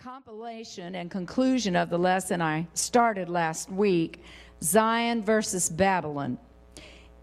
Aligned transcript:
compilation 0.00 0.94
and 0.94 1.10
conclusion 1.10 1.76
of 1.76 1.90
the 1.90 1.98
lesson 1.98 2.40
I 2.40 2.66
started 2.72 3.28
last 3.28 3.70
week 3.70 4.22
Zion 4.62 5.22
versus 5.22 5.68
Babylon. 5.68 6.38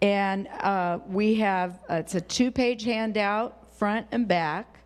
And 0.00 0.46
uh, 0.46 1.00
we 1.08 1.34
have, 1.36 1.80
uh, 1.90 1.94
it's 1.94 2.14
a 2.14 2.20
two 2.20 2.52
page 2.52 2.84
handout, 2.84 3.76
front 3.76 4.06
and 4.12 4.28
back. 4.28 4.78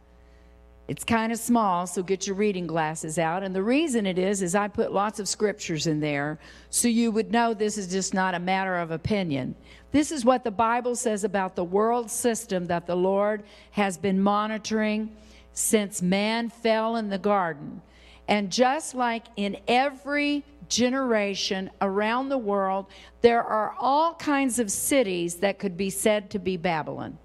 It's 0.88 1.04
kind 1.04 1.32
of 1.32 1.38
small, 1.38 1.86
so 1.86 2.02
get 2.02 2.26
your 2.26 2.34
reading 2.34 2.66
glasses 2.66 3.18
out. 3.18 3.42
And 3.42 3.54
the 3.54 3.62
reason 3.62 4.06
it 4.06 4.18
is, 4.18 4.40
is 4.40 4.54
I 4.54 4.68
put 4.68 4.90
lots 4.90 5.20
of 5.20 5.28
scriptures 5.28 5.86
in 5.86 6.00
there 6.00 6.38
so 6.70 6.88
you 6.88 7.10
would 7.12 7.30
know 7.30 7.52
this 7.52 7.76
is 7.76 7.88
just 7.88 8.14
not 8.14 8.34
a 8.34 8.38
matter 8.38 8.78
of 8.78 8.90
opinion. 8.90 9.54
This 9.90 10.12
is 10.12 10.24
what 10.24 10.44
the 10.44 10.50
Bible 10.50 10.96
says 10.96 11.24
about 11.24 11.56
the 11.56 11.64
world 11.64 12.10
system 12.10 12.66
that 12.68 12.86
the 12.86 12.96
Lord 12.96 13.42
has 13.72 13.98
been 13.98 14.18
monitoring 14.18 15.14
since 15.52 16.02
man 16.02 16.48
fell 16.48 16.96
in 16.96 17.08
the 17.08 17.18
garden. 17.18 17.82
And 18.28 18.50
just 18.50 18.94
like 18.94 19.26
in 19.36 19.58
every 19.68 20.44
generation 20.68 21.70
around 21.80 22.28
the 22.28 22.38
world, 22.38 22.86
there 23.20 23.42
are 23.42 23.74
all 23.78 24.14
kinds 24.14 24.58
of 24.58 24.70
cities 24.70 25.36
that 25.36 25.58
could 25.58 25.76
be 25.76 25.90
said 25.90 26.30
to 26.30 26.38
be 26.38 26.56
Babylon. 26.56 27.18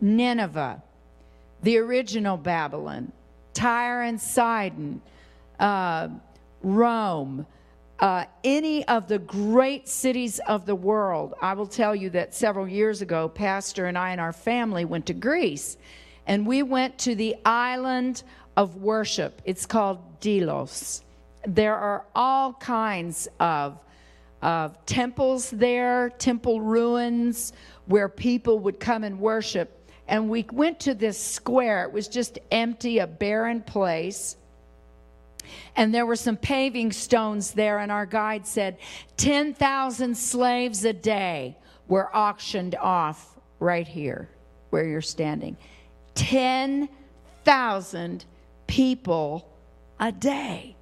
Nineveh, 0.00 0.82
the 1.62 1.78
original 1.78 2.36
Babylon, 2.36 3.12
Tyre 3.54 4.02
and 4.02 4.20
Sidon, 4.20 5.00
uh, 5.60 6.08
Rome, 6.62 7.46
uh, 8.00 8.24
any 8.42 8.86
of 8.88 9.06
the 9.06 9.20
great 9.20 9.88
cities 9.88 10.40
of 10.40 10.66
the 10.66 10.74
world. 10.74 11.34
I 11.40 11.54
will 11.54 11.68
tell 11.68 11.94
you 11.94 12.10
that 12.10 12.34
several 12.34 12.66
years 12.66 13.00
ago, 13.00 13.28
Pastor 13.28 13.86
and 13.86 13.96
I 13.96 14.10
and 14.10 14.20
our 14.20 14.32
family 14.32 14.84
went 14.84 15.06
to 15.06 15.14
Greece 15.14 15.76
and 16.26 16.46
we 16.46 16.62
went 16.62 16.98
to 16.98 17.14
the 17.14 17.36
island 17.44 18.22
of 18.56 18.76
worship. 18.76 19.40
It's 19.44 19.66
called 19.66 20.20
Delos. 20.20 21.02
There 21.46 21.76
are 21.76 22.04
all 22.14 22.52
kinds 22.54 23.28
of, 23.40 23.78
of 24.40 24.84
temples 24.86 25.50
there, 25.50 26.10
temple 26.10 26.60
ruins 26.60 27.52
where 27.86 28.08
people 28.08 28.60
would 28.60 28.78
come 28.78 29.04
and 29.04 29.18
worship. 29.18 29.78
And 30.06 30.28
we 30.28 30.46
went 30.52 30.80
to 30.80 30.94
this 30.94 31.18
square. 31.18 31.84
It 31.84 31.92
was 31.92 32.08
just 32.08 32.38
empty, 32.50 32.98
a 32.98 33.06
barren 33.06 33.62
place. 33.62 34.36
And 35.74 35.92
there 35.92 36.06
were 36.06 36.16
some 36.16 36.36
paving 36.36 36.92
stones 36.92 37.52
there, 37.52 37.80
and 37.80 37.90
our 37.90 38.06
guide 38.06 38.46
said 38.46 38.78
10,000 39.16 40.16
slaves 40.16 40.84
a 40.84 40.92
day 40.92 41.56
were 41.88 42.14
auctioned 42.14 42.76
off 42.76 43.38
right 43.58 43.88
here 43.88 44.28
where 44.70 44.86
you're 44.86 45.00
standing. 45.00 45.56
10,000 46.14 48.24
people 48.66 49.48
a 50.00 50.12
day. 50.12 50.76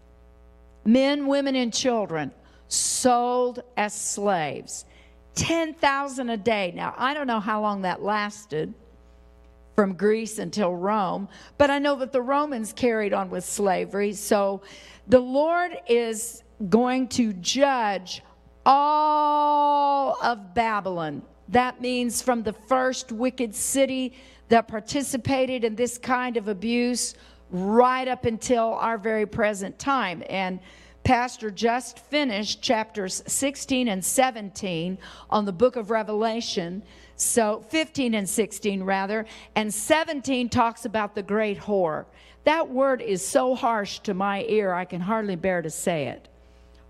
Men, 0.85 1.27
women, 1.27 1.57
and 1.57 1.73
children 1.73 2.33
sold 2.69 3.63
as 3.77 3.95
slaves. 3.95 4.85
10,000 5.35 6.31
a 6.31 6.37
day. 6.37 6.73
Now, 6.75 6.95
I 6.97 7.15
don't 7.15 7.27
know 7.27 7.41
how 7.41 7.61
long 7.61 7.83
that 7.83 8.03
lasted 8.03 8.73
from 9.77 9.95
Greece 9.95 10.39
until 10.39 10.75
Rome, 10.75 11.29
but 11.57 11.71
I 11.71 11.79
know 11.79 11.97
that 11.97 12.13
the 12.13 12.23
Romans 12.23 12.73
carried 12.73 13.13
on 13.13 13.31
with 13.31 13.45
slavery. 13.45 14.13
So 14.13 14.63
the 15.09 15.21
Lord 15.21 15.79
is 15.89 16.43
going 16.69 17.09
to 17.09 17.33
judge 17.35 18.23
all 18.67 20.19
of 20.23 20.55
Babylon. 20.55 21.23
That 21.49 21.81
means 21.81 22.21
from 22.21 22.43
the 22.43 22.53
first 22.53 23.11
wicked 23.11 23.55
city 23.55 24.15
that 24.51 24.69
participated 24.69 25.65
in 25.65 25.75
this 25.75 25.97
kind 25.97 26.37
of 26.37 26.49
abuse 26.49 27.15
right 27.51 28.07
up 28.07 28.25
until 28.25 28.75
our 28.75 28.99
very 28.99 29.27
present 29.27 29.79
time. 29.79 30.23
And 30.29 30.61
Pastor 31.05 31.51
just 31.51 31.99
finished 31.99 32.61
chapters 32.61 33.23
16 33.27 33.89
and 33.89 34.05
17 34.05 34.99
on 35.31 35.45
the 35.45 35.53
book 35.53 35.77
of 35.77 35.91
Revelation. 35.91 36.83
So 37.17 37.65
15 37.69 38.15
and 38.15 38.29
16, 38.29 38.83
rather. 38.83 39.25
And 39.55 39.73
17 39.73 40.49
talks 40.49 40.85
about 40.85 41.15
the 41.15 41.23
great 41.23 41.59
whore. 41.59 42.07
That 42.45 42.69
word 42.69 43.03
is 43.03 43.27
so 43.27 43.55
harsh 43.55 44.01
to 44.01 44.15
my 44.15 44.45
ear, 44.45 44.73
I 44.73 44.85
can 44.85 45.01
hardly 45.01 45.37
bear 45.37 45.63
to 45.63 45.71
say 45.71 46.07
it 46.09 46.30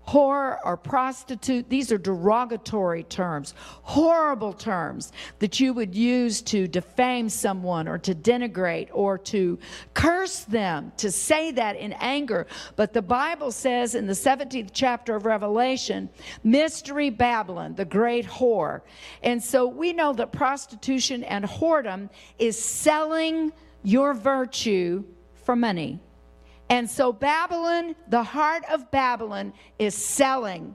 whore 0.07 0.57
or 0.65 0.75
prostitute, 0.75 1.69
these 1.69 1.91
are 1.91 1.97
derogatory 1.97 3.03
terms, 3.03 3.53
horrible 3.83 4.53
terms 4.53 5.11
that 5.39 5.59
you 5.59 5.73
would 5.73 5.95
use 5.95 6.41
to 6.41 6.67
defame 6.67 7.29
someone 7.29 7.87
or 7.87 7.97
to 7.97 8.15
denigrate 8.15 8.89
or 8.91 9.17
to 9.17 9.59
curse 9.93 10.39
them, 10.41 10.91
to 10.97 11.11
say 11.11 11.51
that 11.51 11.75
in 11.75 11.93
anger. 11.93 12.47
But 12.75 12.93
the 12.93 13.01
Bible 13.01 13.51
says 13.51 13.95
in 13.95 14.07
the 14.07 14.13
17th 14.13 14.71
chapter 14.73 15.15
of 15.15 15.25
Revelation, 15.25 16.09
Mystery 16.43 17.09
Babylon, 17.09 17.75
the 17.75 17.85
great 17.85 18.25
whore. 18.25 18.81
And 19.23 19.41
so 19.41 19.67
we 19.67 19.93
know 19.93 20.13
that 20.13 20.31
prostitution 20.31 21.23
and 21.23 21.45
whoredom 21.45 22.09
is 22.39 22.57
selling 22.57 23.51
your 23.83 24.13
virtue 24.13 25.03
for 25.43 25.55
money. 25.55 25.99
And 26.71 26.89
so, 26.89 27.11
Babylon, 27.11 27.97
the 28.07 28.23
heart 28.23 28.63
of 28.71 28.89
Babylon, 28.91 29.51
is 29.77 29.93
selling 29.93 30.73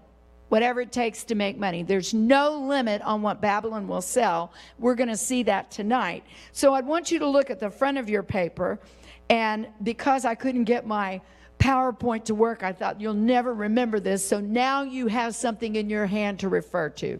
whatever 0.50 0.82
it 0.82 0.92
takes 0.92 1.24
to 1.24 1.34
make 1.34 1.58
money. 1.58 1.82
There's 1.82 2.12
no 2.12 2.60
limit 2.60 3.00
on 3.00 3.22
what 3.22 3.40
Babylon 3.40 3.88
will 3.88 4.02
sell. 4.02 4.52
We're 4.78 4.94
going 4.94 5.08
to 5.08 5.16
see 5.16 5.42
that 5.44 5.70
tonight. 5.70 6.22
So, 6.52 6.74
I 6.74 6.82
want 6.82 7.10
you 7.10 7.18
to 7.20 7.26
look 7.26 7.48
at 7.48 7.60
the 7.60 7.70
front 7.70 7.96
of 7.96 8.10
your 8.10 8.22
paper. 8.22 8.78
And 9.30 9.68
because 9.82 10.26
I 10.26 10.34
couldn't 10.34 10.64
get 10.64 10.86
my 10.86 11.22
PowerPoint 11.58 12.24
to 12.24 12.34
work, 12.34 12.62
I 12.62 12.74
thought 12.74 13.00
you'll 13.00 13.14
never 13.14 13.54
remember 13.54 13.98
this. 13.98 14.28
So 14.28 14.38
now 14.38 14.82
you 14.82 15.06
have 15.06 15.34
something 15.34 15.76
in 15.76 15.88
your 15.88 16.04
hand 16.04 16.40
to 16.40 16.50
refer 16.50 16.90
to. 16.90 17.18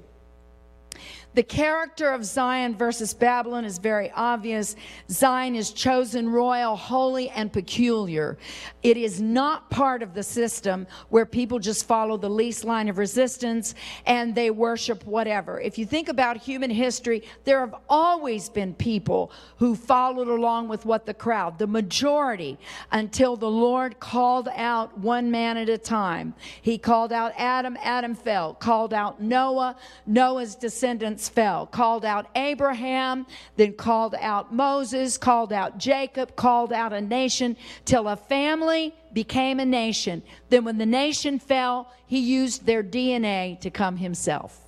The 1.37 1.43
character 1.43 2.13
of 2.13 2.25
Zion 2.25 2.75
versus 2.75 3.13
Babylon 3.13 3.67
is 3.67 3.77
very 3.77 4.11
obvious. 4.13 4.75
Zion 5.11 5.55
is 5.55 5.71
chosen 5.71 6.31
royal, 6.31 6.77
holy, 6.77 7.29
and 7.29 7.53
peculiar. 7.53 8.39
It 8.83 8.97
is 8.97 9.21
not 9.21 9.69
part 9.69 10.03
of 10.03 10.15
the 10.15 10.23
system 10.23 10.87
where 11.11 11.27
people 11.27 11.59
just 11.59 11.87
follow 11.87 12.17
the 12.17 12.31
least 12.31 12.65
line 12.65 12.89
of 12.89 12.97
resistance 12.97 13.75
and 14.07 14.35
they 14.35 14.51
worship 14.51 15.05
whatever. 15.05 15.61
If 15.61 15.77
you 15.77 15.85
think 15.85 16.09
about 16.09 16.39
human 16.39 16.71
history, 16.71 17.23
there 17.45 17.61
have 17.61 17.75
always 17.87 18.49
been 18.49 18.73
people 18.73 19.31
who 19.59 19.77
followed 19.77 20.29
along 20.29 20.69
with 20.69 20.87
what 20.87 21.05
the 21.05 21.13
crowd, 21.13 21.59
the 21.59 21.67
majority, 21.67 22.57
until 22.93 23.37
the 23.37 23.51
Lord 23.51 24.01
called 24.01 24.49
out 24.57 24.97
one 24.99 25.31
man 25.31 25.59
at 25.59 25.69
a 25.69 25.77
time. 25.77 26.33
He 26.63 26.79
called 26.79 27.13
out 27.13 27.35
Adam, 27.37 27.77
Adam 27.83 28.15
fell, 28.15 28.55
called 28.55 28.95
out 28.95 29.21
Noah, 29.21 29.77
Noah's 30.07 30.55
descendants 30.55 30.86
fell, 31.29 31.67
called 31.67 32.05
out 32.05 32.27
Abraham, 32.37 33.27
then 33.57 33.73
called 33.73 34.15
out 34.21 34.55
Moses, 34.55 35.19
called 35.19 35.53
out 35.53 35.79
Jacob, 35.79 36.37
called 36.37 36.73
out 36.73 36.93
a 36.93 37.01
nation, 37.01 37.57
till 37.85 38.09
a 38.09 38.17
family 38.17 38.95
became 39.13 39.61
a 39.61 39.65
nation. 39.65 40.23
Then, 40.49 40.65
when 40.65 40.79
the 40.79 40.87
nation 40.87 41.39
fell, 41.39 41.93
he 42.07 42.19
used 42.21 42.67
their 42.67 42.83
DNA 42.83 43.61
to 43.61 43.71
come 43.71 43.97
himself. 43.97 44.59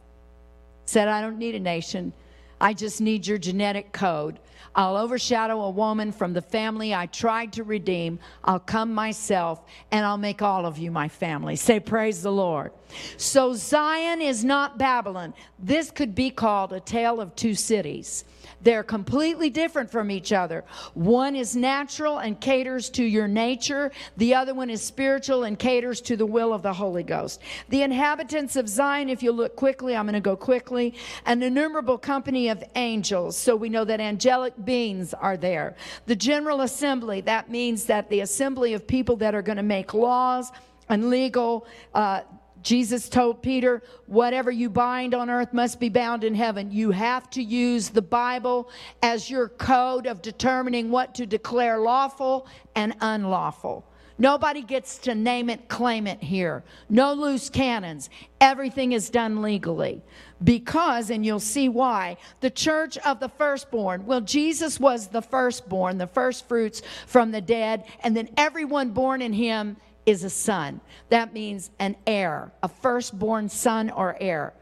Said, 0.86 1.08
I 1.08 1.20
don't 1.20 1.38
need 1.38 1.54
a 1.54 1.60
nation, 1.60 2.12
I 2.60 2.74
just 2.74 3.00
need 3.00 3.26
your 3.26 3.38
genetic 3.38 3.92
code. 3.92 4.38
I'll 4.74 4.96
overshadow 4.96 5.62
a 5.62 5.70
woman 5.70 6.12
from 6.12 6.32
the 6.32 6.42
family 6.42 6.94
I 6.94 7.06
tried 7.06 7.52
to 7.54 7.64
redeem. 7.64 8.18
I'll 8.44 8.60
come 8.60 8.94
myself 8.94 9.64
and 9.90 10.04
I'll 10.04 10.18
make 10.18 10.42
all 10.42 10.66
of 10.66 10.78
you 10.78 10.90
my 10.90 11.08
family. 11.08 11.56
Say, 11.56 11.80
Praise 11.80 12.22
the 12.22 12.30
Lord. 12.32 12.72
So, 13.16 13.54
Zion 13.54 14.22
is 14.22 14.44
not 14.44 14.78
Babylon. 14.78 15.34
This 15.58 15.90
could 15.90 16.14
be 16.14 16.30
called 16.30 16.72
a 16.72 16.80
tale 16.80 17.20
of 17.20 17.34
two 17.34 17.54
cities. 17.54 18.24
They're 18.62 18.82
completely 18.82 19.50
different 19.50 19.90
from 19.90 20.10
each 20.10 20.32
other. 20.32 20.64
One 20.94 21.36
is 21.36 21.54
natural 21.54 22.18
and 22.18 22.40
caters 22.40 22.90
to 22.90 23.04
your 23.04 23.28
nature, 23.28 23.92
the 24.16 24.34
other 24.34 24.54
one 24.54 24.70
is 24.70 24.82
spiritual 24.82 25.44
and 25.44 25.58
caters 25.58 26.00
to 26.02 26.16
the 26.16 26.26
will 26.26 26.52
of 26.52 26.62
the 26.62 26.72
Holy 26.72 27.02
Ghost. 27.02 27.40
The 27.68 27.82
inhabitants 27.82 28.56
of 28.56 28.68
Zion, 28.68 29.08
if 29.08 29.22
you 29.22 29.32
look 29.32 29.56
quickly, 29.56 29.96
I'm 29.96 30.06
going 30.06 30.14
to 30.14 30.20
go 30.20 30.36
quickly, 30.36 30.94
an 31.26 31.42
innumerable 31.42 31.98
company 31.98 32.48
of 32.48 32.62
angels. 32.74 33.36
So 33.36 33.54
we 33.54 33.68
know 33.68 33.84
that 33.84 34.00
angelic 34.00 34.54
beings 34.64 35.14
are 35.14 35.36
there. 35.36 35.76
The 36.06 36.16
General 36.16 36.62
Assembly, 36.62 37.20
that 37.22 37.50
means 37.50 37.84
that 37.84 38.08
the 38.10 38.20
assembly 38.20 38.74
of 38.74 38.86
people 38.86 39.16
that 39.16 39.34
are 39.34 39.42
going 39.42 39.56
to 39.56 39.62
make 39.62 39.94
laws 39.94 40.50
and 40.88 41.10
legal. 41.10 41.66
Uh, 41.94 42.22
Jesus 42.62 43.08
told 43.08 43.42
Peter, 43.42 43.82
whatever 44.06 44.50
you 44.50 44.68
bind 44.68 45.14
on 45.14 45.30
earth 45.30 45.52
must 45.52 45.80
be 45.80 45.88
bound 45.88 46.24
in 46.24 46.34
heaven. 46.34 46.70
You 46.70 46.90
have 46.90 47.30
to 47.30 47.42
use 47.42 47.88
the 47.88 48.02
Bible 48.02 48.70
as 49.02 49.30
your 49.30 49.48
code 49.48 50.06
of 50.06 50.22
determining 50.22 50.90
what 50.90 51.14
to 51.16 51.26
declare 51.26 51.78
lawful 51.78 52.46
and 52.74 52.94
unlawful. 53.00 53.84
Nobody 54.20 54.62
gets 54.62 54.98
to 54.98 55.14
name 55.14 55.48
it, 55.48 55.68
claim 55.68 56.08
it 56.08 56.20
here. 56.20 56.64
No 56.90 57.12
loose 57.12 57.48
cannons. 57.48 58.10
Everything 58.40 58.90
is 58.90 59.10
done 59.10 59.42
legally. 59.42 60.02
Because, 60.42 61.10
and 61.10 61.24
you'll 61.24 61.38
see 61.38 61.68
why, 61.68 62.16
the 62.40 62.50
church 62.50 62.98
of 62.98 63.20
the 63.20 63.28
firstborn. 63.28 64.06
Well, 64.06 64.20
Jesus 64.20 64.80
was 64.80 65.06
the 65.06 65.22
firstborn, 65.22 65.98
the 65.98 66.08
first 66.08 66.48
fruits 66.48 66.82
from 67.06 67.30
the 67.30 67.40
dead, 67.40 67.84
and 68.02 68.16
then 68.16 68.28
everyone 68.36 68.90
born 68.90 69.22
in 69.22 69.32
him 69.32 69.76
is 70.08 70.24
a 70.24 70.30
son. 70.30 70.80
That 71.10 71.34
means 71.34 71.70
an 71.78 71.94
heir, 72.06 72.50
a 72.62 72.68
firstborn 72.68 73.50
son 73.50 73.90
or 73.90 74.16
heir. 74.18 74.54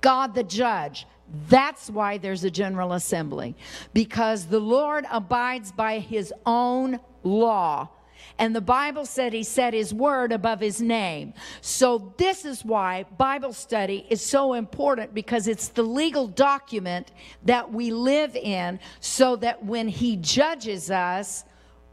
God 0.00 0.34
the 0.34 0.42
judge. 0.42 1.06
That's 1.48 1.90
why 1.90 2.16
there's 2.16 2.42
a 2.42 2.50
general 2.50 2.94
assembly, 2.94 3.54
because 3.92 4.46
the 4.46 4.58
Lord 4.58 5.06
abides 5.10 5.70
by 5.70 5.98
his 5.98 6.32
own 6.46 6.98
law. 7.22 7.90
And 8.38 8.56
the 8.56 8.62
Bible 8.62 9.04
said 9.04 9.34
he 9.34 9.42
set 9.42 9.74
his 9.74 9.92
word 9.92 10.32
above 10.32 10.60
his 10.60 10.80
name. 10.80 11.34
So, 11.60 12.14
this 12.16 12.44
is 12.44 12.64
why 12.64 13.04
Bible 13.18 13.52
study 13.52 14.06
is 14.08 14.24
so 14.24 14.54
important 14.54 15.12
because 15.12 15.46
it's 15.46 15.68
the 15.68 15.82
legal 15.82 16.26
document 16.26 17.12
that 17.44 17.70
we 17.70 17.90
live 17.90 18.34
in 18.34 18.80
so 19.00 19.36
that 19.36 19.64
when 19.64 19.88
he 19.88 20.16
judges 20.16 20.90
us, 20.90 21.44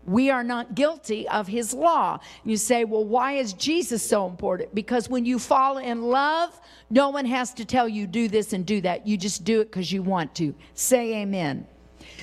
we 0.10 0.32
are 0.32 0.44
not 0.44 0.74
guilty 0.74 1.28
of 1.28 1.48
his 1.48 1.72
law. 1.72 2.20
You 2.44 2.58
say, 2.58 2.84
well, 2.84 3.06
why 3.06 3.34
is 3.34 3.54
Jesus 3.54 4.02
so 4.02 4.26
important? 4.26 4.74
Because 4.74 5.08
when 5.08 5.24
you 5.24 5.38
fall 5.38 5.78
in 5.78 6.02
love, 6.02 6.60
no 6.90 7.10
one 7.10 7.26
has 7.26 7.54
to 7.54 7.66
tell 7.66 7.88
you 7.88 8.08
do 8.08 8.28
this 8.28 8.54
and 8.54 8.66
do 8.66 8.82
that. 8.82 9.06
You 9.06 9.18
just 9.18 9.44
do 9.44 9.62
it 9.62 9.66
because 9.66 9.92
you 9.92 10.02
want 10.02 10.34
to. 10.36 10.56
Say 10.74 11.22
amen. 11.22 11.68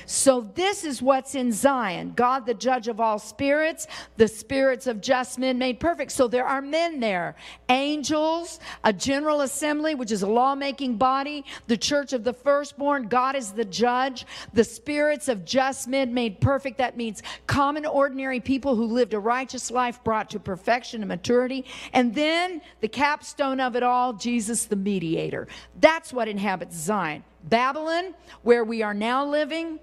So, 0.07 0.41
this 0.55 0.85
is 0.85 1.03
what's 1.03 1.35
in 1.35 1.51
Zion 1.51 2.13
God, 2.15 2.47
the 2.47 2.55
judge 2.55 2.87
of 2.87 3.01
all 3.01 3.19
spirits, 3.19 3.89
the 4.17 4.29
spirits 4.29 4.87
of 4.87 5.01
just 5.01 5.39
men 5.39 5.59
made 5.59 5.81
perfect. 5.81 6.13
So, 6.13 6.29
there 6.29 6.47
are 6.47 6.63
men 6.63 7.01
there 7.01 7.35
angels, 7.69 8.61
a 8.85 8.93
general 8.93 9.41
assembly, 9.41 9.97
which 9.97 10.13
is 10.13 10.23
a 10.23 10.27
lawmaking 10.27 10.97
body, 10.97 11.45
the 11.67 11.77
church 11.77 12.13
of 12.13 12.23
the 12.23 12.33
firstborn. 12.33 13.09
God 13.09 13.35
is 13.35 13.51
the 13.51 13.65
judge, 13.65 14.27
the 14.53 14.63
spirits 14.63 15.29
of 15.29 15.45
just 15.45 15.89
men 15.89 16.15
made 16.15 16.41
perfect. 16.41 16.79
That 16.79 16.97
means 16.97 17.23
common, 17.49 17.85
ordinary 17.85 18.39
people 18.39 18.77
who 18.77 18.85
lived 18.85 19.13
a 19.13 19.19
righteous 19.19 19.71
life 19.73 20.03
brought 20.05 20.31
to 20.31 20.39
perfection 20.39 21.03
and 21.03 21.09
maturity. 21.09 21.65
And 21.93 22.15
then 22.15 22.61
the 22.81 22.89
capstone 22.89 23.61
of 23.61 23.75
it 23.75 23.83
all, 23.83 24.13
Jesus, 24.13 24.67
the 24.67 24.77
mediator. 24.77 25.49
That's 25.81 26.13
what 26.13 26.29
inhabits 26.29 26.77
Zion. 26.77 27.25
Babylon, 27.43 28.15
where 28.43 28.65
we 28.65 28.83
are 28.83 28.95
now 28.95 29.25
living, 29.25 29.79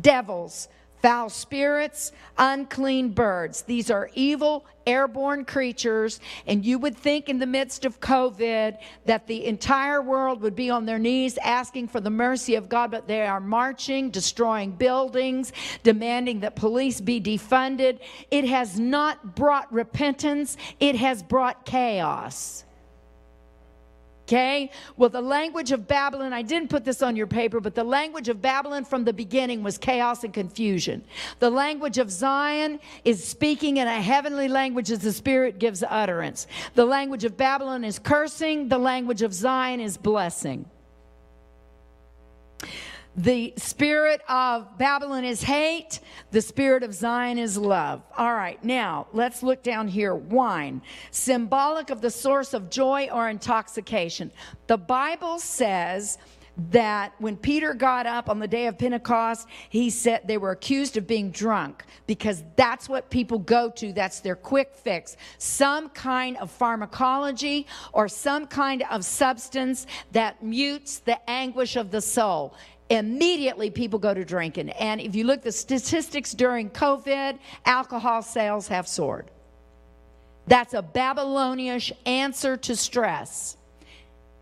devils, 0.00 0.68
foul 1.04 1.28
spirits, 1.28 2.12
unclean 2.38 3.10
birds. 3.10 3.60
These 3.60 3.90
are 3.90 4.08
evil, 4.14 4.64
airborne 4.86 5.44
creatures. 5.44 6.18
And 6.46 6.64
you 6.64 6.78
would 6.78 6.96
think 6.96 7.28
in 7.28 7.38
the 7.38 7.46
midst 7.46 7.84
of 7.84 8.00
COVID 8.00 8.78
that 9.04 9.26
the 9.26 9.44
entire 9.44 10.00
world 10.00 10.40
would 10.40 10.56
be 10.56 10.70
on 10.70 10.86
their 10.86 10.98
knees 10.98 11.36
asking 11.44 11.88
for 11.88 12.00
the 12.00 12.08
mercy 12.08 12.54
of 12.54 12.70
God, 12.70 12.90
but 12.90 13.06
they 13.06 13.26
are 13.26 13.38
marching, 13.38 14.08
destroying 14.08 14.70
buildings, 14.70 15.52
demanding 15.82 16.40
that 16.40 16.56
police 16.56 17.02
be 17.02 17.20
defunded. 17.20 17.98
It 18.30 18.46
has 18.46 18.80
not 18.80 19.36
brought 19.36 19.70
repentance, 19.70 20.56
it 20.80 20.96
has 20.96 21.22
brought 21.22 21.66
chaos. 21.66 22.64
Okay? 24.26 24.70
Well, 24.96 25.10
the 25.10 25.20
language 25.20 25.70
of 25.70 25.86
Babylon, 25.86 26.32
I 26.32 26.40
didn't 26.40 26.70
put 26.70 26.82
this 26.84 27.02
on 27.02 27.14
your 27.14 27.26
paper, 27.26 27.60
but 27.60 27.74
the 27.74 27.84
language 27.84 28.30
of 28.30 28.40
Babylon 28.40 28.86
from 28.86 29.04
the 29.04 29.12
beginning 29.12 29.62
was 29.62 29.76
chaos 29.76 30.24
and 30.24 30.32
confusion. 30.32 31.04
The 31.40 31.50
language 31.50 31.98
of 31.98 32.10
Zion 32.10 32.80
is 33.04 33.22
speaking 33.22 33.76
in 33.76 33.86
a 33.86 34.00
heavenly 34.00 34.48
language 34.48 34.90
as 34.90 35.00
the 35.00 35.12
Spirit 35.12 35.58
gives 35.58 35.84
utterance. 35.86 36.46
The 36.74 36.86
language 36.86 37.24
of 37.24 37.36
Babylon 37.36 37.84
is 37.84 37.98
cursing, 37.98 38.68
the 38.68 38.78
language 38.78 39.20
of 39.20 39.34
Zion 39.34 39.80
is 39.80 39.98
blessing. 39.98 40.64
The 43.16 43.54
spirit 43.56 44.22
of 44.28 44.76
Babylon 44.76 45.24
is 45.24 45.42
hate. 45.42 46.00
The 46.32 46.40
spirit 46.40 46.82
of 46.82 46.92
Zion 46.92 47.38
is 47.38 47.56
love. 47.56 48.02
All 48.18 48.34
right, 48.34 48.62
now 48.64 49.06
let's 49.12 49.42
look 49.42 49.62
down 49.62 49.86
here. 49.86 50.16
Wine, 50.16 50.82
symbolic 51.12 51.90
of 51.90 52.00
the 52.00 52.10
source 52.10 52.54
of 52.54 52.70
joy 52.70 53.08
or 53.12 53.28
intoxication. 53.28 54.32
The 54.66 54.78
Bible 54.78 55.38
says 55.38 56.18
that 56.70 57.14
when 57.18 57.36
Peter 57.36 57.74
got 57.74 58.06
up 58.06 58.28
on 58.28 58.38
the 58.38 58.46
day 58.46 58.66
of 58.66 58.78
Pentecost, 58.78 59.48
he 59.68 59.90
said 59.90 60.22
they 60.26 60.38
were 60.38 60.52
accused 60.52 60.96
of 60.96 61.06
being 61.06 61.30
drunk 61.30 61.84
because 62.06 62.44
that's 62.56 62.88
what 62.88 63.10
people 63.10 63.38
go 63.38 63.70
to. 63.70 63.92
That's 63.92 64.20
their 64.20 64.36
quick 64.36 64.74
fix. 64.74 65.16
Some 65.38 65.88
kind 65.90 66.36
of 66.36 66.50
pharmacology 66.50 67.66
or 67.92 68.08
some 68.08 68.46
kind 68.46 68.84
of 68.90 69.04
substance 69.04 69.86
that 70.12 70.42
mutes 70.42 70.98
the 70.98 71.18
anguish 71.28 71.76
of 71.76 71.90
the 71.90 72.00
soul 72.00 72.54
immediately 72.94 73.70
people 73.70 73.98
go 73.98 74.14
to 74.14 74.24
drinking. 74.24 74.70
And 74.70 75.00
if 75.00 75.14
you 75.14 75.24
look 75.24 75.42
the 75.42 75.52
statistics 75.52 76.32
during 76.32 76.70
COVID, 76.70 77.38
alcohol 77.64 78.22
sales 78.22 78.68
have 78.68 78.88
soared. 78.88 79.30
That's 80.46 80.74
a 80.74 80.82
Babylonish 80.82 81.92
answer 82.04 82.56
to 82.58 82.76
stress. 82.76 83.56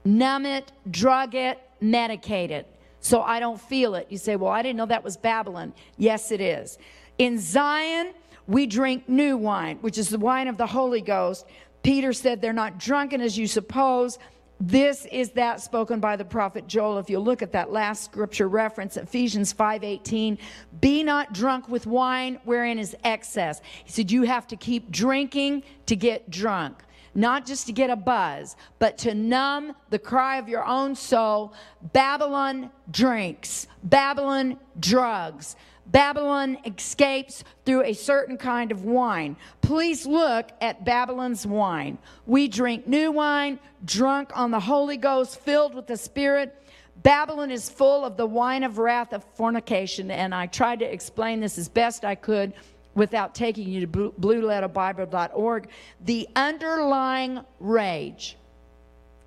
Numb 0.04 0.46
it, 0.46 0.72
drug 0.90 1.34
it, 1.34 1.60
medicate 1.80 2.50
it. 2.50 2.66
So 3.00 3.20
I 3.22 3.40
don't 3.40 3.60
feel 3.60 3.94
it. 3.94 4.06
You 4.10 4.18
say, 4.18 4.36
well, 4.36 4.50
I 4.50 4.62
didn't 4.62 4.76
know 4.76 4.86
that 4.86 5.04
was 5.04 5.16
Babylon. 5.16 5.72
Yes, 5.96 6.30
it 6.30 6.40
is. 6.40 6.78
In 7.18 7.38
Zion, 7.38 8.12
we 8.46 8.66
drink 8.66 9.08
new 9.08 9.36
wine, 9.36 9.78
which 9.80 9.98
is 9.98 10.08
the 10.08 10.18
wine 10.18 10.48
of 10.48 10.56
the 10.56 10.66
Holy 10.66 11.00
Ghost. 11.00 11.46
Peter 11.82 12.12
said 12.12 12.40
they're 12.40 12.52
not 12.52 12.78
drunken 12.78 13.20
as 13.20 13.36
you 13.36 13.46
suppose, 13.46 14.18
this 14.68 15.06
is 15.06 15.30
that 15.32 15.60
spoken 15.60 15.98
by 15.98 16.14
the 16.14 16.24
prophet 16.24 16.68
Joel. 16.68 16.98
If 16.98 17.10
you 17.10 17.18
look 17.18 17.42
at 17.42 17.50
that 17.50 17.72
last 17.72 18.04
scripture 18.04 18.48
reference, 18.48 18.96
Ephesians 18.96 19.52
5:18, 19.52 20.38
be 20.80 21.02
not 21.02 21.32
drunk 21.32 21.68
with 21.68 21.84
wine 21.84 22.38
wherein 22.44 22.78
is 22.78 22.96
excess. 23.02 23.60
He 23.84 23.90
said 23.90 24.12
you 24.12 24.22
have 24.22 24.46
to 24.46 24.56
keep 24.56 24.90
drinking 24.92 25.64
to 25.86 25.96
get 25.96 26.30
drunk. 26.30 26.84
Not 27.14 27.44
just 27.44 27.66
to 27.66 27.72
get 27.72 27.90
a 27.90 27.96
buzz, 27.96 28.56
but 28.78 28.98
to 28.98 29.14
numb 29.14 29.74
the 29.90 29.98
cry 29.98 30.36
of 30.36 30.48
your 30.48 30.64
own 30.64 30.94
soul. 30.94 31.52
Babylon 31.92 32.70
drinks, 32.90 33.66
Babylon 33.82 34.58
drugs. 34.78 35.56
Babylon 35.86 36.58
escapes 36.64 37.44
through 37.64 37.82
a 37.82 37.92
certain 37.92 38.38
kind 38.38 38.70
of 38.70 38.84
wine. 38.84 39.36
Please 39.60 40.06
look 40.06 40.50
at 40.60 40.84
Babylon's 40.84 41.46
wine. 41.46 41.98
We 42.24 42.48
drink 42.48 42.86
new 42.86 43.10
wine, 43.10 43.58
drunk 43.84 44.30
on 44.36 44.50
the 44.50 44.60
Holy 44.60 44.96
Ghost, 44.96 45.40
filled 45.40 45.74
with 45.74 45.86
the 45.86 45.96
Spirit. 45.96 46.56
Babylon 47.02 47.50
is 47.50 47.68
full 47.68 48.04
of 48.04 48.16
the 48.16 48.26
wine 48.26 48.62
of 48.62 48.78
wrath 48.78 49.12
of 49.12 49.24
fornication. 49.34 50.10
And 50.10 50.34
I 50.34 50.46
tried 50.46 50.78
to 50.78 50.84
explain 50.84 51.40
this 51.40 51.58
as 51.58 51.68
best 51.68 52.04
I 52.04 52.14
could 52.14 52.52
without 52.94 53.34
taking 53.34 53.68
you 53.68 53.86
to 53.86 54.12
blueletterbible.org. 54.20 55.68
The 56.04 56.28
underlying 56.36 57.40
rage, 57.58 58.36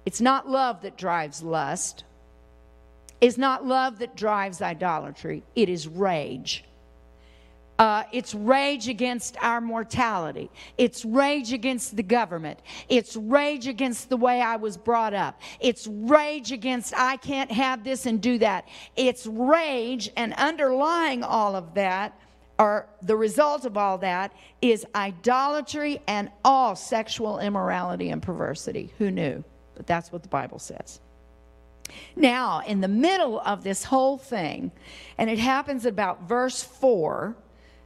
it's 0.06 0.22
not 0.22 0.48
love 0.50 0.82
that 0.84 0.98
drives 0.98 1.44
lust 1.44 2.05
is 3.22 3.38
not 3.38 3.66
love 3.66 4.00
that 4.00 4.16
drives 4.16 4.62
idolatry, 4.62 5.44
it 5.56 5.70
is 5.70 5.88
rage. 5.88 6.64
Uh, 7.78 8.04
it's 8.14 8.34
rage 8.34 8.88
against 8.88 9.36
our 9.42 9.60
mortality. 9.60 10.50
It's 10.78 11.04
rage 11.04 11.52
against 11.52 11.98
the 11.98 12.04
government. 12.04 12.62
It's 12.88 13.18
rage 13.18 13.68
against 13.68 14.10
the 14.10 14.16
way 14.16 14.42
I 14.42 14.56
was 14.56 14.78
brought 14.78 15.14
up. 15.14 15.42
It's 15.60 15.86
rage 15.86 16.54
against 16.54 16.94
I 16.96 17.18
can't 17.18 17.52
have 17.52 17.84
this 17.84 18.06
and 18.06 18.22
do 18.22 18.38
that. 18.38 18.70
It's 18.96 19.28
rage, 19.28 20.10
and 20.16 20.34
underlying 20.36 21.24
all 21.24 21.54
of 21.54 21.74
that, 21.74 22.18
or 22.58 22.88
the 23.02 23.18
result 23.18 23.66
of 23.66 23.76
all 23.76 23.98
that, 23.98 24.32
is 24.62 24.86
idolatry 24.96 26.02
and 26.08 26.32
all 26.46 26.78
sexual 26.78 27.40
immorality 27.40 28.10
and 28.10 28.22
perversity. 28.22 28.94
Who 29.00 29.12
knew? 29.12 29.44
But 29.76 29.86
that's 29.86 30.14
what 30.14 30.24
the 30.24 30.30
Bible 30.30 30.60
says. 30.60 31.02
Now, 32.16 32.62
in 32.66 32.82
the 32.82 32.88
middle 32.88 33.40
of 33.40 33.64
this 33.64 33.84
whole 33.84 34.18
thing, 34.18 34.72
and 35.18 35.30
it 35.30 35.40
happens 35.40 35.86
about 35.86 36.28
verse 36.28 36.64
4, 36.64 37.36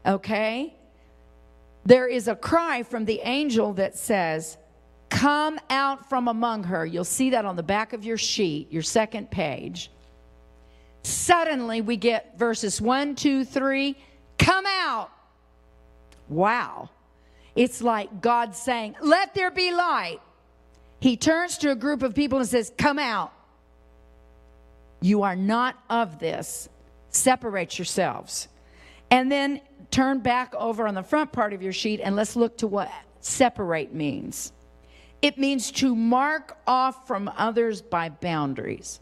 okay, 0.06 0.74
there 1.86 2.08
is 2.08 2.28
a 2.28 2.36
cry 2.36 2.84
from 2.84 3.06
the 3.06 3.20
angel 3.24 3.74
that 3.74 3.98
says, 3.98 4.58
Come 5.10 5.60
out 5.72 6.08
from 6.08 6.28
among 6.28 6.66
her. 6.66 6.86
You'll 6.86 7.04
see 7.04 7.32
that 7.32 7.44
on 7.44 7.56
the 7.56 7.64
back 7.64 7.94
of 7.94 8.06
your 8.06 8.18
sheet, 8.18 8.72
your 8.72 8.84
second 8.84 9.32
page. 9.32 9.90
Suddenly, 11.04 11.82
we 11.82 11.98
get 11.98 12.38
verses 12.38 12.80
1, 12.80 13.16
2, 13.16 13.44
3, 13.44 13.96
come 14.38 14.66
out. 14.68 15.10
Wow. 16.28 16.90
It's 17.56 17.82
like 17.82 18.22
God 18.22 18.56
saying, 18.56 18.96
Let 19.02 19.34
there 19.34 19.52
be 19.52 19.72
light. 19.72 20.20
He 21.00 21.18
turns 21.18 21.58
to 21.60 21.72
a 21.72 21.76
group 21.76 22.04
of 22.04 22.14
people 22.14 22.40
and 22.40 22.48
says, 22.48 22.72
Come 22.78 23.00
out. 23.00 23.34
You 25.02 25.24
are 25.24 25.36
not 25.36 25.78
of 25.90 26.20
this. 26.20 26.70
Separate 27.10 27.78
yourselves. 27.78 28.48
And 29.12 29.32
then 29.32 29.62
turn 29.92 30.20
back 30.20 30.54
over 30.56 30.88
on 30.88 30.94
the 30.94 31.04
front 31.04 31.32
part 31.32 31.54
of 31.54 31.62
your 31.62 31.74
sheet 31.74 32.00
and 32.04 32.16
let's 32.16 32.36
look 32.36 32.58
to 32.58 32.68
what 32.68 32.92
separate 33.22 33.94
means. 33.94 34.54
It 35.22 35.38
means 35.38 35.72
to 35.74 35.96
mark 35.96 36.58
off 36.68 37.08
from 37.08 37.30
others 37.36 37.82
by 37.82 38.10
boundaries. 38.10 39.00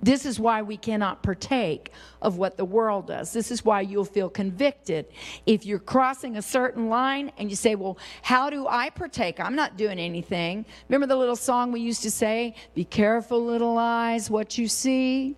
This 0.00 0.24
is 0.24 0.38
why 0.38 0.62
we 0.62 0.76
cannot 0.76 1.22
partake 1.22 1.92
of 2.22 2.38
what 2.38 2.56
the 2.56 2.64
world 2.64 3.08
does. 3.08 3.32
This 3.32 3.50
is 3.50 3.64
why 3.64 3.80
you'll 3.80 4.04
feel 4.04 4.28
convicted. 4.28 5.06
If 5.44 5.66
you're 5.66 5.80
crossing 5.80 6.36
a 6.36 6.42
certain 6.42 6.88
line 6.88 7.32
and 7.36 7.50
you 7.50 7.56
say, 7.56 7.74
Well, 7.74 7.98
how 8.22 8.48
do 8.48 8.68
I 8.68 8.90
partake? 8.90 9.40
I'm 9.40 9.56
not 9.56 9.76
doing 9.76 9.98
anything. 9.98 10.64
Remember 10.88 11.06
the 11.06 11.16
little 11.16 11.36
song 11.36 11.72
we 11.72 11.80
used 11.80 12.02
to 12.02 12.10
say? 12.10 12.54
Be 12.74 12.84
careful, 12.84 13.44
little 13.44 13.76
eyes, 13.76 14.30
what 14.30 14.56
you 14.56 14.68
see. 14.68 15.36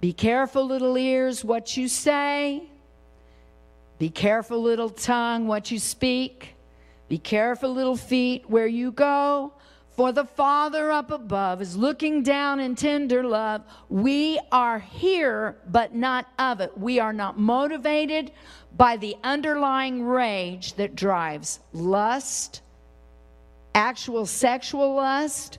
Be 0.00 0.12
careful, 0.12 0.66
little 0.66 0.96
ears, 0.96 1.44
what 1.44 1.76
you 1.76 1.88
say. 1.88 2.64
Be 3.98 4.08
careful, 4.08 4.60
little 4.62 4.90
tongue, 4.90 5.46
what 5.46 5.70
you 5.70 5.78
speak. 5.78 6.54
Be 7.08 7.18
careful, 7.18 7.72
little 7.72 7.96
feet, 7.96 8.48
where 8.48 8.66
you 8.66 8.92
go. 8.92 9.52
For 9.96 10.12
the 10.12 10.24
Father 10.24 10.90
up 10.90 11.10
above 11.10 11.60
is 11.60 11.76
looking 11.76 12.22
down 12.22 12.60
in 12.60 12.74
tender 12.74 13.24
love. 13.24 13.62
We 13.88 14.38
are 14.52 14.78
here, 14.78 15.56
but 15.66 15.94
not 15.94 16.26
of 16.38 16.60
it. 16.60 16.78
We 16.78 17.00
are 17.00 17.12
not 17.12 17.38
motivated 17.38 18.30
by 18.76 18.96
the 18.96 19.16
underlying 19.24 20.04
rage 20.04 20.74
that 20.74 20.94
drives 20.94 21.58
lust, 21.72 22.62
actual 23.74 24.26
sexual 24.26 24.94
lust, 24.94 25.58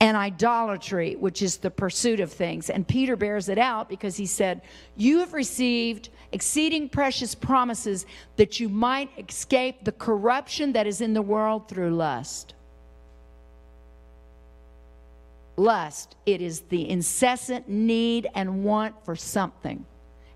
and 0.00 0.16
idolatry, 0.16 1.14
which 1.14 1.40
is 1.40 1.58
the 1.58 1.70
pursuit 1.70 2.20
of 2.20 2.32
things. 2.32 2.70
And 2.70 2.88
Peter 2.88 3.16
bears 3.16 3.48
it 3.48 3.58
out 3.58 3.88
because 3.88 4.16
he 4.16 4.26
said, 4.26 4.62
You 4.96 5.20
have 5.20 5.32
received 5.32 6.08
exceeding 6.32 6.88
precious 6.88 7.34
promises 7.34 8.04
that 8.36 8.58
you 8.58 8.68
might 8.68 9.10
escape 9.16 9.84
the 9.84 9.92
corruption 9.92 10.72
that 10.72 10.86
is 10.86 11.00
in 11.00 11.14
the 11.14 11.22
world 11.22 11.68
through 11.68 11.94
lust 11.94 12.54
lust, 15.60 16.16
it 16.26 16.40
is 16.40 16.60
the 16.62 16.88
incessant 16.88 17.68
need 17.68 18.28
and 18.34 18.64
want 18.64 19.04
for 19.04 19.14
something. 19.14 19.84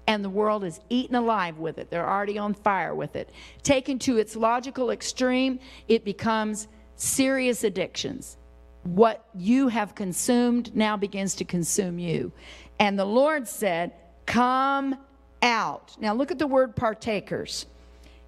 And 0.07 0.23
the 0.23 0.31
world 0.31 0.65
is 0.65 0.81
eaten 0.91 1.17
alive 1.17 1.59
with 1.59 1.79
it. 1.79 1.91
They're 1.91 2.09
already 2.09 2.39
on 2.39 2.53
fire 2.53 2.95
with 2.95 3.17
it. 3.17 3.31
Taken 3.63 3.99
to 4.01 4.19
its 4.19 4.37
logical 4.37 4.91
extreme, 4.91 5.59
it 5.89 6.05
becomes 6.05 6.69
serious 6.97 7.65
addictions. 7.65 8.37
What 8.83 9.27
you 9.35 9.69
have 9.69 9.95
consumed 9.95 10.77
now 10.77 10.97
begins 10.99 11.35
to 11.37 11.45
consume 11.45 11.99
you. 11.99 12.33
And 12.79 12.99
the 12.99 13.07
Lord 13.07 13.49
said, 13.49 13.93
Come 14.27 14.97
out. 15.43 15.97
Now 16.01 16.15
look 16.15 16.31
at 16.31 16.39
the 16.39 16.47
word 16.47 16.77
partakers. 16.77 17.67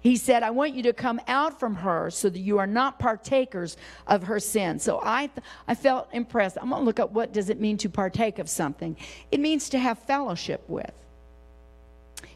He 0.07 0.15
said, 0.15 0.41
I 0.41 0.51
want 0.51 0.73
you 0.73 0.83
to 0.83 0.93
come 0.93 1.19
out 1.27 1.59
from 1.59 1.75
her 1.75 2.09
so 2.09 2.29
that 2.29 2.39
you 2.39 2.59
are 2.59 2.65
not 2.65 2.97
partakers 2.97 3.75
of 4.07 4.23
her 4.23 4.39
sin. 4.39 4.79
So 4.79 5.01
I, 5.03 5.29
I 5.67 5.75
felt 5.75 6.07
impressed. 6.13 6.57
I'm 6.61 6.69
going 6.69 6.79
to 6.79 6.85
look 6.85 7.01
up 7.01 7.11
what 7.11 7.33
does 7.33 7.49
it 7.49 7.59
mean 7.59 7.77
to 7.79 7.89
partake 7.89 8.39
of 8.39 8.47
something. 8.47 8.95
It 9.33 9.41
means 9.41 9.67
to 9.69 9.79
have 9.79 9.99
fellowship 9.99 10.63
with. 10.69 10.93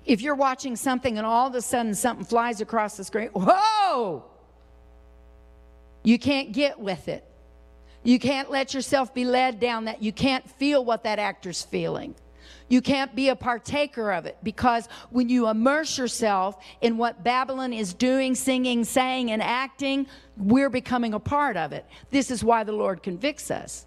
If 0.05 0.19
you're 0.21 0.35
watching 0.35 0.75
something 0.75 1.17
and 1.17 1.25
all 1.25 1.47
of 1.47 1.55
a 1.55 1.61
sudden 1.61 1.95
something 1.95 2.25
flies 2.25 2.59
across 2.59 2.97
the 2.97 3.05
screen, 3.05 3.29
whoa! 3.29 4.25
You 6.03 6.19
can't 6.19 6.51
get 6.51 6.77
with 6.77 7.07
it. 7.07 7.23
You 8.03 8.19
can't 8.19 8.51
let 8.51 8.73
yourself 8.73 9.13
be 9.13 9.23
led 9.23 9.61
down 9.61 9.85
that. 9.85 10.03
You 10.03 10.11
can't 10.11 10.49
feel 10.57 10.83
what 10.83 11.05
that 11.05 11.19
actor's 11.19 11.61
feeling. 11.63 12.15
You 12.71 12.81
can't 12.81 13.13
be 13.13 13.27
a 13.27 13.35
partaker 13.35 14.13
of 14.13 14.25
it 14.25 14.37
because 14.43 14.87
when 15.09 15.27
you 15.27 15.49
immerse 15.49 15.97
yourself 15.97 16.63
in 16.79 16.97
what 16.97 17.21
Babylon 17.21 17.73
is 17.73 17.93
doing, 17.93 18.33
singing, 18.33 18.85
saying, 18.85 19.29
and 19.29 19.43
acting, 19.43 20.07
we're 20.37 20.69
becoming 20.69 21.13
a 21.13 21.19
part 21.19 21.57
of 21.57 21.73
it. 21.73 21.85
This 22.11 22.31
is 22.31 22.45
why 22.45 22.63
the 22.63 22.71
Lord 22.71 23.03
convicts 23.03 23.51
us. 23.51 23.85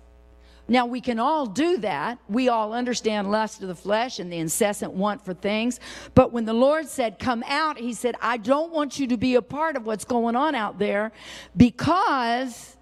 Now, 0.68 0.84
we 0.84 1.00
can 1.00 1.18
all 1.18 1.46
do 1.46 1.78
that. 1.78 2.18
We 2.28 2.50
all 2.50 2.74
understand 2.74 3.30
lust 3.30 3.62
of 3.62 3.68
the 3.68 3.74
flesh 3.74 4.18
and 4.18 4.30
the 4.30 4.36
incessant 4.36 4.92
want 4.92 5.24
for 5.24 5.32
things. 5.32 5.80
But 6.14 6.34
when 6.34 6.44
the 6.44 6.52
Lord 6.52 6.86
said, 6.86 7.18
Come 7.18 7.42
out, 7.46 7.78
He 7.78 7.94
said, 7.94 8.16
I 8.20 8.36
don't 8.36 8.70
want 8.70 8.98
you 8.98 9.06
to 9.06 9.16
be 9.16 9.36
a 9.36 9.42
part 9.42 9.76
of 9.76 9.86
what's 9.86 10.04
going 10.04 10.36
on 10.36 10.54
out 10.54 10.78
there 10.78 11.12
because 11.56 12.76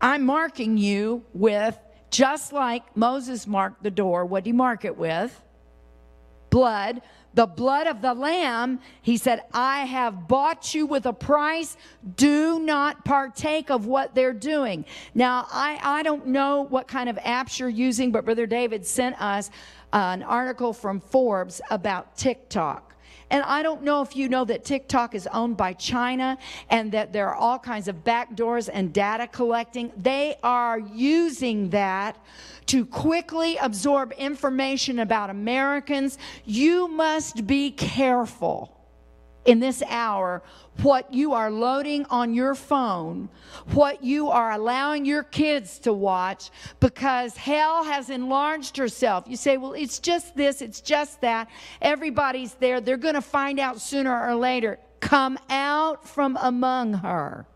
I'm 0.00 0.24
marking 0.24 0.76
you 0.76 1.24
with 1.32 1.78
just 2.14 2.52
like 2.52 2.96
Moses 2.96 3.44
marked 3.44 3.82
the 3.82 3.90
door, 3.90 4.24
what 4.24 4.44
did 4.44 4.50
he 4.50 4.52
mark 4.52 4.84
it 4.84 4.96
with? 4.96 5.42
Blood. 6.48 7.02
The 7.34 7.46
blood 7.46 7.88
of 7.88 8.00
the 8.00 8.14
Lamb, 8.14 8.78
he 9.02 9.16
said, 9.16 9.42
I 9.52 9.80
have 9.86 10.28
bought 10.28 10.72
you 10.72 10.86
with 10.86 11.06
a 11.06 11.12
price. 11.12 11.76
Do 12.14 12.60
not 12.60 13.04
partake 13.04 13.68
of 13.68 13.86
what 13.86 14.14
they're 14.14 14.32
doing. 14.32 14.84
Now, 15.12 15.48
I, 15.50 15.80
I 15.82 16.02
don't 16.04 16.28
know 16.28 16.62
what 16.62 16.86
kind 16.86 17.08
of 17.08 17.16
apps 17.16 17.58
you're 17.58 17.68
using, 17.68 18.12
but 18.12 18.24
Brother 18.24 18.46
David 18.46 18.86
sent 18.86 19.20
us 19.20 19.50
an 19.92 20.22
article 20.22 20.72
from 20.72 21.00
Forbes 21.00 21.60
about 21.72 22.16
TikTok. 22.16 22.93
And 23.30 23.42
I 23.44 23.62
don't 23.62 23.82
know 23.82 24.02
if 24.02 24.14
you 24.16 24.28
know 24.28 24.44
that 24.44 24.64
TikTok 24.64 25.14
is 25.14 25.26
owned 25.28 25.56
by 25.56 25.72
China 25.72 26.38
and 26.70 26.92
that 26.92 27.12
there 27.12 27.28
are 27.28 27.34
all 27.34 27.58
kinds 27.58 27.88
of 27.88 28.04
backdoors 28.04 28.68
and 28.72 28.92
data 28.92 29.26
collecting. 29.26 29.92
They 29.96 30.36
are 30.42 30.78
using 30.78 31.70
that 31.70 32.16
to 32.66 32.86
quickly 32.86 33.56
absorb 33.56 34.12
information 34.12 34.98
about 34.98 35.30
Americans. 35.30 36.18
You 36.44 36.88
must 36.88 37.46
be 37.46 37.70
careful 37.70 38.70
in 39.44 39.60
this 39.60 39.82
hour 39.88 40.42
what 40.82 41.12
you 41.14 41.32
are 41.32 41.50
loading 41.50 42.04
on 42.06 42.34
your 42.34 42.54
phone, 42.54 43.28
what 43.72 44.02
you 44.02 44.28
are 44.28 44.52
allowing 44.52 45.04
your 45.04 45.22
kids 45.22 45.78
to 45.80 45.92
watch, 45.92 46.50
because 46.80 47.36
hell 47.36 47.84
has 47.84 48.10
enlarged 48.10 48.76
herself. 48.76 49.24
You 49.28 49.36
say, 49.36 49.56
well, 49.56 49.74
it's 49.74 50.00
just 50.00 50.34
this, 50.36 50.60
it's 50.62 50.80
just 50.80 51.20
that. 51.20 51.48
Everybody's 51.80 52.54
there. 52.54 52.80
They're 52.80 52.96
going 52.96 53.14
to 53.14 53.22
find 53.22 53.60
out 53.60 53.80
sooner 53.80 54.28
or 54.28 54.34
later. 54.34 54.78
Come 55.00 55.38
out 55.48 56.08
from 56.08 56.36
among 56.40 56.94
her. 56.94 57.46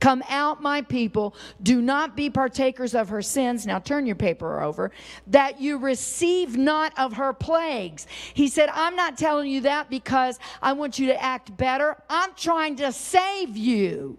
Come 0.00 0.22
out, 0.28 0.62
my 0.62 0.82
people. 0.82 1.34
Do 1.62 1.82
not 1.82 2.16
be 2.16 2.30
partakers 2.30 2.94
of 2.94 3.08
her 3.08 3.22
sins. 3.22 3.66
Now 3.66 3.78
turn 3.80 4.06
your 4.06 4.16
paper 4.16 4.62
over. 4.62 4.92
That 5.26 5.60
you 5.60 5.78
receive 5.78 6.56
not 6.56 6.96
of 6.98 7.14
her 7.14 7.32
plagues. 7.32 8.06
He 8.34 8.48
said, 8.48 8.68
I'm 8.72 8.94
not 8.94 9.18
telling 9.18 9.50
you 9.50 9.62
that 9.62 9.90
because 9.90 10.38
I 10.62 10.72
want 10.72 10.98
you 10.98 11.08
to 11.08 11.22
act 11.22 11.56
better. 11.56 11.96
I'm 12.08 12.32
trying 12.34 12.76
to 12.76 12.92
save 12.92 13.56
you 13.56 14.18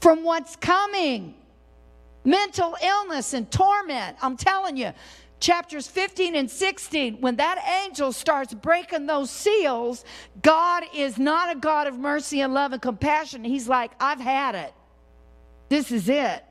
from 0.00 0.22
what's 0.22 0.54
coming 0.56 1.34
mental 2.24 2.76
illness 2.82 3.34
and 3.34 3.50
torment. 3.50 4.16
I'm 4.22 4.36
telling 4.36 4.76
you. 4.76 4.92
Chapters 5.40 5.86
15 5.86 6.36
and 6.36 6.50
16, 6.50 7.20
when 7.20 7.36
that 7.36 7.62
angel 7.84 8.12
starts 8.12 8.54
breaking 8.54 9.04
those 9.04 9.30
seals, 9.30 10.02
God 10.40 10.84
is 10.94 11.18
not 11.18 11.54
a 11.54 11.58
God 11.58 11.86
of 11.86 11.98
mercy 11.98 12.40
and 12.40 12.54
love 12.54 12.72
and 12.72 12.80
compassion. 12.80 13.44
He's 13.44 13.68
like, 13.68 13.90
I've 14.00 14.20
had 14.20 14.54
it. 14.54 14.72
This 15.68 15.90
is 15.90 16.08
it. 16.08 16.44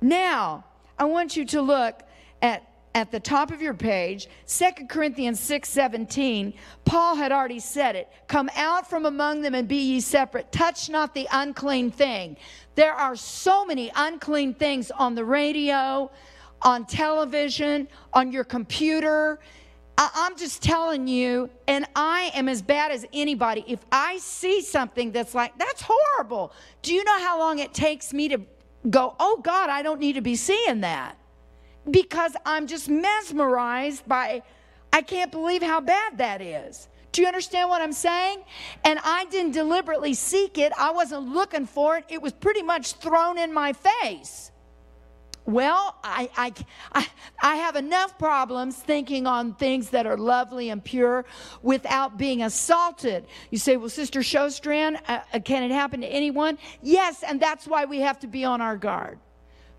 Now, 0.00 0.64
I 0.98 1.04
want 1.04 1.36
you 1.36 1.44
to 1.46 1.62
look 1.62 2.02
at 2.40 2.68
at 2.94 3.10
the 3.10 3.20
top 3.20 3.50
of 3.50 3.62
your 3.62 3.74
page, 3.74 4.28
2 4.46 4.86
Corinthians 4.88 5.40
6 5.40 5.68
17, 5.68 6.52
Paul 6.84 7.16
had 7.16 7.32
already 7.32 7.58
said 7.58 7.96
it. 7.96 8.10
Come 8.28 8.50
out 8.54 8.88
from 8.88 9.06
among 9.06 9.42
them 9.42 9.54
and 9.54 9.66
be 9.66 9.76
ye 9.76 10.00
separate. 10.00 10.52
Touch 10.52 10.90
not 10.90 11.14
the 11.14 11.26
unclean 11.32 11.90
thing. 11.90 12.36
There 12.74 12.92
are 12.92 13.16
so 13.16 13.64
many 13.64 13.90
unclean 13.94 14.54
things 14.54 14.90
on 14.90 15.14
the 15.14 15.24
radio, 15.24 16.10
on 16.60 16.84
television, 16.84 17.88
on 18.12 18.30
your 18.30 18.44
computer. 18.44 19.40
I'm 19.98 20.36
just 20.36 20.62
telling 20.62 21.06
you, 21.06 21.50
and 21.68 21.86
I 21.94 22.30
am 22.34 22.48
as 22.48 22.62
bad 22.62 22.92
as 22.92 23.06
anybody. 23.12 23.64
If 23.66 23.80
I 23.92 24.18
see 24.18 24.62
something 24.62 25.12
that's 25.12 25.34
like, 25.34 25.56
that's 25.58 25.84
horrible, 25.86 26.52
do 26.80 26.94
you 26.94 27.04
know 27.04 27.18
how 27.18 27.38
long 27.38 27.58
it 27.58 27.74
takes 27.74 28.12
me 28.12 28.28
to 28.28 28.40
go, 28.88 29.14
oh 29.20 29.40
God, 29.42 29.68
I 29.70 29.82
don't 29.82 30.00
need 30.00 30.14
to 30.14 30.22
be 30.22 30.36
seeing 30.36 30.80
that? 30.80 31.16
Because 31.90 32.34
I'm 32.46 32.66
just 32.66 32.88
mesmerized 32.88 34.06
by, 34.08 34.42
I 34.92 35.02
can't 35.02 35.30
believe 35.30 35.62
how 35.62 35.80
bad 35.80 36.18
that 36.18 36.40
is. 36.40 36.88
Do 37.10 37.20
you 37.20 37.28
understand 37.28 37.68
what 37.68 37.82
I'm 37.82 37.92
saying? 37.92 38.42
And 38.84 38.98
I 39.04 39.26
didn't 39.26 39.52
deliberately 39.52 40.14
seek 40.14 40.56
it, 40.56 40.72
I 40.78 40.90
wasn't 40.92 41.28
looking 41.28 41.66
for 41.66 41.98
it. 41.98 42.04
It 42.08 42.22
was 42.22 42.32
pretty 42.32 42.62
much 42.62 42.94
thrown 42.94 43.36
in 43.36 43.52
my 43.52 43.74
face. 43.74 44.51
Well, 45.44 45.96
I, 46.04 46.30
I, 46.92 47.08
I, 47.42 47.56
have 47.56 47.74
enough 47.74 48.16
problems 48.16 48.76
thinking 48.76 49.26
on 49.26 49.54
things 49.54 49.90
that 49.90 50.06
are 50.06 50.16
lovely 50.16 50.70
and 50.70 50.82
pure 50.82 51.24
without 51.62 52.16
being 52.16 52.42
assaulted. 52.42 53.26
You 53.50 53.58
say, 53.58 53.76
well, 53.76 53.88
Sister 53.88 54.20
Showstrand, 54.20 55.00
uh, 55.08 55.18
uh, 55.34 55.40
can 55.40 55.64
it 55.64 55.72
happen 55.72 56.00
to 56.02 56.06
anyone? 56.06 56.58
Yes, 56.80 57.24
and 57.24 57.40
that's 57.40 57.66
why 57.66 57.86
we 57.86 58.00
have 58.00 58.20
to 58.20 58.28
be 58.28 58.44
on 58.44 58.60
our 58.60 58.76
guard 58.76 59.18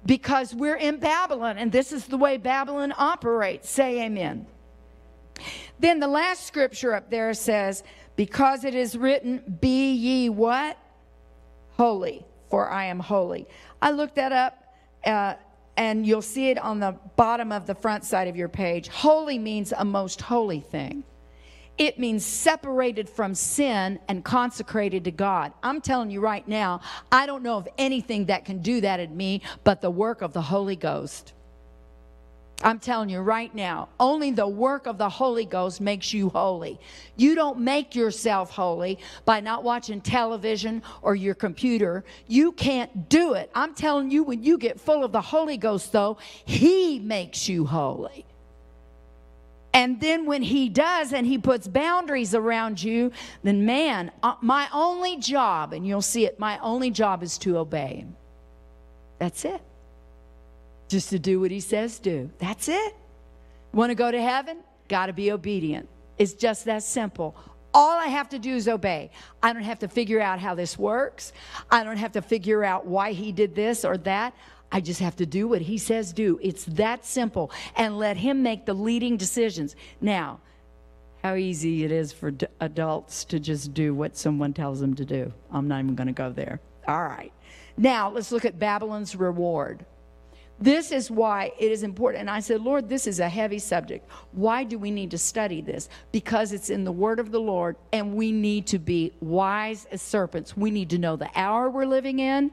because 0.06 0.54
we're 0.54 0.76
in 0.76 0.98
Babylon 0.98 1.58
and 1.58 1.72
this 1.72 1.94
is 1.94 2.06
the 2.08 2.18
way 2.18 2.36
Babylon 2.36 2.94
operates. 2.98 3.70
Say 3.70 4.04
amen. 4.04 4.46
Then 5.80 6.00
the 6.00 6.08
last 6.08 6.46
scripture 6.46 6.94
up 6.94 7.10
there 7.10 7.34
says, 7.34 7.84
Because 8.16 8.64
it 8.64 8.76
is 8.76 8.98
written, 8.98 9.58
Be 9.62 9.94
ye 9.94 10.30
what? 10.30 10.78
Holy, 11.78 12.26
for 12.50 12.70
I 12.70 12.86
am 12.86 13.00
holy. 13.00 13.48
I 13.82 13.92
looked 13.92 14.16
that 14.16 14.32
up, 14.32 14.76
uh, 15.06 15.36
and 15.78 16.06
you'll 16.06 16.22
see 16.22 16.50
it 16.50 16.58
on 16.58 16.80
the 16.80 16.96
bottom 17.16 17.52
of 17.52 17.66
the 17.66 17.76
front 17.76 18.04
side 18.04 18.28
of 18.28 18.36
your 18.36 18.50
page. 18.50 18.88
Holy 18.88 19.40
means 19.40 19.74
a 19.76 19.86
most 19.86 20.22
holy 20.22 20.60
thing. 20.60 21.04
It 21.78 21.98
means 21.98 22.24
separated 22.24 23.10
from 23.10 23.34
sin 23.34 24.00
and 24.08 24.24
consecrated 24.24 25.06
to 25.06 25.12
God. 25.12 25.54
I'm 25.64 25.82
telling 25.82 26.12
you 26.12 26.22
right 26.22 26.48
now, 26.48 26.82
I 27.12 27.26
don't 27.26 27.42
know 27.42 27.58
of 27.58 27.68
anything 27.80 28.26
that 28.26 28.46
can 28.46 28.60
do 28.62 28.82
that 28.82 29.00
in 29.00 29.18
me 29.18 29.42
but 29.64 29.82
the 29.82 29.90
work 29.90 30.22
of 30.22 30.34
the 30.34 30.42
Holy 30.42 30.76
Ghost. 30.76 31.34
I'm 32.64 32.80
telling 32.80 33.10
you 33.10 33.20
right 33.20 33.54
now, 33.54 33.90
only 34.00 34.32
the 34.32 34.48
work 34.48 34.88
of 34.88 34.98
the 34.98 35.10
Holy 35.10 35.46
Ghost 35.46 35.82
makes 35.82 36.14
you 36.14 36.30
holy. 36.30 36.80
You 37.18 37.36
don't 37.36 37.60
make 37.60 37.94
yourself 37.94 38.52
holy 38.52 39.00
by 39.26 39.42
not 39.42 39.64
watching 39.64 40.00
television 40.00 40.82
or 41.02 41.14
your 41.14 41.36
computer. 41.36 42.06
You 42.28 42.54
can't 42.54 43.10
do 43.10 43.34
it. 43.34 43.52
I'm 43.54 43.76
telling 43.76 44.10
you, 44.10 44.24
when 44.24 44.44
you 44.44 44.58
get 44.58 44.80
full 44.80 45.04
of 45.04 45.12
the 45.12 45.22
Holy 45.22 45.58
Ghost, 45.58 45.92
though, 45.92 46.18
He 46.46 47.00
makes 47.00 47.50
you 47.50 47.66
holy. 47.66 48.26
And 49.74 50.00
then 50.00 50.28
when 50.28 50.44
he 50.44 50.70
does 50.70 51.14
and 51.14 51.26
he 51.26 51.40
puts 51.40 51.68
boundaries 51.68 52.36
around 52.36 52.82
you, 52.82 53.12
then 53.42 53.66
man, 53.66 54.12
uh, 54.22 54.36
my 54.40 54.68
only 54.72 55.18
job, 55.18 55.74
and 55.74 55.86
you'll 55.86 56.04
see 56.04 56.28
it, 56.28 56.40
my 56.40 56.60
only 56.60 56.92
job 56.92 57.24
is 57.24 57.40
to 57.40 57.58
obey 57.58 57.96
him. 57.96 58.16
That's 59.18 59.44
it. 59.46 59.62
Just 60.88 61.10
to 61.10 61.20
do 61.20 61.40
what 61.40 61.52
he 61.52 61.60
says 61.60 62.00
do. 62.00 62.30
That's 62.40 62.68
it. 62.70 62.96
Want 63.74 63.90
to 63.90 63.96
go 63.96 64.12
to 64.12 64.22
heaven? 64.22 64.60
Got 64.88 65.08
to 65.08 65.14
be 65.14 65.32
obedient. 65.32 65.90
It's 66.18 66.34
just 66.34 66.66
that 66.66 66.84
simple. 66.84 67.36
All 67.74 67.98
I 67.98 68.08
have 68.08 68.30
to 68.30 68.40
do 68.40 68.56
is 68.56 68.68
obey. 68.68 69.10
I 69.42 69.52
don't 69.52 69.64
have 69.64 69.80
to 69.80 69.88
figure 69.88 70.22
out 70.22 70.40
how 70.40 70.54
this 70.54 70.78
works. 70.78 71.34
I 71.72 71.84
don't 71.84 71.98
have 71.98 72.12
to 72.12 72.22
figure 72.22 72.64
out 72.64 72.86
why 72.86 73.14
he 73.14 73.32
did 73.32 73.56
this 73.56 73.84
or 73.84 73.98
that. 74.00 74.36
I 74.72 74.80
just 74.80 75.00
have 75.00 75.16
to 75.18 75.26
do 75.26 75.48
what 75.48 75.62
he 75.62 75.78
says 75.78 76.14
do. 76.14 76.40
It's 76.42 76.66
that 76.66 77.06
simple. 77.06 77.52
And 77.76 77.98
let 77.98 78.18
him 78.18 78.44
make 78.44 78.66
the 78.66 78.74
leading 78.74 79.18
decisions. 79.18 79.76
Now, 80.02 80.40
how 81.24 81.36
easy 81.36 81.84
it 81.84 81.92
is 81.92 82.12
for 82.12 82.32
d- 82.32 82.48
adults 82.60 83.24
to 83.26 83.40
just 83.40 83.74
do 83.74 83.96
what 83.96 84.18
someone 84.18 84.54
tells 84.54 84.80
them 84.80 84.94
to 84.96 85.06
do. 85.06 85.32
I'm 85.52 85.68
not 85.68 85.80
even 85.80 85.96
going 85.96 86.08
to 86.08 86.14
go 86.14 86.32
there. 86.32 86.60
All 86.88 87.04
right. 87.04 87.32
Now, 87.78 88.10
let's 88.10 88.32
look 88.32 88.46
at 88.46 88.60
Babylon's 88.60 89.16
reward. 89.16 89.86
This 90.60 90.92
is 90.92 91.12
why 91.12 91.52
it 91.60 91.72
is 91.72 91.84
important. 91.84 92.22
And 92.22 92.30
I 92.30 92.40
said, 92.40 92.62
Lord, 92.62 92.88
this 92.88 93.08
is 93.08 93.20
a 93.20 93.28
heavy 93.28 93.60
subject. 93.60 94.10
Why 94.32 94.64
do 94.64 94.78
we 94.78 94.92
need 94.92 95.12
to 95.12 95.18
study 95.18 95.62
this? 95.62 95.90
Because 96.12 96.54
it's 96.54 96.70
in 96.70 96.84
the 96.84 96.92
word 96.92 97.20
of 97.20 97.32
the 97.32 97.42
Lord, 97.42 97.76
and 97.92 98.14
we 98.14 98.32
need 98.32 98.68
to 98.68 98.80
be 98.80 99.14
wise 99.20 99.86
as 99.92 100.02
serpents. 100.02 100.56
We 100.56 100.72
need 100.72 100.90
to 100.92 100.98
know 100.98 101.16
the 101.16 101.30
hour 101.36 101.70
we're 101.70 101.86
living 101.86 102.20
in. 102.20 102.52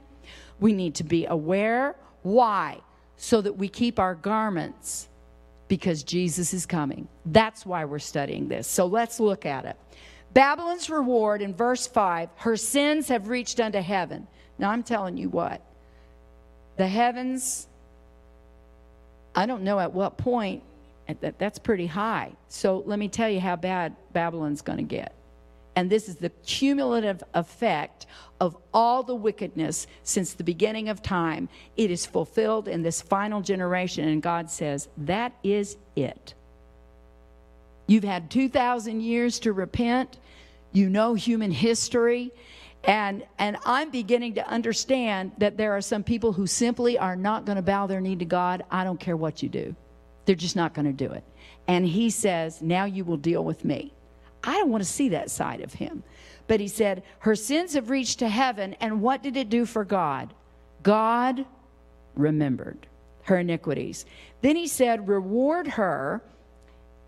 We 0.58 0.72
need 0.72 0.94
to 0.96 1.04
be 1.04 1.26
aware 1.26 1.96
why? 2.22 2.80
So 3.16 3.40
that 3.40 3.56
we 3.56 3.68
keep 3.68 3.98
our 3.98 4.14
garments 4.14 5.08
because 5.68 6.02
Jesus 6.02 6.52
is 6.52 6.66
coming. 6.66 7.08
That's 7.26 7.64
why 7.64 7.84
we're 7.84 7.98
studying 7.98 8.48
this. 8.48 8.66
So 8.66 8.86
let's 8.86 9.20
look 9.20 9.46
at 9.46 9.64
it. 9.64 9.76
Babylon's 10.34 10.90
reward 10.90 11.42
in 11.42 11.54
verse 11.54 11.86
5 11.86 12.28
her 12.36 12.56
sins 12.56 13.08
have 13.08 13.28
reached 13.28 13.60
unto 13.60 13.80
heaven. 13.80 14.26
Now 14.58 14.70
I'm 14.70 14.82
telling 14.82 15.16
you 15.16 15.28
what, 15.28 15.62
the 16.76 16.86
heavens, 16.86 17.68
I 19.34 19.46
don't 19.46 19.62
know 19.62 19.78
at 19.78 19.92
what 19.92 20.16
point, 20.16 20.62
that's 21.20 21.58
pretty 21.58 21.86
high. 21.86 22.32
So 22.48 22.82
let 22.86 22.98
me 22.98 23.08
tell 23.08 23.28
you 23.28 23.40
how 23.40 23.56
bad 23.56 23.96
Babylon's 24.12 24.62
going 24.62 24.78
to 24.78 24.84
get. 24.84 25.14
And 25.76 25.88
this 25.88 26.08
is 26.08 26.16
the 26.16 26.30
cumulative 26.44 27.22
effect 27.32 28.06
of 28.40 28.56
all 28.74 29.02
the 29.02 29.14
wickedness 29.14 29.86
since 30.02 30.34
the 30.34 30.44
beginning 30.44 30.88
of 30.88 31.02
time. 31.02 31.48
It 31.76 31.90
is 31.90 32.06
fulfilled 32.06 32.68
in 32.68 32.82
this 32.82 33.00
final 33.00 33.40
generation. 33.40 34.08
And 34.08 34.22
God 34.22 34.50
says, 34.50 34.88
that 34.98 35.32
is 35.42 35.76
it. 35.94 36.34
You've 37.86 38.04
had 38.04 38.30
2,000 38.30 39.00
years 39.00 39.38
to 39.40 39.52
repent. 39.52 40.18
You 40.72 40.88
know 40.88 41.14
human 41.14 41.50
history. 41.50 42.32
And, 42.84 43.24
and 43.38 43.56
I'm 43.64 43.90
beginning 43.90 44.34
to 44.34 44.48
understand 44.48 45.32
that 45.38 45.56
there 45.56 45.72
are 45.72 45.80
some 45.80 46.02
people 46.02 46.32
who 46.32 46.46
simply 46.46 46.98
are 46.98 47.16
not 47.16 47.44
going 47.44 47.56
to 47.56 47.62
bow 47.62 47.86
their 47.86 48.00
knee 48.00 48.16
to 48.16 48.24
God. 48.24 48.64
I 48.70 48.84
don't 48.84 48.98
care 48.98 49.16
what 49.16 49.42
you 49.42 49.48
do. 49.48 49.76
They're 50.24 50.34
just 50.34 50.56
not 50.56 50.74
going 50.74 50.86
to 50.86 50.92
do 50.92 51.12
it. 51.12 51.24
And 51.68 51.86
He 51.86 52.10
says, 52.10 52.62
now 52.62 52.84
you 52.84 53.04
will 53.04 53.16
deal 53.16 53.44
with 53.44 53.64
me. 53.64 53.92
I 54.42 54.54
don't 54.54 54.70
want 54.70 54.82
to 54.82 54.90
see 54.90 55.10
that 55.10 55.30
side 55.30 55.60
of 55.60 55.74
him. 55.74 56.02
But 56.46 56.60
he 56.60 56.68
said, 56.68 57.02
Her 57.20 57.34
sins 57.34 57.74
have 57.74 57.90
reached 57.90 58.20
to 58.20 58.28
heaven. 58.28 58.74
And 58.80 59.02
what 59.02 59.22
did 59.22 59.36
it 59.36 59.48
do 59.48 59.66
for 59.66 59.84
God? 59.84 60.32
God 60.82 61.44
remembered 62.14 62.86
her 63.24 63.38
iniquities. 63.38 64.06
Then 64.40 64.56
he 64.56 64.66
said, 64.66 65.08
Reward 65.08 65.66
her 65.68 66.22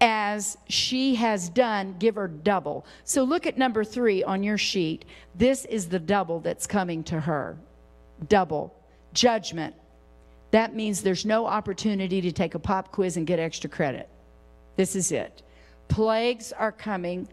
as 0.02 0.58
she 0.68 1.14
has 1.14 1.48
done, 1.48 1.94
give 2.00 2.16
her 2.16 2.26
double. 2.26 2.84
So 3.04 3.22
look 3.22 3.46
at 3.46 3.56
number 3.56 3.84
three 3.84 4.24
on 4.24 4.42
your 4.42 4.58
sheet. 4.58 5.04
This 5.36 5.64
is 5.66 5.88
the 5.88 6.00
double 6.00 6.40
that's 6.40 6.66
coming 6.66 7.04
to 7.04 7.20
her. 7.20 7.56
Double. 8.28 8.74
Judgment. 9.14 9.76
That 10.50 10.74
means 10.74 11.02
there's 11.02 11.24
no 11.24 11.46
opportunity 11.46 12.20
to 12.20 12.32
take 12.32 12.56
a 12.56 12.58
pop 12.58 12.90
quiz 12.90 13.16
and 13.16 13.26
get 13.26 13.38
extra 13.38 13.70
credit. 13.70 14.08
This 14.76 14.96
is 14.96 15.12
it 15.12 15.42
plagues 15.88 16.52
are 16.52 16.72
coming. 16.72 17.28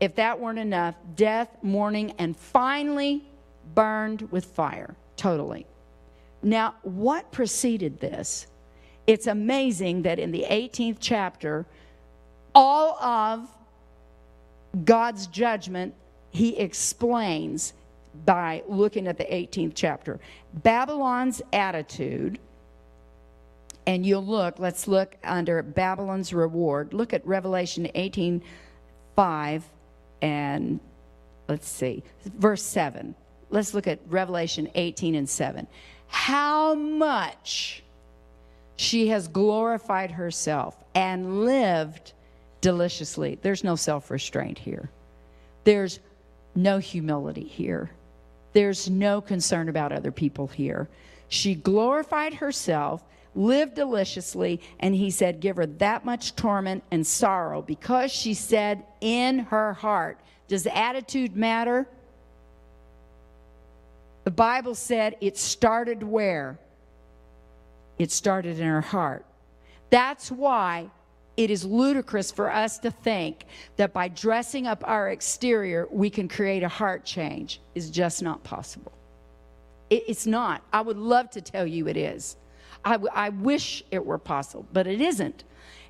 If 0.00 0.16
that 0.16 0.40
weren't 0.40 0.58
enough, 0.58 0.96
death, 1.14 1.56
mourning, 1.62 2.12
and 2.18 2.36
finally 2.36 3.22
burned 3.74 4.22
with 4.32 4.46
fire 4.46 4.96
totally. 5.16 5.66
Now, 6.42 6.74
what 6.82 7.30
preceded 7.30 8.00
this? 8.00 8.48
It's 9.06 9.26
amazing 9.26 10.02
that 10.02 10.18
in 10.18 10.32
the 10.32 10.46
18th 10.48 10.96
chapter, 10.98 11.66
all 12.54 13.02
of 13.02 13.48
God's 14.84 15.26
judgment 15.26 15.94
he 16.30 16.56
explains 16.56 17.74
by 18.24 18.62
looking 18.66 19.06
at 19.06 19.18
the 19.18 19.24
18th 19.24 19.72
chapter. 19.74 20.20
Babylon's 20.54 21.42
attitude 21.52 22.38
and 23.86 24.06
you'll 24.06 24.24
look, 24.24 24.58
let's 24.58 24.86
look 24.86 25.16
under 25.24 25.62
Babylon's 25.62 26.32
reward. 26.32 26.94
Look 26.94 27.12
at 27.12 27.26
Revelation 27.26 27.88
18 27.94 28.42
5 29.16 29.64
and 30.22 30.80
let's 31.48 31.68
see, 31.68 32.02
verse 32.24 32.62
7. 32.62 33.14
Let's 33.50 33.74
look 33.74 33.86
at 33.86 33.98
Revelation 34.06 34.70
18 34.74 35.14
and 35.14 35.28
7. 35.28 35.66
How 36.06 36.74
much 36.74 37.82
she 38.76 39.08
has 39.08 39.28
glorified 39.28 40.12
herself 40.12 40.76
and 40.94 41.44
lived 41.44 42.12
deliciously. 42.62 43.38
There's 43.42 43.62
no 43.62 43.76
self 43.76 44.10
restraint 44.10 44.58
here, 44.58 44.88
there's 45.64 46.00
no 46.54 46.78
humility 46.78 47.44
here, 47.44 47.90
there's 48.54 48.88
no 48.88 49.20
concern 49.20 49.68
about 49.68 49.92
other 49.92 50.10
people 50.10 50.46
here. 50.46 50.88
She 51.28 51.54
glorified 51.54 52.34
herself 52.34 53.02
lived 53.34 53.74
deliciously. 53.74 54.60
And 54.80 54.94
he 54.94 55.10
said, 55.10 55.40
Give 55.40 55.56
her 55.56 55.66
that 55.66 56.04
much 56.04 56.36
torment 56.36 56.82
and 56.90 57.06
sorrow 57.06 57.62
because 57.62 58.12
she 58.12 58.34
said 58.34 58.84
in 59.00 59.40
her 59.40 59.72
heart. 59.74 60.18
Does 60.48 60.66
attitude 60.66 61.36
matter? 61.36 61.86
The 64.24 64.30
Bible 64.30 64.74
said 64.74 65.16
it 65.20 65.36
started 65.36 66.02
where? 66.02 66.58
It 67.98 68.10
started 68.10 68.58
in 68.60 68.66
her 68.66 68.80
heart. 68.80 69.24
That's 69.90 70.30
why 70.30 70.90
it 71.36 71.50
is 71.50 71.64
ludicrous 71.64 72.30
for 72.30 72.50
us 72.50 72.78
to 72.78 72.90
think 72.90 73.46
that 73.76 73.92
by 73.92 74.08
dressing 74.08 74.66
up 74.66 74.82
our 74.86 75.10
exterior, 75.10 75.88
we 75.90 76.10
can 76.10 76.28
create 76.28 76.62
a 76.62 76.68
heart 76.68 77.04
change. 77.04 77.60
Is 77.74 77.90
just 77.90 78.22
not 78.22 78.42
possible. 78.44 78.92
it's 79.90 80.26
not. 80.26 80.62
I 80.72 80.80
would 80.80 80.98
love 80.98 81.30
to 81.30 81.40
tell 81.40 81.66
you 81.66 81.88
it 81.88 81.96
is. 81.96 82.36
I, 82.84 82.98
I 83.12 83.28
wish 83.30 83.84
it 83.90 84.04
were 84.04 84.18
possible, 84.18 84.66
but 84.72 84.86
it 84.86 85.00
isn't. 85.00 85.44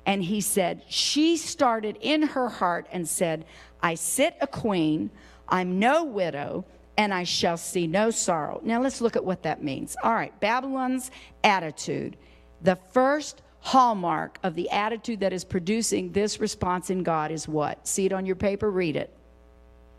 And 0.05 0.23
he 0.23 0.41
said, 0.41 0.83
She 0.87 1.37
started 1.37 1.97
in 2.01 2.21
her 2.21 2.49
heart 2.49 2.87
and 2.91 3.07
said, 3.07 3.45
I 3.81 3.95
sit 3.95 4.35
a 4.41 4.47
queen, 4.47 5.09
I'm 5.49 5.79
no 5.79 6.03
widow, 6.03 6.65
and 6.97 7.13
I 7.13 7.23
shall 7.23 7.57
see 7.57 7.87
no 7.87 8.11
sorrow. 8.11 8.61
Now 8.63 8.81
let's 8.81 9.01
look 9.01 9.15
at 9.15 9.25
what 9.25 9.43
that 9.43 9.63
means. 9.63 9.95
All 10.03 10.13
right, 10.13 10.37
Babylon's 10.39 11.11
attitude. 11.43 12.17
The 12.61 12.77
first 12.91 13.41
hallmark 13.63 14.37
of 14.43 14.55
the 14.55 14.69
attitude 14.69 15.21
that 15.21 15.31
is 15.31 15.45
producing 15.45 16.11
this 16.11 16.41
response 16.41 16.89
in 16.89 17.01
God 17.01 17.31
is 17.31 17.47
what? 17.47 17.87
See 17.87 18.05
it 18.05 18.11
on 18.11 18.25
your 18.25 18.35
paper, 18.35 18.69
read 18.69 18.97
it. 18.97 19.09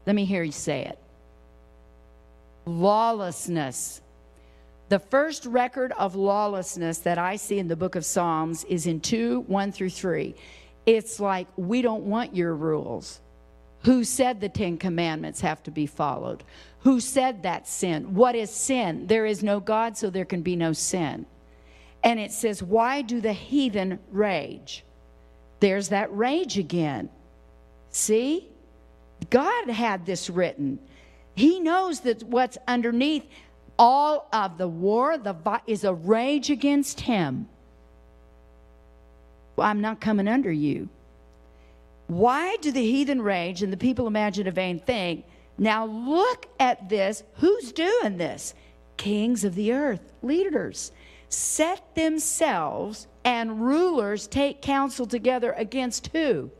Let 0.07 0.15
me 0.15 0.27
hear 0.27 0.43
you 0.43 0.53
say 0.53 0.85
it. 0.85 0.99
Lawlessness. 2.67 4.03
The 4.91 4.99
first 4.99 5.47
record 5.47 5.93
of 5.93 6.15
lawlessness 6.15 6.99
that 6.99 7.17
I 7.17 7.37
see 7.37 7.59
in 7.59 7.69
the 7.69 7.75
book 7.75 7.97
of 7.97 8.05
Psalms 8.05 8.65
is 8.65 8.87
in 8.87 9.01
2 9.01 9.41
1 9.47 9.73
through 9.73 9.91
3. 9.91 10.35
it's 10.85 11.19
like, 11.19 11.49
we 11.57 11.81
don't 11.81 12.05
want 12.05 12.37
your 12.37 12.55
rules. 12.55 13.21
Who 13.85 14.05
said 14.05 14.41
the 14.41 14.51
Ten 14.51 14.77
Commandments 14.77 15.41
have 15.41 15.63
to 15.63 15.71
be 15.71 15.87
followed? 15.87 16.45
Who 16.81 17.01
said 17.01 17.43
that 17.45 17.67
sin? 17.67 18.15
What 18.15 18.35
is 18.35 18.51
sin? 18.51 19.07
There 19.07 19.25
is 19.25 19.43
no 19.43 19.59
God, 19.59 19.97
so 19.97 20.11
there 20.11 20.27
can 20.27 20.43
be 20.43 20.55
no 20.55 20.75
sin. 20.75 21.25
And 22.05 22.21
it 22.21 22.31
says, 22.31 22.63
Why 22.63 23.03
do 23.03 23.21
the 23.21 23.33
heathen 23.33 23.99
rage? 24.13 24.85
There's 25.61 25.89
that 25.89 26.15
rage 26.15 26.59
again. 26.59 27.09
See? 27.91 28.49
God 29.31 29.71
had 29.71 30.05
this 30.05 30.29
written. 30.29 30.79
He 31.35 31.59
knows 31.59 32.01
that 32.01 32.23
what's 32.23 32.59
underneath 32.69 33.25
all 33.79 34.29
of 34.33 34.59
the 34.59 34.69
war 34.69 35.17
the, 35.17 35.35
is 35.67 35.85
a 35.85 35.95
rage 35.95 36.51
against 36.51 37.01
him. 37.01 37.49
Well, 39.57 39.67
I'm 39.67 39.81
not 39.81 40.01
coming 40.01 40.29
under 40.29 40.53
you. 40.53 40.89
Why 42.07 42.57
do 42.61 42.71
the 42.71 42.83
heathen 42.83 43.23
rage 43.23 43.63
and 43.63 43.73
the 43.73 43.79
people 43.79 44.07
imagine 44.07 44.47
a 44.47 44.51
vain 44.51 44.79
thing? 44.79 45.25
Now 45.57 45.87
look 45.87 46.47
at 46.61 46.89
this. 46.89 47.23
Who's 47.37 47.73
doing 47.73 48.19
this? 48.19 48.55
Kings 48.97 49.45
of 49.45 49.55
the 49.55 49.73
earth, 49.73 50.13
leaders, 50.23 50.93
set 51.35 51.95
themselves 51.95 53.07
and 53.25 53.61
rulers 53.61 54.27
take 54.27 54.63
counsel 54.63 55.07
together 55.07 55.53
against 55.53 56.09
who? 56.09 56.51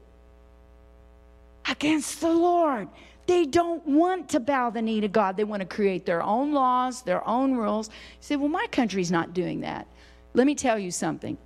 Against 1.69 2.21
the 2.21 2.33
Lord. 2.33 2.89
They 3.27 3.47
don't 3.47 3.87
want 3.87 4.29
to 4.31 4.41
bow 4.41 4.71
the 4.71 4.83
knee 4.83 5.01
to 5.01 5.09
God. 5.09 5.37
They 5.37 5.45
want 5.45 5.61
to 5.61 5.67
create 5.67 6.05
their 6.05 6.23
own 6.23 6.53
laws, 6.53 7.03
their 7.03 7.27
own 7.27 7.55
rules. 7.55 7.89
You 7.89 7.95
say, 8.21 8.37
well, 8.37 8.49
my 8.49 8.67
country's 8.71 9.11
not 9.11 9.33
doing 9.33 9.61
that. 9.63 9.87
Let 10.35 10.47
me 10.47 10.55
tell 10.55 10.79
you 10.79 10.91
something. 10.91 11.39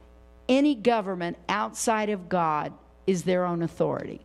Any 0.48 0.74
government 0.74 1.36
outside 1.48 2.08
of 2.08 2.28
God 2.28 2.72
is 3.06 3.22
their 3.22 3.44
own 3.44 3.62
authority. 3.62 4.20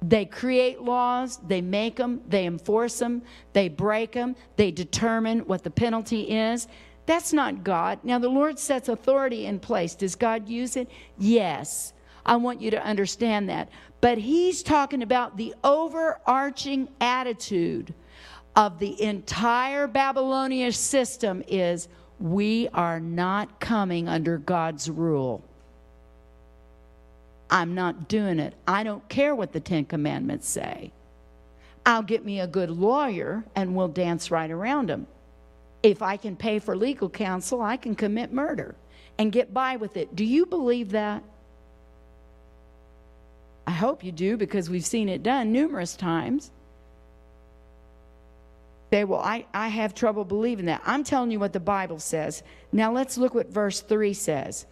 They 0.00 0.26
create 0.26 0.80
laws, 0.80 1.38
they 1.48 1.60
make 1.60 1.96
them, 1.96 2.20
they 2.28 2.46
enforce 2.46 3.00
them, 3.00 3.22
they 3.52 3.68
break 3.68 4.12
them, 4.12 4.36
they 4.56 4.70
determine 4.70 5.40
what 5.40 5.64
the 5.64 5.70
penalty 5.70 6.22
is. 6.22 6.68
That's 7.08 7.32
not 7.32 7.64
God. 7.64 8.00
Now, 8.02 8.18
the 8.18 8.28
Lord 8.28 8.58
sets 8.58 8.90
authority 8.90 9.46
in 9.46 9.60
place. 9.60 9.94
Does 9.94 10.14
God 10.14 10.46
use 10.46 10.76
it? 10.76 10.90
Yes. 11.16 11.94
I 12.26 12.36
want 12.36 12.60
you 12.60 12.70
to 12.72 12.84
understand 12.84 13.48
that. 13.48 13.70
But 14.02 14.18
He's 14.18 14.62
talking 14.62 15.02
about 15.02 15.38
the 15.38 15.54
overarching 15.64 16.86
attitude 17.00 17.94
of 18.56 18.78
the 18.78 19.00
entire 19.00 19.86
Babylonian 19.86 20.70
system 20.72 21.42
is 21.48 21.88
we 22.20 22.68
are 22.74 23.00
not 23.00 23.58
coming 23.58 24.06
under 24.06 24.36
God's 24.36 24.90
rule. 24.90 25.42
I'm 27.48 27.74
not 27.74 28.08
doing 28.08 28.38
it. 28.38 28.52
I 28.66 28.82
don't 28.82 29.08
care 29.08 29.34
what 29.34 29.54
the 29.54 29.60
Ten 29.60 29.86
Commandments 29.86 30.46
say. 30.46 30.92
I'll 31.86 32.02
get 32.02 32.22
me 32.22 32.40
a 32.40 32.46
good 32.46 32.68
lawyer 32.68 33.46
and 33.56 33.74
we'll 33.74 33.88
dance 33.88 34.30
right 34.30 34.50
around 34.50 34.90
them. 34.90 35.06
If 35.82 36.02
I 36.02 36.16
can 36.16 36.36
pay 36.36 36.58
for 36.58 36.76
legal 36.76 37.08
counsel, 37.08 37.62
I 37.62 37.76
can 37.76 37.94
commit 37.94 38.32
murder 38.32 38.74
and 39.18 39.32
get 39.32 39.54
by 39.54 39.76
with 39.76 39.96
it. 39.96 40.14
Do 40.16 40.24
you 40.24 40.46
believe 40.46 40.90
that? 40.92 41.22
I 43.66 43.72
hope 43.72 44.02
you 44.02 44.12
do 44.12 44.36
because 44.36 44.70
we've 44.70 44.86
seen 44.86 45.08
it 45.08 45.22
done 45.22 45.52
numerous 45.52 45.94
times. 45.94 46.50
Say, 48.90 49.04
well, 49.04 49.20
I, 49.20 49.44
I 49.52 49.68
have 49.68 49.94
trouble 49.94 50.24
believing 50.24 50.66
that. 50.66 50.80
I'm 50.86 51.04
telling 51.04 51.30
you 51.30 51.38
what 51.38 51.52
the 51.52 51.60
Bible 51.60 51.98
says. 51.98 52.42
Now 52.72 52.90
let's 52.92 53.18
look 53.18 53.34
what 53.34 53.50
verse 53.50 53.82
3 53.82 54.14
says. 54.14 54.66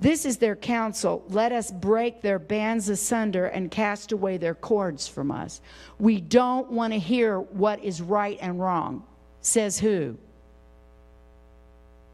This 0.00 0.24
is 0.24 0.38
their 0.38 0.56
counsel. 0.56 1.22
Let 1.28 1.52
us 1.52 1.70
break 1.70 2.22
their 2.22 2.40
bands 2.40 2.88
asunder 2.88 3.46
and 3.46 3.70
cast 3.70 4.10
away 4.10 4.36
their 4.36 4.56
cords 4.56 5.06
from 5.06 5.30
us. 5.30 5.60
We 6.00 6.20
don't 6.20 6.72
want 6.72 6.92
to 6.92 6.98
hear 6.98 7.38
what 7.38 7.84
is 7.84 8.02
right 8.02 8.36
and 8.40 8.58
wrong. 8.58 9.04
Says 9.42 9.78
who? 9.78 10.18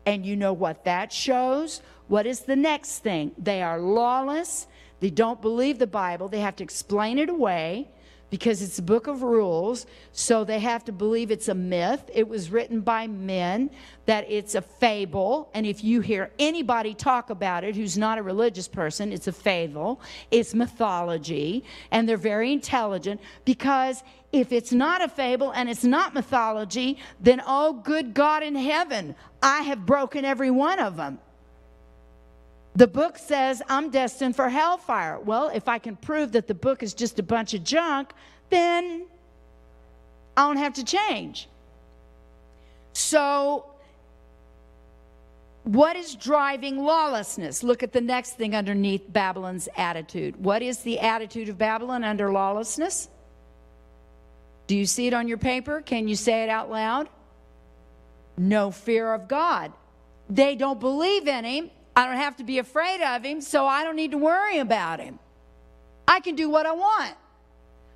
And 0.08 0.24
you 0.24 0.36
know 0.36 0.54
what 0.54 0.84
that 0.84 1.12
shows? 1.12 1.82
What 2.06 2.26
is 2.26 2.40
the 2.40 2.56
next 2.56 3.00
thing? 3.00 3.32
They 3.36 3.60
are 3.60 3.78
lawless. 3.78 4.66
They 5.00 5.10
don't 5.10 5.42
believe 5.42 5.78
the 5.78 5.86
Bible. 5.86 6.28
They 6.28 6.40
have 6.40 6.56
to 6.56 6.64
explain 6.64 7.18
it 7.18 7.28
away 7.28 7.88
because 8.30 8.62
it's 8.62 8.78
a 8.78 8.82
book 8.82 9.06
of 9.06 9.22
rules. 9.22 9.84
So 10.12 10.44
they 10.44 10.60
have 10.60 10.82
to 10.86 10.92
believe 10.92 11.30
it's 11.30 11.48
a 11.48 11.54
myth. 11.54 12.10
It 12.14 12.26
was 12.26 12.50
written 12.50 12.80
by 12.80 13.06
men, 13.06 13.70
that 14.06 14.24
it's 14.30 14.54
a 14.54 14.62
fable. 14.62 15.50
And 15.52 15.66
if 15.66 15.84
you 15.84 16.00
hear 16.00 16.30
anybody 16.38 16.94
talk 16.94 17.28
about 17.28 17.62
it 17.62 17.76
who's 17.76 17.98
not 17.98 18.16
a 18.16 18.22
religious 18.22 18.66
person, 18.66 19.12
it's 19.12 19.28
a 19.28 19.32
fable, 19.32 20.00
it's 20.30 20.54
mythology. 20.54 21.64
And 21.90 22.08
they're 22.08 22.16
very 22.16 22.50
intelligent 22.50 23.20
because 23.44 24.02
if 24.32 24.52
it's 24.52 24.72
not 24.72 25.02
a 25.02 25.08
fable 25.08 25.52
and 25.52 25.68
it's 25.70 25.84
not 25.84 26.14
mythology, 26.14 26.98
then 27.20 27.42
oh, 27.46 27.72
good 27.72 28.12
God 28.14 28.42
in 28.42 28.54
heaven, 28.54 29.14
I 29.42 29.62
have 29.62 29.86
broken 29.86 30.24
every 30.24 30.50
one 30.50 30.78
of 30.78 30.96
them. 30.96 31.18
The 32.74 32.86
book 32.86 33.18
says 33.18 33.62
I'm 33.68 33.90
destined 33.90 34.36
for 34.36 34.48
hellfire. 34.48 35.18
Well, 35.18 35.50
if 35.52 35.66
I 35.66 35.78
can 35.78 35.96
prove 35.96 36.32
that 36.32 36.46
the 36.46 36.54
book 36.54 36.82
is 36.82 36.94
just 36.94 37.18
a 37.18 37.22
bunch 37.22 37.54
of 37.54 37.64
junk, 37.64 38.12
then 38.50 39.06
I 40.36 40.46
don't 40.46 40.58
have 40.58 40.74
to 40.74 40.84
change. 40.84 41.48
So, 42.92 43.64
what 45.64 45.96
is 45.96 46.14
driving 46.14 46.78
lawlessness? 46.78 47.62
Look 47.62 47.82
at 47.82 47.92
the 47.92 48.00
next 48.00 48.36
thing 48.36 48.54
underneath 48.54 49.12
Babylon's 49.12 49.68
attitude. 49.76 50.36
What 50.36 50.62
is 50.62 50.78
the 50.78 51.00
attitude 51.00 51.48
of 51.48 51.58
Babylon 51.58 52.04
under 52.04 52.30
lawlessness? 52.30 53.08
Do 54.68 54.76
you 54.76 54.86
see 54.86 55.08
it 55.08 55.14
on 55.14 55.26
your 55.26 55.38
paper? 55.38 55.80
Can 55.80 56.06
you 56.06 56.14
say 56.14 56.44
it 56.44 56.48
out 56.48 56.70
loud? 56.70 57.08
No 58.36 58.70
fear 58.70 59.12
of 59.12 59.26
God. 59.26 59.72
They 60.30 60.54
don't 60.54 60.78
believe 60.78 61.26
in 61.26 61.44
Him 61.44 61.70
I 61.98 62.06
don't 62.06 62.18
have 62.18 62.36
to 62.36 62.44
be 62.44 62.60
afraid 62.60 63.02
of 63.02 63.24
him, 63.24 63.40
so 63.40 63.66
I 63.66 63.82
don't 63.82 63.96
need 63.96 64.12
to 64.12 64.18
worry 64.18 64.58
about 64.60 65.00
him. 65.00 65.18
I 66.06 66.20
can 66.20 66.36
do 66.36 66.48
what 66.48 66.64
I 66.64 66.70
want. 66.70 67.16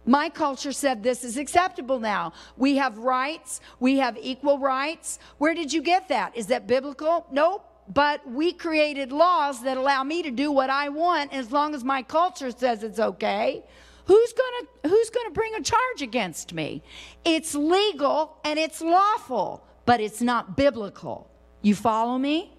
My 0.05 0.29
culture 0.29 0.73
said 0.73 1.05
this 1.05 1.23
is 1.23 1.37
acceptable 1.37 2.01
now. 2.01 2.33
We 2.57 2.79
have 2.79 2.99
rights, 2.99 3.61
we 3.79 3.99
have 3.99 4.19
equal 4.21 4.59
rights. 4.59 5.21
Where 5.39 5.55
did 5.55 5.73
you 5.73 5.83
get 5.83 6.09
that? 6.09 6.37
Is 6.37 6.49
that 6.49 6.67
biblical? 6.67 7.27
Nope. 7.31 7.65
But 7.95 8.29
we 8.29 8.53
created 8.53 9.13
laws 9.13 9.63
that 9.63 9.77
allow 9.77 10.03
me 10.03 10.25
to 10.25 10.33
do 10.33 10.51
what 10.51 10.69
I 10.69 10.89
want 10.89 11.33
as 11.33 11.53
long 11.53 11.73
as 11.73 11.85
my 11.85 12.03
culture 12.03 12.51
says 12.51 12.83
it's 12.83 12.99
okay. 12.99 13.63
Who's 14.07 14.33
going 14.33 14.67
to 14.83 14.88
who's 14.88 15.11
going 15.11 15.27
to 15.27 15.33
bring 15.33 15.55
a 15.55 15.62
charge 15.62 16.03
against 16.03 16.53
me? 16.53 16.83
It's 17.25 17.55
legal 17.55 18.37
and 18.45 18.59
it's 18.59 18.81
lawful, 18.81 19.65
but 19.87 20.01
it's 20.01 20.21
not 20.21 20.57
biblical. 20.57 21.31
You 21.62 21.75
follow 21.75 22.19
me? 22.19 22.53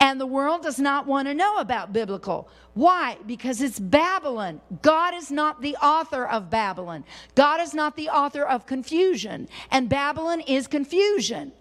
And 0.00 0.20
the 0.20 0.26
world 0.26 0.62
does 0.62 0.78
not 0.78 1.06
want 1.06 1.26
to 1.26 1.34
know 1.34 1.58
about 1.58 1.92
biblical. 1.92 2.48
Why? 2.74 3.18
Because 3.26 3.60
it's 3.60 3.80
Babylon. 3.80 4.60
God 4.80 5.14
is 5.14 5.30
not 5.30 5.60
the 5.60 5.74
author 5.76 6.24
of 6.24 6.50
Babylon. 6.50 7.04
God 7.34 7.60
is 7.60 7.74
not 7.74 7.96
the 7.96 8.08
author 8.08 8.44
of 8.44 8.64
confusion. 8.64 9.48
And 9.72 9.88
Babylon 9.88 10.40
is 10.40 10.68
confusion. 10.68 11.52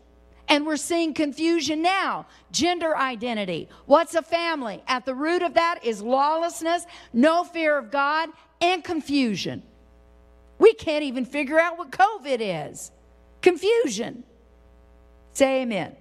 And 0.49 0.65
we're 0.65 0.77
seeing 0.77 1.13
confusion 1.13 1.81
now. 1.81 2.25
Gender 2.51 2.95
identity. 2.95 3.67
What's 3.85 4.15
a 4.15 4.21
family? 4.21 4.81
At 4.87 5.05
the 5.05 5.13
root 5.13 5.41
of 5.41 5.55
that 5.55 5.79
is 5.83 6.01
lawlessness, 6.01 6.85
no 7.11 7.43
fear 7.43 7.77
of 7.77 7.91
God, 7.91 8.29
and 8.61 8.83
confusion. 8.83 9.63
We 10.59 10.73
can't 10.73 11.03
even 11.03 11.25
figure 11.25 11.59
out 11.59 11.77
what 11.77 11.91
COVID 11.91 12.71
is. 12.71 12.91
Confusion. 13.41 14.23
Say 15.33 15.61
amen. 15.61 15.95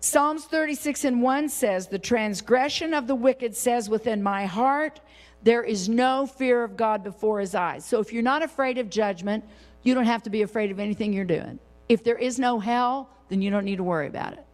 Psalms 0.00 0.44
36 0.44 1.04
and 1.04 1.22
1 1.22 1.48
says, 1.48 1.86
The 1.86 1.98
transgression 1.98 2.94
of 2.94 3.06
the 3.06 3.14
wicked 3.14 3.56
says 3.56 3.88
within 3.88 4.22
my 4.22 4.46
heart, 4.46 5.00
there 5.42 5.62
is 5.62 5.88
no 5.88 6.26
fear 6.26 6.62
of 6.62 6.76
God 6.76 7.02
before 7.02 7.40
his 7.40 7.54
eyes. 7.54 7.84
So 7.84 8.00
if 8.00 8.12
you're 8.12 8.22
not 8.22 8.42
afraid 8.42 8.78
of 8.78 8.90
judgment, 8.90 9.44
you 9.82 9.94
don't 9.94 10.04
have 10.04 10.22
to 10.24 10.30
be 10.30 10.42
afraid 10.42 10.70
of 10.70 10.78
anything 10.78 11.12
you're 11.12 11.24
doing. 11.24 11.58
If 11.88 12.04
there 12.04 12.16
is 12.16 12.38
no 12.38 12.60
hell, 12.60 13.10
then 13.30 13.40
you 13.40 13.50
don't 13.50 13.64
need 13.64 13.76
to 13.76 13.84
worry 13.84 14.06
about 14.06 14.34
it. 14.34 14.44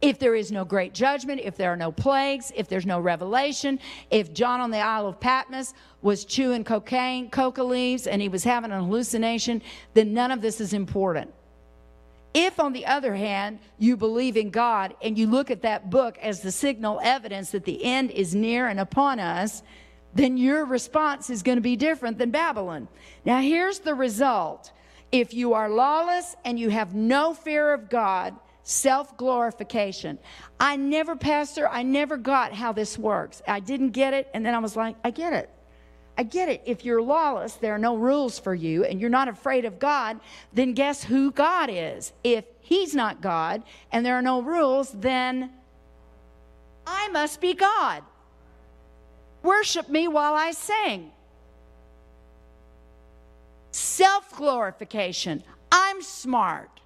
If 0.00 0.18
there 0.18 0.34
is 0.34 0.50
no 0.50 0.64
great 0.64 0.94
judgment, 0.94 1.40
if 1.44 1.56
there 1.56 1.72
are 1.72 1.76
no 1.76 1.92
plagues, 1.92 2.50
if 2.56 2.66
there's 2.66 2.84
no 2.84 2.98
revelation, 2.98 3.78
if 4.10 4.34
John 4.34 4.60
on 4.60 4.72
the 4.72 4.78
Isle 4.78 5.06
of 5.06 5.20
Patmos 5.20 5.74
was 6.00 6.24
chewing 6.24 6.64
cocaine, 6.64 7.30
coca 7.30 7.62
leaves, 7.62 8.08
and 8.08 8.20
he 8.20 8.28
was 8.28 8.42
having 8.42 8.72
an 8.72 8.82
hallucination, 8.82 9.62
then 9.94 10.12
none 10.12 10.32
of 10.32 10.40
this 10.40 10.60
is 10.60 10.72
important. 10.72 11.32
If, 12.34 12.58
on 12.58 12.72
the 12.72 12.86
other 12.86 13.14
hand, 13.14 13.60
you 13.78 13.96
believe 13.96 14.36
in 14.36 14.50
God 14.50 14.94
and 15.02 15.16
you 15.16 15.28
look 15.28 15.52
at 15.52 15.62
that 15.62 15.90
book 15.90 16.18
as 16.18 16.40
the 16.40 16.50
signal 16.50 16.98
evidence 17.02 17.50
that 17.50 17.64
the 17.64 17.84
end 17.84 18.10
is 18.10 18.34
near 18.34 18.66
and 18.68 18.80
upon 18.80 19.20
us, 19.20 19.62
then 20.14 20.36
your 20.36 20.64
response 20.64 21.30
is 21.30 21.42
going 21.42 21.56
to 21.56 21.62
be 21.62 21.76
different 21.76 22.18
than 22.18 22.30
Babylon. 22.30 22.88
Now, 23.24 23.40
here's 23.40 23.78
the 23.78 23.94
result 23.94 24.72
if 25.12 25.34
you 25.34 25.52
are 25.52 25.68
lawless 25.68 26.34
and 26.44 26.58
you 26.58 26.70
have 26.70 26.94
no 26.94 27.34
fear 27.34 27.72
of 27.72 27.88
God, 27.88 28.34
self 28.62 29.16
glorification. 29.16 30.18
I 30.58 30.76
never, 30.76 31.14
Pastor, 31.14 31.68
I 31.68 31.82
never 31.82 32.16
got 32.16 32.52
how 32.52 32.72
this 32.72 32.98
works. 32.98 33.42
I 33.46 33.60
didn't 33.60 33.90
get 33.90 34.14
it, 34.14 34.28
and 34.34 34.44
then 34.44 34.54
I 34.54 34.58
was 34.58 34.74
like, 34.74 34.96
I 35.04 35.10
get 35.10 35.32
it. 35.32 35.50
I 36.16 36.24
get 36.24 36.48
it. 36.48 36.62
If 36.64 36.84
you're 36.84 37.02
lawless, 37.02 37.54
there 37.54 37.74
are 37.74 37.78
no 37.78 37.96
rules 37.96 38.38
for 38.38 38.54
you, 38.54 38.84
and 38.84 39.00
you're 39.00 39.10
not 39.10 39.28
afraid 39.28 39.64
of 39.64 39.78
God, 39.78 40.20
then 40.52 40.72
guess 40.72 41.04
who 41.04 41.30
God 41.30 41.70
is? 41.70 42.12
If 42.24 42.44
He's 42.60 42.94
not 42.94 43.20
God 43.20 43.62
and 43.90 44.06
there 44.06 44.14
are 44.14 44.22
no 44.22 44.40
rules, 44.40 44.92
then 44.92 45.50
I 46.86 47.08
must 47.08 47.40
be 47.40 47.54
God. 47.54 48.02
Worship 49.42 49.88
me 49.88 50.06
while 50.08 50.34
I 50.34 50.52
sing. 50.52 51.10
Self 53.72 54.36
glorification. 54.36 55.42
I'm 55.72 56.02
smart. 56.02 56.80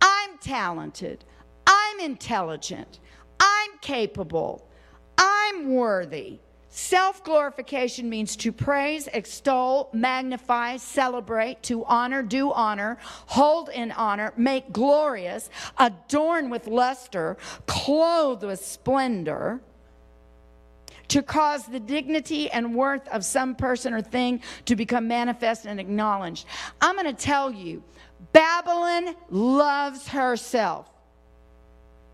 I'm 0.00 0.36
talented. 0.38 1.24
I'm 1.66 2.00
intelligent. 2.00 2.98
I'm 3.40 3.70
capable. 3.80 4.68
I'm 5.16 5.72
worthy. 5.72 6.40
Self 6.68 7.24
glorification 7.24 8.10
means 8.10 8.36
to 8.36 8.52
praise, 8.52 9.08
extol, 9.14 9.88
magnify, 9.94 10.76
celebrate, 10.76 11.62
to 11.62 11.84
honor, 11.84 12.22
do 12.22 12.52
honor, 12.52 12.98
hold 13.00 13.70
in 13.70 13.92
honor, 13.92 14.34
make 14.36 14.72
glorious, 14.72 15.48
adorn 15.78 16.50
with 16.50 16.66
luster, 16.66 17.38
clothe 17.66 18.44
with 18.44 18.62
splendor, 18.62 19.60
to 21.08 21.22
cause 21.22 21.66
the 21.66 21.80
dignity 21.80 22.50
and 22.50 22.74
worth 22.74 23.06
of 23.08 23.24
some 23.24 23.54
person 23.54 23.94
or 23.94 24.02
thing 24.02 24.42
to 24.64 24.76
become 24.76 25.08
manifest 25.08 25.66
and 25.66 25.78
acknowledged. 25.78 26.46
I'm 26.80 26.96
going 26.96 27.06
to 27.06 27.20
tell 27.20 27.50
you, 27.50 27.82
Babylon 28.32 29.14
loves 29.30 30.08
herself. 30.08 30.88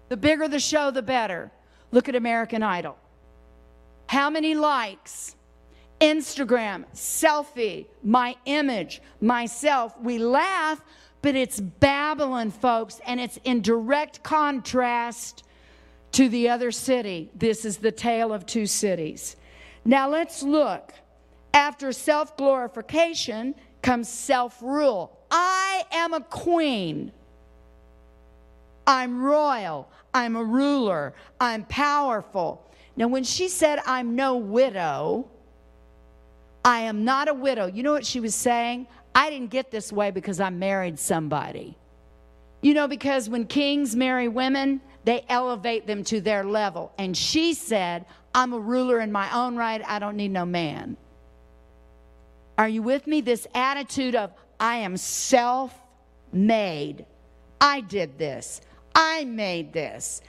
The 0.09 0.17
bigger 0.17 0.49
the 0.49 0.61
show, 0.61 0.91
the 0.91 1.03
better. 1.03 1.51
Look 1.91 2.09
at 2.09 2.15
American 2.15 2.63
Idol. 2.63 2.99
How 4.07 4.29
many 4.29 4.55
likes? 4.55 5.37
Instagram, 6.01 6.85
selfie, 6.95 7.87
my 8.03 8.35
image, 8.45 9.01
myself. 9.21 9.99
We 10.01 10.19
laugh, 10.19 10.83
but 11.23 11.37
it's 11.37 11.61
Babylon, 11.61 12.51
folks, 12.51 13.01
and 13.07 13.21
it's 13.21 13.39
in 13.45 13.63
direct 13.63 14.23
contrast 14.23 15.45
to 16.13 16.29
the 16.29 16.49
other 16.49 16.71
city. 16.71 17.31
This 17.35 17.65
is 17.65 17.79
the 17.79 17.93
tale 17.93 18.33
of 18.33 18.47
two 18.47 18.67
cities. 18.67 19.37
Now 19.85 20.09
let's 20.09 20.43
look. 20.43 20.93
After 21.55 21.93
self 21.93 22.37
glorification 22.37 23.55
comes 23.83 24.09
self 24.09 24.63
rule. 24.63 25.19
I 25.31 25.85
am 25.93 26.15
a 26.15 26.21
queen. 26.21 27.13
I'm 28.87 29.23
royal. 29.23 29.89
I'm 30.15 30.37
a 30.37 30.45
ruler. 30.45 31.15
I'm 31.41 31.65
powerful. 31.65 32.67
Now, 32.97 33.09
when 33.09 33.25
she 33.25 33.49
said, 33.49 33.81
I'm 33.87 34.17
no 34.17 34.37
widow, 34.37 35.27
I 36.65 36.81
am 36.81 37.05
not 37.05 37.29
a 37.29 37.35
widow, 37.35 37.67
you 37.67 37.83
know 37.83 37.93
what 37.93 38.07
she 38.07 38.21
was 38.21 38.35
saying? 38.35 38.87
I 39.15 39.31
didn't 39.31 39.51
get 39.51 39.71
this 39.71 39.93
way 39.93 40.11
because 40.11 40.41
I 40.41 40.51
married 40.51 40.99
somebody. 40.99 41.77
You 42.61 42.75
know, 42.75 42.87
because 42.87 43.29
when 43.29 43.47
kings 43.47 43.97
marry 43.97 44.29
women, 44.29 44.81
they 45.05 45.25
elevate 45.29 45.87
them 45.87 46.05
to 46.05 46.21
their 46.21 46.45
level. 46.45 46.93
And 46.99 47.17
she 47.17 47.55
said, 47.55 48.07
I'm 48.35 48.53
a 48.53 48.59
ruler 48.59 49.01
in 49.01 49.13
my 49.13 49.33
own 49.35 49.57
right. 49.57 49.83
I 49.87 49.99
don't 49.99 50.17
need 50.17 50.31
no 50.31 50.45
man. 50.45 50.97
Are 52.59 52.69
you 52.69 52.83
with 52.83 53.07
me? 53.07 53.21
This 53.21 53.47
attitude 53.55 54.15
of, 54.15 54.33
I 54.61 54.77
am 54.77 54.97
self 54.97 55.75
made. 56.33 57.07
I 57.61 57.81
did 57.81 58.19
this. 58.19 58.61
I 58.95 59.25
made 59.25 59.73
this. 59.73 60.21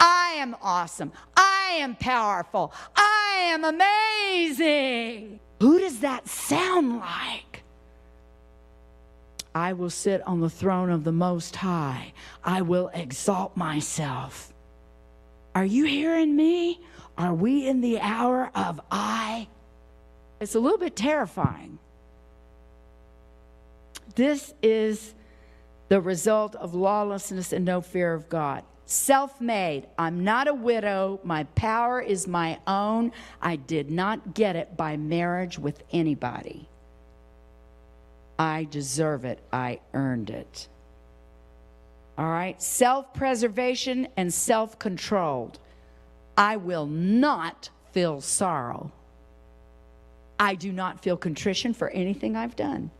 I 0.00 0.34
am 0.38 0.56
awesome. 0.62 1.12
I 1.36 1.78
am 1.78 1.96
powerful. 1.96 2.72
I 2.94 3.50
am 3.52 3.64
amazing. 3.64 5.40
Who 5.60 5.78
does 5.78 6.00
that 6.00 6.28
sound 6.28 6.98
like? 6.98 7.55
I 9.56 9.72
will 9.72 9.88
sit 9.88 10.20
on 10.26 10.40
the 10.40 10.50
throne 10.50 10.90
of 10.90 11.02
the 11.02 11.12
Most 11.12 11.56
High. 11.56 12.12
I 12.44 12.60
will 12.60 12.90
exalt 12.92 13.56
myself. 13.56 14.52
Are 15.54 15.64
you 15.64 15.86
hearing 15.86 16.36
me? 16.36 16.82
Are 17.16 17.32
we 17.32 17.66
in 17.66 17.80
the 17.80 17.98
hour 17.98 18.50
of 18.54 18.78
I? 18.90 19.48
It's 20.42 20.56
a 20.56 20.60
little 20.60 20.76
bit 20.76 20.94
terrifying. 20.94 21.78
This 24.14 24.52
is 24.62 25.14
the 25.88 26.02
result 26.02 26.54
of 26.56 26.74
lawlessness 26.74 27.54
and 27.54 27.64
no 27.64 27.80
fear 27.80 28.12
of 28.12 28.28
God 28.28 28.62
self 28.84 29.40
made. 29.40 29.86
I'm 29.98 30.22
not 30.22 30.48
a 30.48 30.54
widow. 30.54 31.18
My 31.24 31.44
power 31.54 31.98
is 31.98 32.28
my 32.28 32.58
own. 32.66 33.10
I 33.40 33.56
did 33.56 33.90
not 33.90 34.34
get 34.34 34.54
it 34.54 34.76
by 34.76 34.98
marriage 34.98 35.58
with 35.58 35.82
anybody. 35.92 36.68
I 38.38 38.64
deserve 38.70 39.24
it. 39.24 39.40
I 39.52 39.80
earned 39.94 40.30
it. 40.30 40.68
All 42.18 42.28
right? 42.28 42.60
Self 42.60 43.12
preservation 43.14 44.08
and 44.16 44.32
self 44.32 44.78
controlled. 44.78 45.58
I 46.36 46.56
will 46.56 46.86
not 46.86 47.70
feel 47.92 48.20
sorrow. 48.20 48.92
I 50.38 50.54
do 50.54 50.70
not 50.70 51.00
feel 51.00 51.16
contrition 51.16 51.72
for 51.72 51.88
anything 51.90 52.36
I've 52.36 52.56
done. 52.56 52.90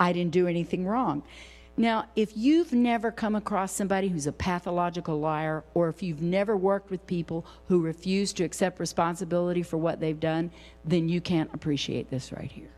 I 0.00 0.12
didn't 0.12 0.32
do 0.32 0.48
anything 0.48 0.86
wrong. 0.86 1.22
Now, 1.76 2.06
if 2.16 2.36
you've 2.36 2.72
never 2.72 3.10
come 3.12 3.36
across 3.36 3.72
somebody 3.72 4.08
who's 4.08 4.26
a 4.26 4.32
pathological 4.32 5.20
liar, 5.20 5.64
or 5.72 5.88
if 5.88 6.02
you've 6.02 6.20
never 6.20 6.56
worked 6.56 6.90
with 6.90 7.06
people 7.06 7.46
who 7.68 7.80
refuse 7.80 8.32
to 8.34 8.44
accept 8.44 8.80
responsibility 8.80 9.62
for 9.62 9.76
what 9.76 10.00
they've 10.00 10.18
done, 10.18 10.50
then 10.84 11.08
you 11.08 11.20
can't 11.20 11.52
appreciate 11.54 12.10
this 12.10 12.32
right 12.32 12.50
here. 12.50 12.70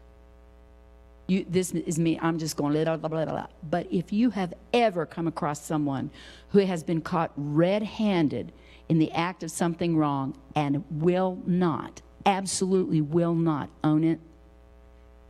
You, 1.32 1.46
this 1.48 1.72
is 1.72 1.98
me. 1.98 2.18
I'm 2.20 2.38
just 2.38 2.58
going 2.58 2.74
to 2.74 2.84
blah, 2.84 2.96
blah, 2.98 3.08
blah, 3.08 3.24
blah. 3.24 3.46
But 3.70 3.86
if 3.90 4.12
you 4.12 4.28
have 4.30 4.52
ever 4.74 5.06
come 5.06 5.26
across 5.26 5.64
someone 5.64 6.10
who 6.50 6.58
has 6.58 6.82
been 6.82 7.00
caught 7.00 7.32
red-handed 7.36 8.52
in 8.90 8.98
the 8.98 9.10
act 9.12 9.42
of 9.42 9.50
something 9.50 9.96
wrong 9.96 10.36
and 10.54 10.84
will 10.90 11.38
not, 11.46 12.02
absolutely 12.26 13.00
will 13.00 13.34
not 13.34 13.70
own 13.82 14.04
it, 14.04 14.20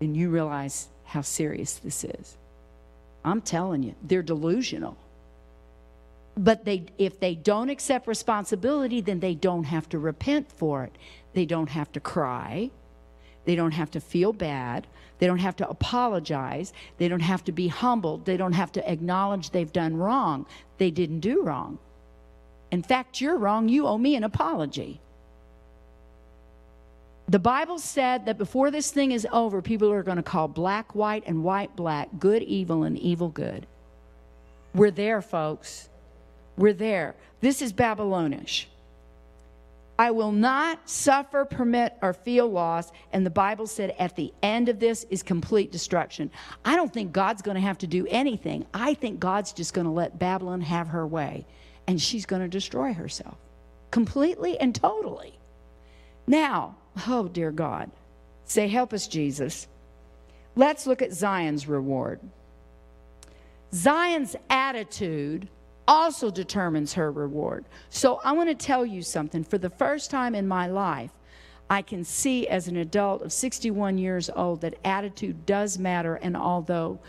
then 0.01 0.17
you 0.17 0.29
realize 0.29 0.89
how 1.05 1.21
serious 1.21 1.75
this 1.75 2.03
is. 2.03 2.37
I'm 3.25 3.41
telling 3.41 3.85
you, 3.85 3.95
they're 4.03 4.25
delusional. 4.25 4.97
But 6.37 6.65
they, 6.65 6.87
if 6.99 7.21
they 7.21 7.37
don't 7.37 7.69
accept 7.69 8.09
responsibility, 8.09 9.01
then 9.01 9.21
they 9.21 9.37
don't 9.37 9.65
have 9.65 9.89
to 9.91 10.01
repent 10.01 10.51
for 10.51 10.83
it. 10.83 10.97
They 11.33 11.47
don't 11.47 11.69
have 11.69 11.93
to 11.93 12.01
cry. 12.01 12.73
They 13.45 13.55
don't 13.55 13.73
have 13.73 13.91
to 13.93 14.01
feel 14.01 14.33
bad. 14.33 14.87
They 15.19 15.27
don't 15.27 15.39
have 15.39 15.57
to 15.57 15.69
apologize. 15.69 16.73
They 16.99 17.09
don't 17.09 17.21
have 17.21 17.45
to 17.45 17.53
be 17.53 17.69
humbled. 17.69 18.25
They 18.25 18.37
don't 18.37 18.53
have 18.53 18.73
to 18.73 18.91
acknowledge 18.91 19.51
they've 19.51 19.73
done 19.73 19.97
wrong. 19.97 20.47
They 20.79 20.91
didn't 20.91 21.21
do 21.21 21.43
wrong. 21.43 21.79
In 22.71 22.83
fact, 22.83 23.21
you're 23.21 23.37
wrong. 23.37 23.69
You 23.69 23.87
owe 23.87 23.99
me 23.99 24.17
an 24.17 24.25
apology. 24.25 25.01
The 27.29 27.39
Bible 27.39 27.79
said 27.79 28.27
that 28.27 28.37
before 28.37 28.71
this 28.71 28.91
thing 28.91 29.13
is 29.13 29.27
over, 29.33 29.63
people 29.63 29.91
are 29.93 30.03
going 30.03 30.17
to 30.17 30.23
call 30.23 30.49
black 30.49 30.95
white 30.95 31.23
and 31.27 31.45
white 31.45 31.75
black, 31.77 32.09
good 32.19 32.43
evil 32.43 32.83
and 32.83 32.99
evil 32.99 33.29
good. 33.29 33.67
We're 34.75 34.91
there, 34.91 35.23
folks. 35.23 35.89
We're 36.57 36.73
there. 36.73 37.15
This 37.41 37.63
is 37.63 37.73
Babylonish. 37.73 38.69
I 39.99 40.11
will 40.11 40.33
not 40.33 40.89
suffer, 40.89 41.45
permit, 41.45 41.95
or 42.03 42.13
feel 42.13 42.49
loss. 42.49 42.91
And 43.13 43.25
the 43.25 43.31
Bible 43.31 43.67
said 43.67 43.95
at 43.99 44.17
the 44.17 44.33
end 44.43 44.69
of 44.69 44.81
this 44.81 45.05
is 45.11 45.23
complete 45.23 45.71
destruction. 45.71 46.31
I 46.65 46.77
don't 46.77 46.93
think 46.93 47.13
God's 47.13 47.43
going 47.43 47.57
to 47.57 47.61
have 47.61 47.79
to 47.79 47.87
do 47.87 48.07
anything. 48.09 48.67
I 48.75 48.95
think 48.95 49.21
God's 49.21 49.53
just 49.53 49.75
going 49.75 49.87
to 49.87 49.93
let 49.93 50.19
Babylon 50.19 50.61
have 50.63 50.89
her 50.89 51.07
way. 51.07 51.47
And 51.87 52.01
she's 52.01 52.27
going 52.27 52.43
to 52.43 52.49
destroy 52.49 52.93
herself 52.93 53.37
completely 53.91 54.59
and 54.59 54.75
totally. 54.75 55.39
Now, 56.27 56.77
Oh, 57.07 57.29
dear 57.29 57.51
God. 57.51 57.91
Say, 58.45 58.69
help 58.69 58.93
us, 58.93 59.07
Jesus. 59.07 59.67
Let's 60.55 60.87
look 60.87 61.01
at 61.01 61.13
Zion's 61.13 61.67
reward. 61.67 62.21
Zion's 63.75 64.37
attitude 64.51 65.49
also 65.87 66.31
determines 66.31 66.95
her 66.95 67.11
reward. 67.11 67.65
So 67.91 68.21
I 68.25 68.33
want 68.33 68.49
to 68.49 68.55
tell 68.55 68.87
you 68.87 69.03
something. 69.03 69.45
For 69.45 69.59
the 69.59 69.71
first 69.71 70.11
time 70.11 70.35
in 70.35 70.47
my 70.47 70.67
life, 70.67 71.11
I 71.69 71.83
can 71.83 72.05
see 72.05 72.47
as 72.49 72.69
an 72.69 72.77
adult 72.77 73.23
of 73.23 73.33
61 73.33 73.99
years 73.99 74.31
old 74.35 74.61
that 74.61 74.75
attitude 74.85 75.47
does 75.47 75.79
matter. 75.79 76.17
And 76.17 76.37
although 76.37 77.01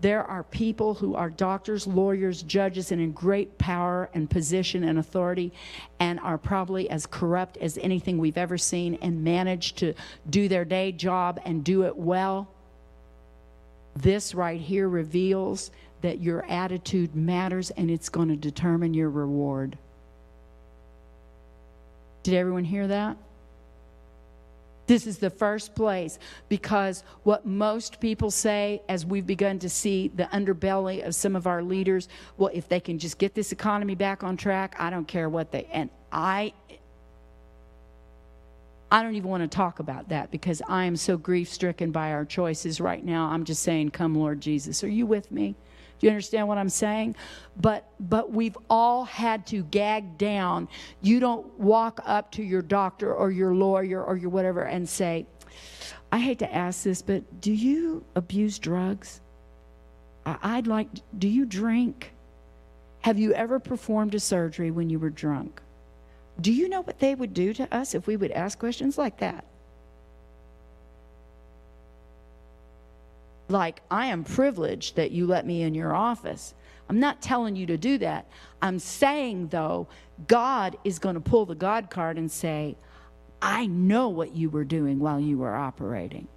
there 0.00 0.24
are 0.24 0.42
people 0.42 0.94
who 0.94 1.14
are 1.14 1.30
doctors, 1.30 1.86
lawyers, 1.86 2.42
judges, 2.42 2.90
and 2.90 3.00
in 3.00 3.12
great 3.12 3.56
power 3.58 4.10
and 4.14 4.28
position 4.28 4.82
and 4.84 4.98
authority, 4.98 5.52
and 6.00 6.18
are 6.20 6.38
probably 6.38 6.90
as 6.90 7.06
corrupt 7.06 7.56
as 7.58 7.78
anything 7.78 8.18
we've 8.18 8.36
ever 8.36 8.58
seen 8.58 8.98
and 9.00 9.22
manage 9.22 9.74
to 9.74 9.94
do 10.28 10.48
their 10.48 10.64
day 10.64 10.90
job 10.90 11.40
and 11.44 11.62
do 11.62 11.84
it 11.84 11.96
well. 11.96 12.48
This 13.94 14.34
right 14.34 14.60
here 14.60 14.88
reveals 14.88 15.70
that 16.02 16.20
your 16.20 16.44
attitude 16.46 17.14
matters 17.16 17.70
and 17.70 17.90
it's 17.90 18.08
going 18.08 18.28
to 18.28 18.36
determine 18.36 18.94
your 18.94 19.10
reward. 19.10 19.78
Did 22.22 22.34
everyone 22.34 22.64
hear 22.64 22.86
that? 22.86 23.16
This 24.86 25.06
is 25.06 25.18
the 25.18 25.30
first 25.30 25.74
place 25.74 26.18
because 26.48 27.04
what 27.22 27.46
most 27.46 28.00
people 28.00 28.30
say, 28.30 28.82
as 28.88 29.06
we've 29.06 29.26
begun 29.26 29.58
to 29.60 29.68
see 29.68 30.08
the 30.08 30.24
underbelly 30.24 31.06
of 31.06 31.14
some 31.14 31.36
of 31.36 31.46
our 31.46 31.62
leaders, 31.62 32.08
well, 32.36 32.50
if 32.52 32.68
they 32.68 32.80
can 32.80 32.98
just 32.98 33.18
get 33.18 33.34
this 33.34 33.52
economy 33.52 33.94
back 33.94 34.24
on 34.24 34.36
track, 34.36 34.74
I 34.78 34.90
don't 34.90 35.06
care 35.06 35.28
what 35.28 35.52
they. 35.52 35.64
And 35.72 35.88
I, 36.10 36.52
I 38.90 39.02
don't 39.02 39.14
even 39.14 39.30
want 39.30 39.48
to 39.50 39.56
talk 39.56 39.78
about 39.78 40.08
that 40.08 40.30
because 40.30 40.60
I 40.68 40.84
am 40.84 40.96
so 40.96 41.16
grief 41.16 41.48
stricken 41.48 41.92
by 41.92 42.12
our 42.12 42.24
choices 42.24 42.80
right 42.80 43.04
now. 43.04 43.26
I'm 43.28 43.44
just 43.44 43.62
saying, 43.62 43.92
come, 43.92 44.16
Lord 44.16 44.40
Jesus. 44.40 44.82
Are 44.82 44.88
you 44.88 45.06
with 45.06 45.30
me? 45.30 45.54
Do 46.02 46.08
you 46.08 46.10
understand 46.10 46.48
what 46.48 46.58
I'm 46.58 46.68
saying? 46.68 47.14
But 47.56 47.88
but 48.00 48.32
we've 48.32 48.58
all 48.68 49.04
had 49.04 49.46
to 49.46 49.62
gag 49.62 50.18
down. 50.18 50.66
You 51.00 51.20
don't 51.20 51.46
walk 51.60 52.00
up 52.04 52.32
to 52.32 52.42
your 52.42 52.60
doctor 52.60 53.14
or 53.14 53.30
your 53.30 53.54
lawyer 53.54 54.02
or 54.02 54.16
your 54.16 54.30
whatever 54.30 54.64
and 54.64 54.88
say, 54.88 55.26
I 56.10 56.18
hate 56.18 56.40
to 56.40 56.52
ask 56.52 56.82
this, 56.82 57.02
but 57.02 57.40
do 57.40 57.52
you 57.52 58.04
abuse 58.16 58.58
drugs? 58.58 59.20
I'd 60.26 60.66
like, 60.66 60.88
do 61.16 61.28
you 61.28 61.46
drink? 61.46 62.10
Have 63.02 63.16
you 63.16 63.32
ever 63.34 63.60
performed 63.60 64.16
a 64.16 64.20
surgery 64.20 64.72
when 64.72 64.90
you 64.90 64.98
were 64.98 65.10
drunk? 65.10 65.62
Do 66.40 66.52
you 66.52 66.68
know 66.68 66.80
what 66.80 66.98
they 66.98 67.14
would 67.14 67.32
do 67.32 67.54
to 67.54 67.72
us 67.72 67.94
if 67.94 68.08
we 68.08 68.16
would 68.16 68.32
ask 68.32 68.58
questions 68.58 68.98
like 68.98 69.18
that? 69.18 69.44
Like, 73.52 73.82
I 73.90 74.06
am 74.06 74.24
privileged 74.24 74.96
that 74.96 75.10
you 75.10 75.26
let 75.26 75.46
me 75.46 75.62
in 75.62 75.74
your 75.74 75.94
office. 75.94 76.54
I'm 76.88 76.98
not 76.98 77.22
telling 77.22 77.56
you 77.56 77.66
to 77.66 77.76
do 77.76 77.98
that. 77.98 78.28
I'm 78.60 78.78
saying, 78.78 79.48
though, 79.48 79.88
God 80.26 80.76
is 80.84 80.98
going 80.98 81.14
to 81.14 81.20
pull 81.20 81.46
the 81.46 81.54
God 81.54 81.90
card 81.90 82.18
and 82.18 82.30
say, 82.30 82.76
I 83.40 83.66
know 83.66 84.08
what 84.08 84.34
you 84.34 84.50
were 84.50 84.64
doing 84.64 84.98
while 84.98 85.20
you 85.20 85.38
were 85.38 85.54
operating. 85.54 86.28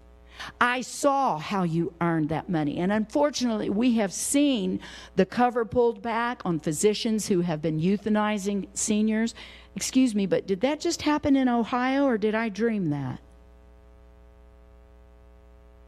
I 0.59 0.81
saw 0.81 1.37
how 1.37 1.63
you 1.63 1.93
earned 2.01 2.29
that 2.29 2.49
money. 2.49 2.77
And 2.77 2.91
unfortunately, 2.91 3.69
we 3.69 3.95
have 3.95 4.11
seen 4.11 4.79
the 5.15 5.25
cover 5.25 5.65
pulled 5.65 6.01
back 6.01 6.41
on 6.45 6.59
physicians 6.59 7.27
who 7.27 7.41
have 7.41 7.61
been 7.61 7.79
euthanizing 7.79 8.67
seniors. 8.73 9.33
Excuse 9.75 10.15
me, 10.15 10.25
but 10.25 10.47
did 10.47 10.61
that 10.61 10.79
just 10.79 11.01
happen 11.03 11.35
in 11.35 11.47
Ohio 11.47 12.05
or 12.05 12.17
did 12.17 12.35
I 12.35 12.49
dream 12.49 12.89
that? 12.89 13.19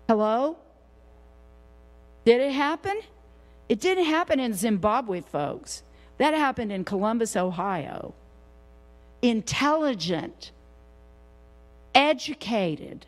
Hello? 0.08 0.58
Did 2.28 2.42
it 2.42 2.52
happen? 2.52 3.00
It 3.70 3.80
didn't 3.80 4.04
happen 4.04 4.38
in 4.38 4.54
Zimbabwe, 4.54 5.22
folks. 5.22 5.82
That 6.18 6.34
happened 6.34 6.74
in 6.74 6.84
Columbus, 6.84 7.38
Ohio. 7.38 8.14
Intelligent, 9.22 10.52
educated, 11.96 13.06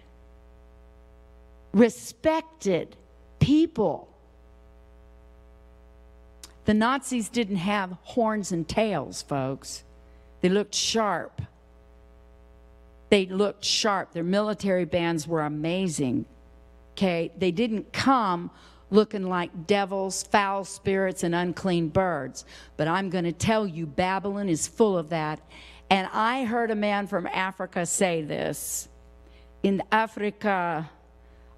respected 1.74 2.96
people. 3.42 4.08
The 6.64 6.74
Nazis 6.74 7.28
didn't 7.28 7.58
have 7.58 7.98
horns 8.04 8.54
and 8.54 8.66
tails, 8.66 9.22
folks. 9.22 9.84
They 10.40 10.48
looked 10.48 10.74
sharp. 10.74 11.42
They 13.10 13.26
looked 13.26 13.66
sharp. 13.66 14.14
Their 14.14 14.24
military 14.24 14.86
bands 14.86 15.28
were 15.28 15.42
amazing. 15.42 16.24
Okay, 16.94 17.34
they 17.38 17.52
didn't 17.52 17.92
come 17.92 18.50
looking 18.90 19.28
like 19.28 19.68
devils, 19.68 20.24
foul 20.24 20.66
spirits, 20.66 21.24
and 21.24 21.36
unclean 21.36 21.90
birds. 21.90 22.46
But 22.78 22.88
I'm 22.88 23.10
going 23.10 23.26
to 23.26 23.32
tell 23.32 23.68
you, 23.68 23.86
Babylon 23.86 24.50
is 24.50 24.68
full 24.68 24.98
of 24.98 25.10
that. 25.10 25.40
And 25.90 26.08
I 26.14 26.46
heard 26.46 26.72
a 26.72 26.76
man 26.76 27.08
from 27.08 27.28
Africa 27.28 27.86
say 27.86 28.22
this 28.22 28.90
In 29.64 29.84
Africa, 29.92 30.90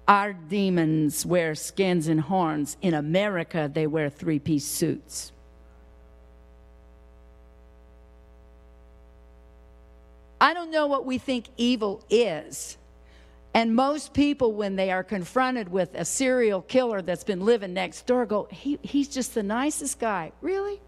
our 0.08 0.32
demons 0.32 1.24
wear 1.24 1.54
skins 1.54 2.08
and 2.08 2.20
horns. 2.20 2.76
In 2.82 2.94
America, 2.94 3.70
they 3.72 3.86
wear 3.86 4.08
three 4.10 4.38
piece 4.38 4.66
suits. 4.66 5.32
I 10.40 10.54
don't 10.54 10.72
know 10.72 10.88
what 10.88 11.06
we 11.06 11.18
think 11.18 11.46
evil 11.56 12.02
is. 12.10 12.76
And 13.54 13.74
most 13.74 14.14
people, 14.14 14.52
when 14.52 14.76
they 14.76 14.90
are 14.90 15.04
confronted 15.04 15.68
with 15.68 15.94
a 15.94 16.04
serial 16.04 16.62
killer 16.62 17.02
that's 17.02 17.24
been 17.24 17.44
living 17.44 17.74
next 17.74 18.06
door, 18.06 18.24
go, 18.24 18.48
he, 18.50 18.78
he's 18.82 19.08
just 19.08 19.34
the 19.34 19.42
nicest 19.42 19.98
guy. 19.98 20.32
Really? 20.40 20.80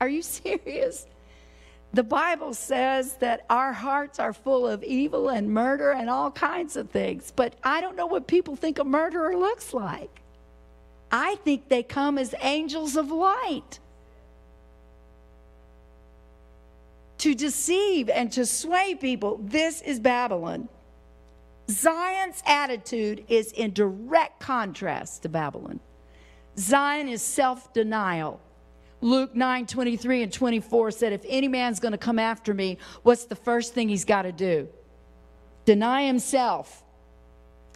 Are 0.00 0.08
you 0.08 0.22
serious? 0.22 1.06
The 1.92 2.02
Bible 2.02 2.52
says 2.54 3.14
that 3.18 3.46
our 3.48 3.72
hearts 3.72 4.18
are 4.18 4.32
full 4.32 4.66
of 4.66 4.82
evil 4.82 5.28
and 5.28 5.48
murder 5.48 5.92
and 5.92 6.10
all 6.10 6.30
kinds 6.30 6.76
of 6.76 6.90
things. 6.90 7.32
But 7.34 7.54
I 7.62 7.80
don't 7.80 7.96
know 7.96 8.06
what 8.06 8.26
people 8.26 8.56
think 8.56 8.78
a 8.78 8.84
murderer 8.84 9.36
looks 9.36 9.72
like. 9.72 10.20
I 11.10 11.36
think 11.36 11.68
they 11.68 11.84
come 11.84 12.18
as 12.18 12.34
angels 12.42 12.96
of 12.96 13.12
light 13.12 13.78
to 17.18 17.34
deceive 17.34 18.10
and 18.10 18.30
to 18.32 18.44
sway 18.44 18.96
people. 18.96 19.40
This 19.42 19.80
is 19.82 20.00
Babylon. 20.00 20.68
Zion's 21.70 22.42
attitude 22.46 23.24
is 23.28 23.52
in 23.52 23.72
direct 23.72 24.40
contrast 24.40 25.22
to 25.22 25.28
Babylon. 25.28 25.80
Zion 26.58 27.08
is 27.08 27.22
self 27.22 27.72
denial. 27.72 28.40
Luke 29.00 29.34
9 29.34 29.66
23 29.66 30.22
and 30.22 30.32
24 30.32 30.90
said, 30.90 31.12
If 31.12 31.22
any 31.28 31.48
man's 31.48 31.80
going 31.80 31.92
to 31.92 31.98
come 31.98 32.18
after 32.18 32.54
me, 32.54 32.78
what's 33.02 33.24
the 33.24 33.36
first 33.36 33.74
thing 33.74 33.88
he's 33.88 34.04
got 34.04 34.22
to 34.22 34.32
do? 34.32 34.68
Deny 35.64 36.06
himself. 36.06 36.82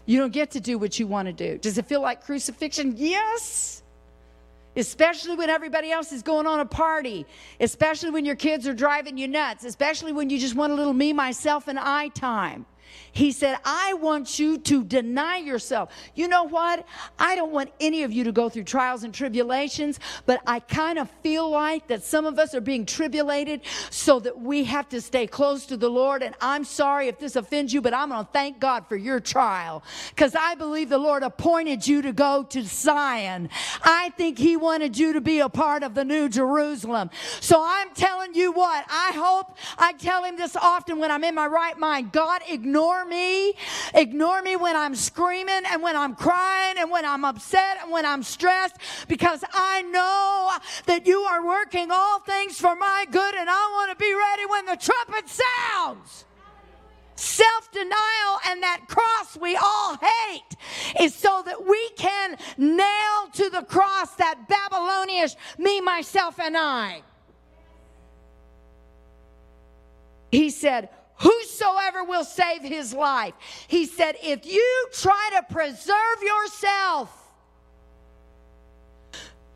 You 0.06 0.18
don't 0.18 0.32
get 0.32 0.52
to 0.52 0.60
do 0.60 0.78
what 0.78 0.98
you 0.98 1.06
want 1.06 1.26
to 1.26 1.32
do. 1.32 1.58
Does 1.58 1.76
it 1.76 1.86
feel 1.86 2.00
like 2.00 2.24
crucifixion? 2.24 2.94
Yes. 2.96 3.82
Especially 4.76 5.36
when 5.36 5.50
everybody 5.50 5.90
else 5.90 6.12
is 6.12 6.22
going 6.22 6.46
on 6.46 6.60
a 6.60 6.64
party, 6.64 7.26
especially 7.58 8.10
when 8.10 8.24
your 8.24 8.36
kids 8.36 8.66
are 8.66 8.72
driving 8.72 9.18
you 9.18 9.28
nuts, 9.28 9.64
especially 9.64 10.12
when 10.12 10.30
you 10.30 10.38
just 10.38 10.54
want 10.54 10.72
a 10.72 10.76
little 10.76 10.92
me, 10.92 11.12
myself, 11.12 11.68
and 11.68 11.78
I 11.78 12.08
time. 12.08 12.64
He 13.12 13.32
said, 13.32 13.58
I 13.64 13.94
want 13.94 14.38
you 14.38 14.58
to 14.58 14.84
deny 14.84 15.38
yourself. 15.38 15.92
You 16.14 16.28
know 16.28 16.44
what? 16.44 16.86
I 17.18 17.34
don't 17.34 17.52
want 17.52 17.70
any 17.80 18.02
of 18.02 18.12
you 18.12 18.24
to 18.24 18.32
go 18.32 18.48
through 18.48 18.64
trials 18.64 19.02
and 19.02 19.12
tribulations, 19.12 19.98
but 20.26 20.40
I 20.46 20.60
kind 20.60 20.98
of 20.98 21.10
feel 21.22 21.50
like 21.50 21.88
that 21.88 22.04
some 22.04 22.24
of 22.24 22.38
us 22.38 22.54
are 22.54 22.60
being 22.60 22.86
tribulated 22.86 23.62
so 23.90 24.20
that 24.20 24.40
we 24.40 24.64
have 24.64 24.88
to 24.90 25.00
stay 25.00 25.26
close 25.26 25.66
to 25.66 25.76
the 25.76 25.88
Lord. 25.88 26.22
And 26.22 26.34
I'm 26.40 26.64
sorry 26.64 27.08
if 27.08 27.18
this 27.18 27.36
offends 27.36 27.72
you, 27.72 27.80
but 27.80 27.94
I'm 27.94 28.10
going 28.10 28.24
to 28.24 28.32
thank 28.32 28.60
God 28.60 28.86
for 28.88 28.96
your 28.96 29.20
trial 29.20 29.82
because 30.10 30.34
I 30.34 30.54
believe 30.54 30.88
the 30.88 30.98
Lord 30.98 31.22
appointed 31.22 31.86
you 31.86 32.02
to 32.02 32.12
go 32.12 32.44
to 32.50 32.62
Zion. 32.62 33.48
I 33.82 34.10
think 34.16 34.38
He 34.38 34.56
wanted 34.56 34.96
you 34.96 35.12
to 35.14 35.20
be 35.20 35.40
a 35.40 35.48
part 35.48 35.82
of 35.82 35.94
the 35.94 36.04
New 36.04 36.28
Jerusalem. 36.28 37.10
So 37.40 37.62
I'm 37.64 37.90
telling 37.94 38.34
you 38.34 38.52
what, 38.52 38.84
I 38.88 39.12
hope 39.14 39.56
I 39.78 39.92
tell 39.94 40.24
Him 40.24 40.36
this 40.36 40.56
often 40.56 40.98
when 40.98 41.10
I'm 41.10 41.24
in 41.24 41.34
my 41.34 41.46
right 41.46 41.78
mind. 41.78 42.12
God, 42.12 42.42
ignore 42.48 42.79
ignore 42.80 43.04
me. 43.04 43.52
Ignore 43.94 44.42
me 44.42 44.56
when 44.56 44.74
I'm 44.74 44.94
screaming 44.94 45.62
and 45.66 45.82
when 45.82 45.96
I'm 45.96 46.14
crying 46.14 46.76
and 46.78 46.90
when 46.90 47.04
I'm 47.04 47.24
upset 47.26 47.78
and 47.82 47.92
when 47.92 48.06
I'm 48.06 48.22
stressed 48.22 48.76
because 49.06 49.44
I 49.52 49.82
know 49.82 50.52
that 50.86 51.06
you 51.06 51.20
are 51.20 51.44
working 51.44 51.90
all 51.90 52.20
things 52.20 52.58
for 52.58 52.74
my 52.74 53.06
good 53.10 53.34
and 53.34 53.50
I 53.50 53.70
want 53.72 53.90
to 53.90 54.02
be 54.02 54.14
ready 54.14 54.46
when 54.46 54.64
the 54.64 54.76
trumpet 54.76 55.28
sounds 55.28 56.24
self 57.16 57.70
denial 57.70 58.38
and 58.48 58.62
that 58.62 58.86
cross 58.88 59.36
we 59.36 59.54
all 59.56 59.98
hate 59.98 61.02
is 61.02 61.14
so 61.14 61.42
that 61.44 61.66
we 61.66 61.90
can 61.90 62.38
nail 62.56 63.28
to 63.34 63.50
the 63.50 63.62
cross 63.62 64.14
that 64.14 64.48
Babylonish 64.48 65.34
me, 65.58 65.82
myself, 65.82 66.40
and 66.40 66.56
I. 66.56 67.02
He 70.30 70.48
said, 70.48 70.88
whosoever 71.20 72.04
will 72.04 72.24
save 72.24 72.62
his 72.62 72.94
life. 72.94 73.34
He 73.68 73.86
said, 73.86 74.16
if 74.22 74.46
you 74.46 74.86
try 74.92 75.30
to 75.36 75.52
preserve 75.52 76.22
yourself, 76.22 77.16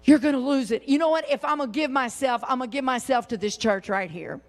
you're 0.04 0.18
going 0.18 0.34
to 0.34 0.40
lose 0.40 0.70
it. 0.70 0.86
You 0.86 0.98
know 0.98 1.08
what? 1.08 1.30
If 1.30 1.44
I'm 1.44 1.58
going 1.58 1.72
to 1.72 1.78
give 1.78 1.90
myself, 1.90 2.42
I'm 2.46 2.58
going 2.58 2.70
to 2.70 2.74
give 2.74 2.84
myself 2.84 3.28
to 3.28 3.38
this 3.38 3.56
church 3.56 3.88
right 3.88 4.10
here. 4.10 4.40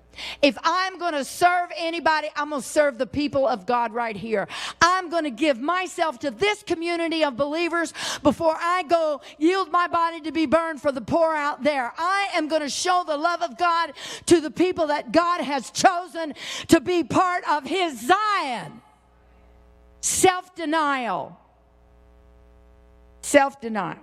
If 0.42 0.58
I'm 0.64 0.98
going 1.00 1.14
to 1.14 1.26
serve 1.26 1.70
anybody, 1.78 2.30
I'm 2.36 2.50
going 2.50 2.62
to 2.62 2.68
serve 2.68 2.98
the 2.98 3.08
people 3.08 3.48
of 3.48 3.66
God 3.66 3.94
right 3.94 4.16
here. 4.16 4.48
I'm 4.82 5.10
going 5.10 5.24
to 5.24 5.32
give 5.32 5.60
myself 5.60 6.20
to 6.20 6.32
this 6.32 6.64
community 6.64 7.24
of 7.24 7.38
believers 7.38 7.94
before 8.24 8.56
I 8.58 8.84
go 8.84 9.22
yield 9.38 9.72
my 9.72 9.88
body 9.88 10.22
to 10.22 10.32
be 10.32 10.46
burned 10.46 10.82
for 10.82 10.92
the 10.92 11.02
poor 11.02 11.34
out 11.34 11.64
there. 11.64 11.92
I 11.98 12.30
am 12.36 12.48
going 12.48 12.62
to 12.62 12.70
show 12.70 13.04
the 13.06 13.18
love 13.18 13.42
of 13.42 13.58
God 13.58 13.94
to 14.28 14.42
the 14.42 14.52
people 14.52 14.88
that 14.88 15.12
God 15.12 15.42
has 15.42 15.72
chosen 15.72 16.34
to 16.68 16.80
be 16.80 17.04
part 17.04 17.44
of 17.50 17.66
His 17.66 18.08
Zion. 18.08 18.82
Self 20.02 20.56
denial. 20.56 21.40
Self 23.22 23.60
denial. 23.60 23.98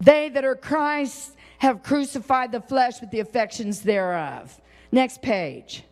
They 0.00 0.28
that 0.28 0.44
are 0.44 0.56
Christ 0.56 1.32
have 1.58 1.82
crucified 1.82 2.52
the 2.52 2.60
flesh 2.60 3.00
with 3.00 3.10
the 3.10 3.20
affections 3.20 3.82
thereof. 3.82 4.60
Next 4.90 5.22
page. 5.22 5.84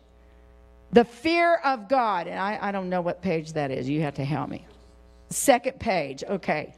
The 0.91 1.03
fear 1.03 1.55
of 1.55 1.87
God. 1.89 2.27
And 2.27 2.39
I, 2.39 2.57
I 2.61 2.71
don't 2.71 2.89
know 2.89 3.01
what 3.01 3.21
page 3.21 3.53
that 3.53 3.71
is. 3.71 3.87
You 3.87 4.01
have 4.01 4.15
to 4.15 4.25
help 4.25 4.49
me. 4.49 4.65
Second 5.29 5.79
page. 5.79 6.23
Okay. 6.23 6.73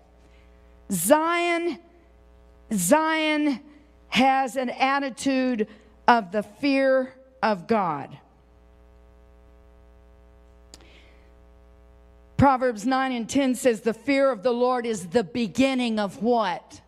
Zion, 0.92 1.78
Zion 2.74 3.60
has 4.08 4.56
an 4.56 4.72
attitude 4.72 5.68
of 6.08 6.32
the 6.32 6.42
fear 6.42 7.14
of 7.44 7.68
God. 7.68 8.18
Proverbs 12.38 12.86
9 12.86 13.12
and 13.12 13.30
10 13.30 13.56
says, 13.56 13.82
The 13.82 13.94
fear 13.94 14.32
of 14.32 14.44
the 14.44 14.54
Lord 14.54 14.86
is 14.86 15.08
the 15.08 15.24
beginning 15.24 16.00
of 16.00 16.24
what? 16.24 16.82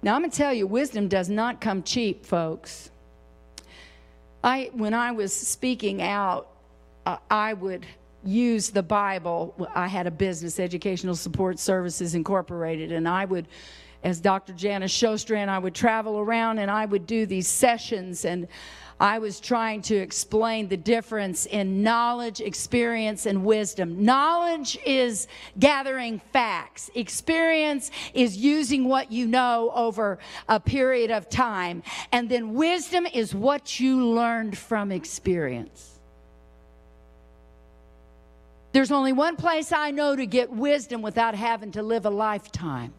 Now, 0.00 0.14
I'm 0.14 0.20
going 0.20 0.30
to 0.30 0.36
tell 0.36 0.54
you, 0.54 0.66
wisdom 0.66 1.08
does 1.08 1.28
not 1.28 1.60
come 1.60 1.82
cheap, 1.82 2.24
folks. 2.24 2.90
I, 4.44 4.70
when 4.72 4.94
I 4.94 5.10
was 5.10 5.34
speaking 5.34 6.00
out, 6.00 6.48
uh, 7.04 7.16
I 7.28 7.54
would 7.54 7.84
use 8.24 8.70
the 8.70 8.82
Bible. 8.82 9.68
I 9.74 9.88
had 9.88 10.06
a 10.06 10.10
business, 10.10 10.60
Educational 10.60 11.16
Support 11.16 11.58
Services 11.58 12.14
Incorporated, 12.14 12.92
and 12.92 13.08
I 13.08 13.24
would, 13.24 13.48
as 14.04 14.20
Dr. 14.20 14.52
Janice 14.52 14.96
Shostran, 14.96 15.48
I 15.48 15.58
would 15.58 15.74
travel 15.74 16.18
around 16.18 16.58
and 16.58 16.70
I 16.70 16.84
would 16.84 17.06
do 17.06 17.26
these 17.26 17.48
sessions 17.48 18.24
and 18.24 18.46
I 19.00 19.18
was 19.20 19.38
trying 19.38 19.82
to 19.82 19.96
explain 19.96 20.68
the 20.68 20.76
difference 20.76 21.46
in 21.46 21.82
knowledge, 21.82 22.40
experience, 22.40 23.26
and 23.26 23.44
wisdom. 23.44 24.04
Knowledge 24.04 24.78
is 24.84 25.28
gathering 25.58 26.20
facts, 26.32 26.90
experience 26.94 27.90
is 28.12 28.36
using 28.36 28.84
what 28.84 29.12
you 29.12 29.26
know 29.26 29.70
over 29.74 30.18
a 30.48 30.58
period 30.58 31.10
of 31.10 31.28
time, 31.28 31.82
and 32.10 32.28
then 32.28 32.54
wisdom 32.54 33.06
is 33.06 33.34
what 33.34 33.78
you 33.78 34.04
learned 34.04 34.58
from 34.58 34.90
experience. 34.90 36.00
There's 38.72 38.92
only 38.92 39.12
one 39.12 39.36
place 39.36 39.72
I 39.72 39.92
know 39.92 40.14
to 40.14 40.26
get 40.26 40.50
wisdom 40.50 41.02
without 41.02 41.34
having 41.34 41.72
to 41.72 41.82
live 41.82 42.04
a 42.04 42.10
lifetime 42.10 42.92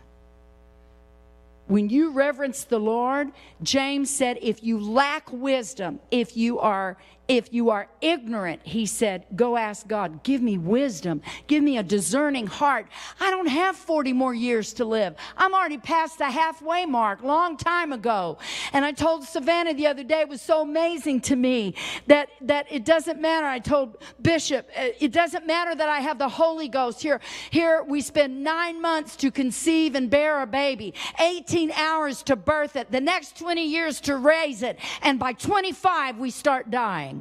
when 1.69 1.87
you 1.87 2.09
reverence 2.09 2.63
the 2.63 2.79
Lord, 2.79 3.31
James 3.61 4.09
said, 4.09 4.39
if 4.41 4.63
you 4.63 4.79
lack 4.79 5.31
wisdom, 5.31 5.99
if 6.09 6.35
you 6.35 6.57
are 6.57 6.97
if 7.29 7.53
you 7.53 7.69
are 7.69 7.87
ignorant, 8.01 8.59
he 8.63 8.87
said, 8.87 9.23
go 9.35 9.55
ask 9.55 9.87
God, 9.87 10.23
give 10.23 10.41
me 10.41 10.57
wisdom, 10.57 11.21
give 11.45 11.61
me 11.61 11.77
a 11.77 11.83
discerning 11.83 12.47
heart. 12.47 12.87
I 13.19 13.29
don't 13.29 13.45
have 13.45 13.75
40 13.75 14.13
more 14.13 14.33
years 14.33 14.73
to 14.73 14.85
live. 14.85 15.13
I'm 15.37 15.53
already 15.53 15.77
past 15.77 16.17
the 16.17 16.25
halfway 16.25 16.87
mark, 16.87 17.21
long 17.21 17.55
time 17.55 17.93
ago. 17.93 18.39
And 18.73 18.83
I 18.83 18.93
told 18.93 19.25
Savannah 19.25 19.75
the 19.75 19.85
other 19.85 20.03
day, 20.03 20.21
it 20.21 20.27
was 20.27 20.41
so 20.41 20.63
amazing 20.63 21.21
to 21.21 21.35
me 21.35 21.75
that, 22.07 22.29
that 22.41 22.65
it 22.71 22.83
doesn't 22.83 23.21
matter. 23.21 23.45
I 23.45 23.59
told 23.59 23.97
Bishop, 24.19 24.67
uh, 24.75 24.87
it 24.99 25.11
doesn't 25.11 25.45
matter 25.45 25.75
that 25.75 25.87
I 25.87 25.99
have 25.99 26.17
the 26.17 26.29
Holy 26.29 26.67
Ghost. 26.67 26.99
Here, 26.99 27.21
here 27.51 27.83
we 27.83 28.01
spend 28.01 28.43
nine 28.43 28.81
months 28.81 29.15
to 29.17 29.29
conceive 29.29 29.93
and 29.93 30.09
bear 30.09 30.41
a 30.41 30.47
baby, 30.47 30.95
18 31.19 31.71
hours 31.73 32.23
to 32.23 32.35
birth 32.35 32.75
it, 32.75 32.91
the 32.91 32.99
next 32.99 33.37
20 33.37 33.63
years 33.63 34.01
to 34.01 34.17
raise 34.17 34.63
it, 34.63 34.79
and 35.03 35.19
by 35.19 35.33
25 35.33 36.17
we 36.17 36.31
start 36.31 36.71
dying. 36.71 37.18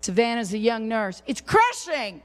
Savannah's 0.00 0.52
a 0.52 0.58
young 0.58 0.88
nurse. 0.88 1.22
It's 1.26 1.40
crushing. 1.40 2.22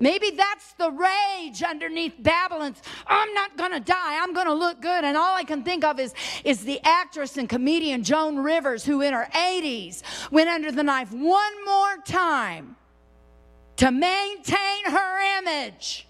Maybe 0.00 0.30
that's 0.30 0.72
the 0.74 0.90
rage 0.92 1.62
underneath 1.62 2.14
Babylon's. 2.20 2.80
I'm 3.06 3.34
not 3.34 3.56
going 3.56 3.72
to 3.72 3.80
die. 3.80 4.22
I'm 4.22 4.32
going 4.32 4.46
to 4.46 4.54
look 4.54 4.80
good. 4.80 5.04
And 5.04 5.16
all 5.16 5.34
I 5.34 5.42
can 5.42 5.64
think 5.64 5.82
of 5.82 5.98
is, 5.98 6.14
is 6.44 6.64
the 6.64 6.80
actress 6.84 7.36
and 7.36 7.48
comedian 7.48 8.04
Joan 8.04 8.38
Rivers, 8.38 8.84
who 8.84 9.02
in 9.02 9.12
her 9.12 9.28
80s 9.32 10.02
went 10.30 10.48
under 10.48 10.70
the 10.70 10.84
knife 10.84 11.10
one 11.10 11.64
more 11.64 11.96
time 12.04 12.76
to 13.76 13.90
maintain 13.90 14.84
her 14.86 15.38
image. 15.38 16.06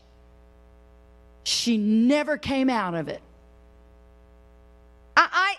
She 1.45 1.79
never 1.79 2.37
came 2.37 2.69
out 2.69 2.95
of 2.95 3.09
it. 3.09 3.23
I, 5.17 5.29
I 5.33 5.55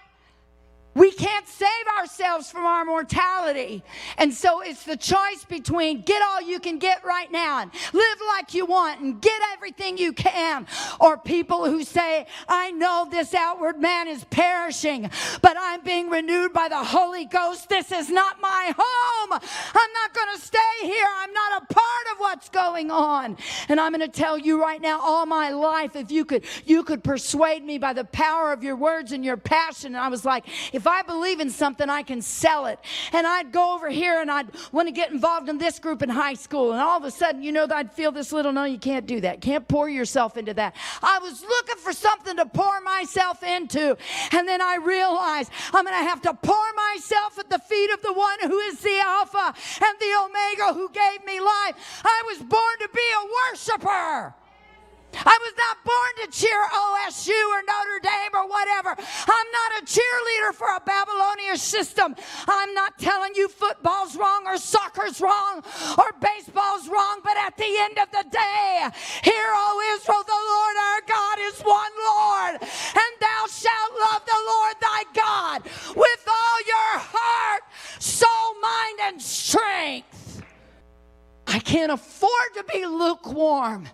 we 0.95 1.11
can't 1.11 1.47
save 1.47 1.69
ourselves 1.97 2.49
from 2.51 2.65
our 2.65 2.83
mortality. 2.83 3.83
And 4.17 4.33
so 4.33 4.61
it's 4.61 4.83
the 4.83 4.97
choice 4.97 5.45
between 5.47 6.01
get 6.01 6.21
all 6.21 6.41
you 6.41 6.59
can 6.59 6.79
get 6.79 7.03
right 7.05 7.31
now 7.31 7.61
and 7.61 7.71
live 7.93 8.17
like 8.35 8.53
you 8.53 8.65
want 8.65 8.99
and 8.99 9.21
get 9.21 9.39
everything 9.53 9.97
you 9.97 10.13
can, 10.13 10.67
or 10.99 11.17
people 11.17 11.65
who 11.65 11.83
say, 11.83 12.25
I 12.47 12.71
know 12.71 13.07
this 13.09 13.33
outward 13.33 13.79
man 13.79 14.07
is 14.07 14.23
perishing, 14.25 15.09
but 15.41 15.55
I'm 15.59 15.83
being 15.83 16.09
renewed 16.09 16.53
by 16.53 16.67
the 16.67 16.83
Holy 16.83 17.25
Ghost. 17.25 17.69
This 17.69 17.91
is 17.91 18.09
not 18.09 18.41
my 18.41 18.73
home. 18.77 19.33
I'm 19.33 19.93
not 19.93 20.13
going 20.13 20.35
to 20.35 20.41
stay 20.41 20.59
here. 20.81 21.07
I'm 21.17 21.33
not 21.33 21.63
a 21.63 21.73
part 21.73 22.05
of 22.13 22.19
what's 22.19 22.49
going 22.49 22.91
on. 22.91 23.37
And 23.67 23.79
I'm 23.79 23.93
going 23.93 24.09
to 24.09 24.19
tell 24.19 24.37
you 24.37 24.61
right 24.61 24.81
now, 24.81 24.99
all 24.99 25.25
my 25.25 25.51
life, 25.51 25.95
if 25.95 26.11
you 26.11 26.25
could, 26.25 26.45
you 26.65 26.83
could 26.83 27.03
persuade 27.03 27.63
me 27.63 27.77
by 27.77 27.93
the 27.93 28.05
power 28.05 28.51
of 28.51 28.63
your 28.63 28.75
words 28.75 29.11
and 29.11 29.23
your 29.23 29.37
passion. 29.37 29.95
And 29.95 29.97
I 29.97 30.09
was 30.09 30.25
like, 30.25 30.45
if 30.80 30.88
I 30.88 31.01
believe 31.01 31.41
in 31.41 31.49
something, 31.49 31.89
I 31.89 32.03
can 32.03 32.21
sell 32.21 32.65
it. 32.65 32.80
And 33.11 33.27
I'd 33.27 33.51
go 33.51 33.75
over 33.75 33.89
here 33.89 34.21
and 34.21 34.32
I'd 34.32 34.47
want 34.71 34.88
to 34.88 34.93
get 34.93 35.11
involved 35.11 35.49
in 35.49 35.57
this 35.57 35.77
group 35.77 36.01
in 36.01 36.07
high 36.09 36.36
school. 36.36 36.71
And 36.71 36.82
all 36.82 36.97
of 36.97 37.03
a 37.03 37.11
sudden, 37.11 37.43
you 37.43 37.51
know, 37.51 37.67
I'd 37.69 37.91
feel 37.91 38.13
this 38.13 38.32
little, 38.32 38.53
no, 38.53 38.63
you 38.63 38.80
can't 38.80 39.05
do 39.05 39.19
that. 39.21 39.41
Can't 39.41 39.67
pour 39.67 39.89
yourself 39.89 40.38
into 40.38 40.53
that. 40.53 40.75
I 41.03 41.19
was 41.19 41.41
looking 41.41 41.75
for 41.77 41.91
something 41.91 42.38
to 42.38 42.45
pour 42.45 42.80
myself 42.80 43.43
into. 43.43 43.97
And 44.32 44.47
then 44.47 44.61
I 44.61 44.77
realized 44.77 45.51
I'm 45.73 45.84
going 45.84 45.97
to 45.97 46.09
have 46.09 46.21
to 46.21 46.34
pour 46.34 46.73
myself 46.93 47.38
at 47.38 47.49
the 47.49 47.59
feet 47.59 47.91
of 47.91 48.01
the 48.01 48.13
one 48.13 48.39
who 48.43 48.57
is 48.59 48.80
the 48.80 48.99
Alpha 49.03 49.53
and 49.84 49.99
the 49.99 50.13
Omega 50.23 50.73
who 50.73 50.89
gave 50.89 51.25
me 51.25 51.41
life. 51.41 52.01
I 52.05 52.23
was 52.27 52.38
born 52.39 52.75
to 52.80 52.89
be 52.93 53.01
a 53.01 53.27
worshiper. 53.51 54.34
I 55.14 55.38
was 55.41 55.53
not 55.57 55.78
born 55.84 56.12
to 56.24 56.32
cheer 56.32 56.62
OSU 56.70 57.34
or 57.34 57.62
Notre 57.66 57.99
Dame 58.01 58.34
or 58.34 58.47
whatever. 58.47 58.95
I'm 58.97 59.49
not 59.51 59.82
a 59.82 59.86
cheerleader 59.86 60.53
for 60.53 60.68
a 60.68 60.80
Babylonian 60.86 61.57
system. 61.57 62.16
I'm 62.47 62.74
not 62.74 62.97
telling 62.99 63.34
you 63.36 63.47
football's 63.47 64.16
wrong 64.16 64.43
or 64.45 64.57
soccer's 64.57 65.20
wrong 65.20 65.64
or 65.97 66.12
baseball's 66.22 66.88
wrong, 66.88 67.20
but 67.24 67.38
at 67.38 67.57
the 67.57 67.68
end 67.68 67.97
of 67.97 68.10
the 68.12 68.26
day, 68.30 68.88
hear, 69.24 69.47
O 69.53 69.97
Israel, 69.97 70.24
the 70.24 70.32
Lord 70.32 70.76
our 70.78 71.01
God 71.07 71.38
is 71.41 71.60
one 71.62 71.95
Lord, 72.05 72.62
and 72.62 73.14
thou 73.20 73.45
shalt 73.49 73.93
love 73.99 74.24
the 74.26 74.41
Lord 74.45 74.76
thy 74.82 75.03
God 75.14 75.64
with 75.95 76.24
all 76.28 76.60
your 76.68 76.91
heart, 77.01 77.64
soul, 77.99 78.55
mind, 78.62 78.99
and 79.14 79.22
strength. 79.22 80.28
I 81.60 81.62
can't 81.62 81.91
afford 81.91 82.53
to 82.55 82.64
be 82.72 82.86
lukewarm. 82.86 83.89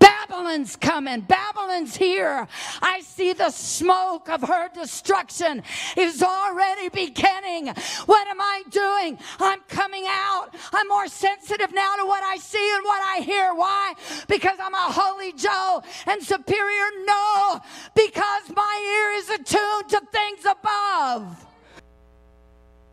Babylon's 0.00 0.74
coming. 0.74 1.20
Babylon's 1.20 1.94
here. 1.94 2.48
I 2.82 3.00
see 3.02 3.32
the 3.32 3.50
smoke 3.50 4.28
of 4.28 4.42
her 4.42 4.68
destruction 4.74 5.62
is 5.96 6.20
already 6.20 6.88
beginning. 6.88 7.68
What 8.06 8.26
am 8.26 8.40
I 8.40 8.64
doing? 8.70 9.20
I'm 9.38 9.60
coming 9.68 10.02
out. 10.08 10.48
I'm 10.72 10.88
more 10.88 11.06
sensitive 11.06 11.72
now 11.72 11.94
to 11.94 12.06
what 12.06 12.24
I 12.24 12.38
see 12.38 12.72
and 12.74 12.84
what 12.84 13.00
I 13.00 13.20
hear. 13.20 13.54
Why? 13.54 13.94
Because 14.26 14.58
I'm 14.60 14.74
a 14.74 14.90
holy 14.90 15.32
Joe 15.32 15.84
and 16.08 16.20
superior? 16.20 16.86
No, 17.04 17.60
because 17.94 18.50
my 18.52 18.96
ear 18.96 19.12
is 19.20 19.30
attuned 19.30 19.90
to 19.90 20.02
things 20.10 20.44
above 20.44 21.46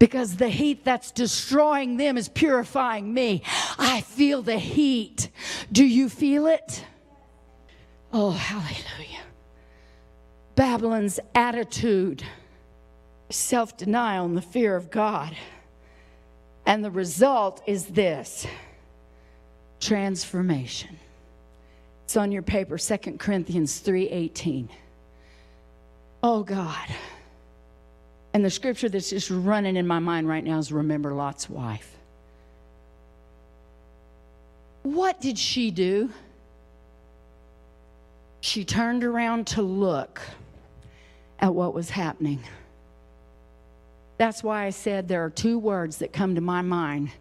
because 0.03 0.35
the 0.35 0.49
heat 0.49 0.83
that's 0.83 1.11
destroying 1.11 1.95
them 1.95 2.17
is 2.17 2.27
purifying 2.27 3.13
me. 3.13 3.41
I 3.79 4.01
feel 4.01 4.41
the 4.41 4.59
heat. 4.59 5.29
Do 5.71 5.85
you 5.85 6.09
feel 6.09 6.45
it? 6.45 6.83
Oh, 8.11 8.31
hallelujah. 8.31 9.21
Babylon's 10.57 11.21
attitude, 11.33 12.21
self 13.29 13.77
denial, 13.77 14.25
and 14.25 14.35
the 14.35 14.41
fear 14.41 14.75
of 14.75 14.91
God. 14.91 15.37
And 16.65 16.83
the 16.83 16.91
result 16.91 17.63
is 17.65 17.85
this 17.85 18.45
transformation. 19.79 20.99
It's 22.03 22.17
on 22.17 22.33
your 22.33 22.41
paper, 22.41 22.77
2 22.77 23.19
Corinthians 23.19 23.79
3:18. 23.79 24.67
Oh 26.21 26.43
God. 26.43 26.89
And 28.33 28.43
the 28.43 28.49
scripture 28.49 28.89
that's 28.89 29.11
just 29.11 29.29
running 29.29 29.75
in 29.75 29.85
my 29.85 29.99
mind 29.99 30.27
right 30.27 30.43
now 30.43 30.57
is 30.57 30.71
remember 30.71 31.13
Lot's 31.13 31.49
wife. 31.49 31.97
What 34.81 35.21
did 35.21 35.37
she 35.37 35.71
do? 35.71 36.09
She 38.41 38.65
turned 38.65 39.03
around 39.03 39.47
to 39.47 39.61
look 39.61 40.19
at 41.39 41.53
what 41.53 41.73
was 41.73 41.89
happening. 41.89 42.43
That's 44.17 44.43
why 44.43 44.65
I 44.65 44.69
said 44.71 45.07
there 45.07 45.23
are 45.23 45.29
two 45.29 45.57
words 45.59 45.97
that 45.97 46.11
come 46.11 46.35
to 46.35 46.41
my 46.41 46.61
mind 46.61 47.11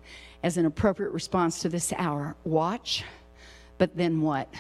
as 0.43 0.57
an 0.57 0.67
appropriate 0.67 1.13
response 1.13 1.61
to 1.61 1.69
this 1.69 1.93
hour 1.97 2.35
watch, 2.45 3.05
but 3.79 3.97
then 3.97 4.21
what? 4.21 4.53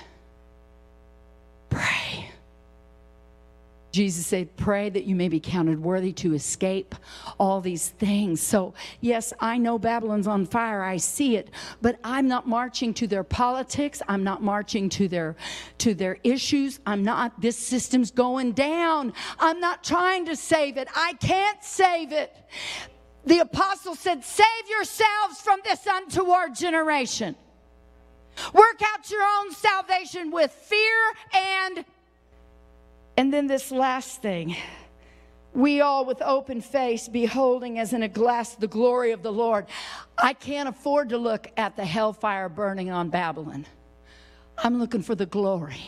Jesus 3.93 4.27
said, 4.27 4.57
Pray 4.57 4.89
that 4.89 5.05
you 5.05 5.15
may 5.15 5.29
be 5.29 5.39
counted 5.39 5.79
worthy 5.81 6.13
to 6.15 6.35
escape 6.35 6.95
all 7.39 7.61
these 7.61 7.91
things. 7.91 8.43
So, 8.43 8.73
yes, 9.01 9.35
I 9.39 9.59
know 9.59 9.79
Babylon's 9.79 10.27
on 10.27 10.47
fire. 10.47 10.83
I 10.83 10.97
see 10.97 11.37
it, 11.37 11.51
but 11.83 11.99
I'm 12.03 12.27
not 12.27 12.49
marching 12.49 12.95
to 12.95 13.07
their 13.07 13.23
politics. 13.23 14.01
I'm 14.09 14.25
not 14.25 14.43
marching 14.43 14.89
to 14.91 15.09
their 15.09 15.37
to 15.79 15.95
their 15.95 16.19
issues. 16.25 16.81
I'm 16.87 17.03
not 17.03 17.39
this 17.41 17.59
system's 17.59 18.11
going 18.11 18.53
down. 18.53 19.13
I'm 19.39 19.61
not 19.61 19.85
trying 19.85 20.25
to 20.27 20.37
save 20.37 20.79
it. 20.79 20.89
I 20.97 21.13
can't 21.15 21.63
save 21.63 22.13
it. 22.13 22.35
The 23.27 23.41
apostle 23.41 23.95
said, 23.95 24.25
Save 24.25 24.69
yourselves 24.69 25.41
from 25.43 25.61
this 25.65 25.87
untoward 25.87 26.55
generation. 26.55 27.37
Work 28.55 28.81
out 28.83 29.11
your 29.11 29.23
own 29.23 29.53
salvation 29.53 30.31
with 30.31 30.51
fear 30.51 31.13
and 31.35 31.85
and 33.17 33.33
then 33.33 33.47
this 33.47 33.71
last 33.71 34.23
thing. 34.23 34.57
We 35.55 35.83
all 35.83 36.07
with 36.07 36.23
open 36.23 36.63
face 36.63 37.09
beholding 37.09 37.79
as 37.79 37.93
in 37.93 38.03
a 38.03 38.09
glass 38.09 38.55
the 38.55 38.67
glory 38.67 39.13
of 39.13 39.23
the 39.23 39.33
Lord. 39.33 39.67
I 40.17 40.33
can't 40.33 40.69
afford 40.69 41.11
to 41.11 41.19
look 41.19 41.47
at 41.59 41.77
the 41.77 41.85
hellfire 41.85 42.49
burning 42.49 42.91
on 42.91 43.11
Babylon. 43.11 43.67
I'm 44.57 44.79
looking 44.79 45.03
for 45.03 45.15
the 45.15 45.27
glory. 45.27 45.83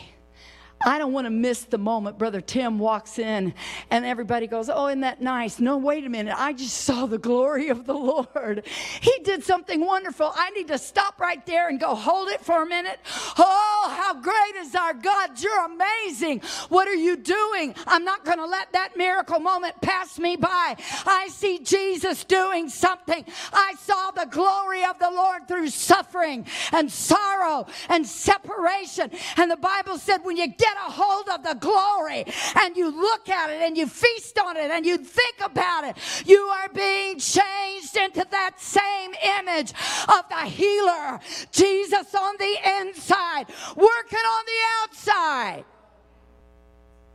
I 0.85 0.99
don't 0.99 1.13
want 1.13 1.25
to 1.25 1.31
miss 1.31 1.63
the 1.63 1.77
moment 1.77 2.17
Brother 2.19 2.41
Tim 2.41 2.77
walks 2.77 3.17
in 3.17 3.53
and 3.89 4.05
everybody 4.05 4.45
goes, 4.45 4.69
Oh, 4.69 4.87
isn't 4.87 5.01
that 5.01 5.21
nice? 5.21 5.59
No, 5.59 5.77
wait 5.77 6.05
a 6.05 6.09
minute. 6.09 6.35
I 6.37 6.53
just 6.53 6.77
saw 6.81 7.05
the 7.07 7.17
glory 7.17 7.69
of 7.69 7.85
the 7.85 7.93
Lord. 7.93 8.63
He 9.01 9.17
did 9.23 9.43
something 9.43 9.83
wonderful. 9.83 10.31
I 10.35 10.51
need 10.51 10.67
to 10.67 10.77
stop 10.77 11.19
right 11.19 11.43
there 11.45 11.69
and 11.69 11.79
go, 11.79 11.95
Hold 11.95 12.29
it 12.29 12.41
for 12.41 12.61
a 12.61 12.65
minute. 12.65 12.99
Oh, 13.37 13.74
Oh, 13.85 13.89
how 13.89 14.13
great 14.19 14.55
is 14.65 14.75
our 14.75 14.93
God. 14.93 15.39
You're 15.39 15.65
amazing. 15.65 16.41
What 16.69 16.87
are 16.87 16.95
you 16.95 17.15
doing? 17.15 17.75
I'm 17.87 18.03
not 18.03 18.25
going 18.25 18.37
to 18.37 18.45
let 18.45 18.71
that 18.73 18.97
miracle 18.97 19.39
moment 19.39 19.79
pass 19.81 20.19
me 20.19 20.35
by. 20.35 20.75
I 21.05 21.29
see 21.31 21.59
Jesus 21.59 22.23
doing 22.23 22.69
something. 22.69 23.23
I 23.53 23.75
saw 23.79 24.11
the 24.11 24.27
glory 24.29 24.83
of 24.83 24.99
the 24.99 25.09
Lord 25.09 25.47
through 25.47 25.69
suffering 25.69 26.45
and 26.71 26.91
sorrow 26.91 27.67
and 27.89 28.05
separation. 28.05 29.09
And 29.37 29.49
the 29.49 29.57
Bible 29.57 29.97
said, 29.97 30.19
When 30.23 30.37
you 30.37 30.47
get 30.47 30.65
get 30.65 30.87
a 30.87 30.91
hold 30.91 31.29
of 31.29 31.43
the 31.43 31.55
glory 31.59 32.25
and 32.55 32.75
you 32.75 32.89
look 32.89 33.29
at 33.29 33.49
it 33.49 33.61
and 33.61 33.77
you 33.77 33.87
feast 33.87 34.37
on 34.39 34.57
it 34.57 34.71
and 34.71 34.85
you 34.85 34.97
think 34.97 35.35
about 35.43 35.83
it, 35.83 35.95
you 36.25 36.39
are 36.39 36.69
being 36.69 37.19
changed 37.19 37.95
into 37.95 38.25
that 38.31 38.59
same 38.59 39.11
image 39.39 39.71
of 40.07 40.27
the 40.29 40.45
healer, 40.45 41.19
Jesus 41.51 42.13
on 42.15 42.35
the 42.39 42.55
inside, 42.79 43.45
working 43.75 44.19
on 44.19 44.45
the 44.45 44.83
outside. 44.83 45.65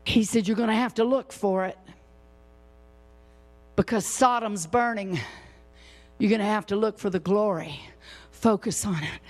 He 0.04 0.24
said, 0.24 0.46
You're 0.46 0.56
going 0.56 0.68
to 0.68 0.74
have 0.74 0.94
to 0.94 1.04
look 1.04 1.32
for 1.32 1.64
it 1.66 1.78
because 3.76 4.04
Sodom's 4.06 4.66
burning. 4.66 5.20
You're 6.18 6.30
going 6.30 6.40
to 6.40 6.46
have 6.46 6.66
to 6.66 6.76
look 6.76 6.98
for 6.98 7.08
the 7.08 7.18
glory. 7.18 7.80
Focus 8.30 8.84
on 8.84 9.02
it. 9.02 9.20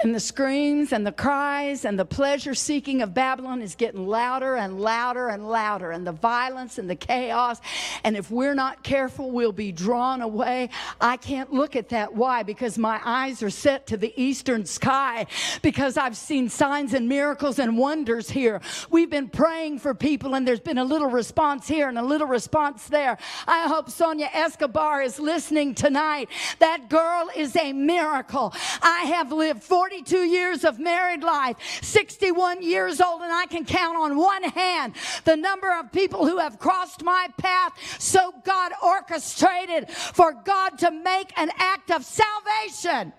And 0.00 0.14
the 0.14 0.20
screams 0.20 0.92
and 0.92 1.06
the 1.06 1.12
cries 1.12 1.86
and 1.86 1.98
the 1.98 2.04
pleasure 2.04 2.54
seeking 2.54 3.00
of 3.00 3.14
Babylon 3.14 3.62
is 3.62 3.74
getting 3.74 4.06
louder 4.06 4.56
and 4.56 4.78
louder 4.78 5.28
and 5.28 5.48
louder, 5.48 5.90
and 5.90 6.06
the 6.06 6.12
violence 6.12 6.76
and 6.76 6.88
the 6.88 6.94
chaos. 6.94 7.62
And 8.04 8.14
if 8.14 8.30
we're 8.30 8.54
not 8.54 8.82
careful, 8.82 9.30
we'll 9.30 9.52
be 9.52 9.72
drawn 9.72 10.20
away. 10.20 10.68
I 11.00 11.16
can't 11.16 11.50
look 11.50 11.76
at 11.76 11.88
that. 11.90 12.14
Why? 12.14 12.42
Because 12.42 12.76
my 12.76 13.00
eyes 13.06 13.42
are 13.42 13.48
set 13.48 13.86
to 13.86 13.96
the 13.96 14.12
eastern 14.20 14.66
sky, 14.66 15.26
because 15.62 15.96
I've 15.96 16.16
seen 16.16 16.50
signs 16.50 16.92
and 16.92 17.08
miracles 17.08 17.58
and 17.58 17.78
wonders 17.78 18.28
here. 18.28 18.60
We've 18.90 19.10
been 19.10 19.28
praying 19.28 19.78
for 19.78 19.94
people, 19.94 20.34
and 20.34 20.46
there's 20.46 20.60
been 20.60 20.78
a 20.78 20.84
little 20.84 21.08
response 21.08 21.66
here 21.66 21.88
and 21.88 21.98
a 21.98 22.04
little 22.04 22.28
response 22.28 22.86
there. 22.88 23.16
I 23.46 23.66
hope 23.66 23.88
Sonia 23.88 24.28
Escobar 24.34 25.00
is 25.00 25.18
listening 25.18 25.74
tonight. 25.74 26.28
That 26.58 26.90
girl 26.90 27.30
is 27.34 27.56
a 27.56 27.72
miracle. 27.72 28.52
I 28.82 29.04
have 29.14 29.32
lived 29.32 29.62
40 29.62 29.85
42 29.86 30.16
years 30.24 30.64
of 30.64 30.80
married 30.80 31.22
life, 31.22 31.56
61 31.80 32.60
years 32.60 33.00
old, 33.00 33.22
and 33.22 33.32
I 33.32 33.46
can 33.46 33.64
count 33.64 33.96
on 33.96 34.16
one 34.16 34.42
hand 34.42 34.94
the 35.24 35.36
number 35.36 35.72
of 35.78 35.92
people 35.92 36.26
who 36.26 36.38
have 36.38 36.58
crossed 36.58 37.04
my 37.04 37.28
path. 37.38 37.72
So 38.00 38.34
God 38.44 38.72
orchestrated 38.82 39.88
for 39.88 40.32
God 40.32 40.78
to 40.78 40.90
make 40.90 41.32
an 41.38 41.52
act 41.56 41.92
of 41.92 42.04
salvation. 42.04 43.12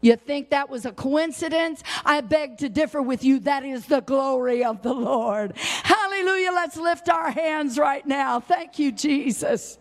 You 0.00 0.16
think 0.16 0.48
that 0.50 0.70
was 0.70 0.86
a 0.86 0.92
coincidence? 0.92 1.82
I 2.02 2.22
beg 2.22 2.56
to 2.58 2.70
differ 2.70 3.02
with 3.02 3.22
you. 3.22 3.40
That 3.40 3.62
is 3.62 3.84
the 3.84 4.00
glory 4.00 4.64
of 4.64 4.80
the 4.80 4.94
Lord. 4.94 5.54
Hallelujah. 5.58 6.52
Let's 6.52 6.78
lift 6.78 7.10
our 7.10 7.30
hands 7.30 7.76
right 7.76 8.06
now. 8.06 8.40
Thank 8.40 8.78
you, 8.78 8.90
Jesus. 8.90 9.76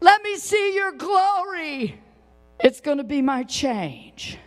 Let 0.00 0.24
me 0.24 0.38
see 0.38 0.74
your 0.74 0.90
glory. 0.90 2.00
It's 2.58 2.80
going 2.80 2.98
to 2.98 3.04
be 3.04 3.22
my 3.22 3.44
change. 3.44 4.38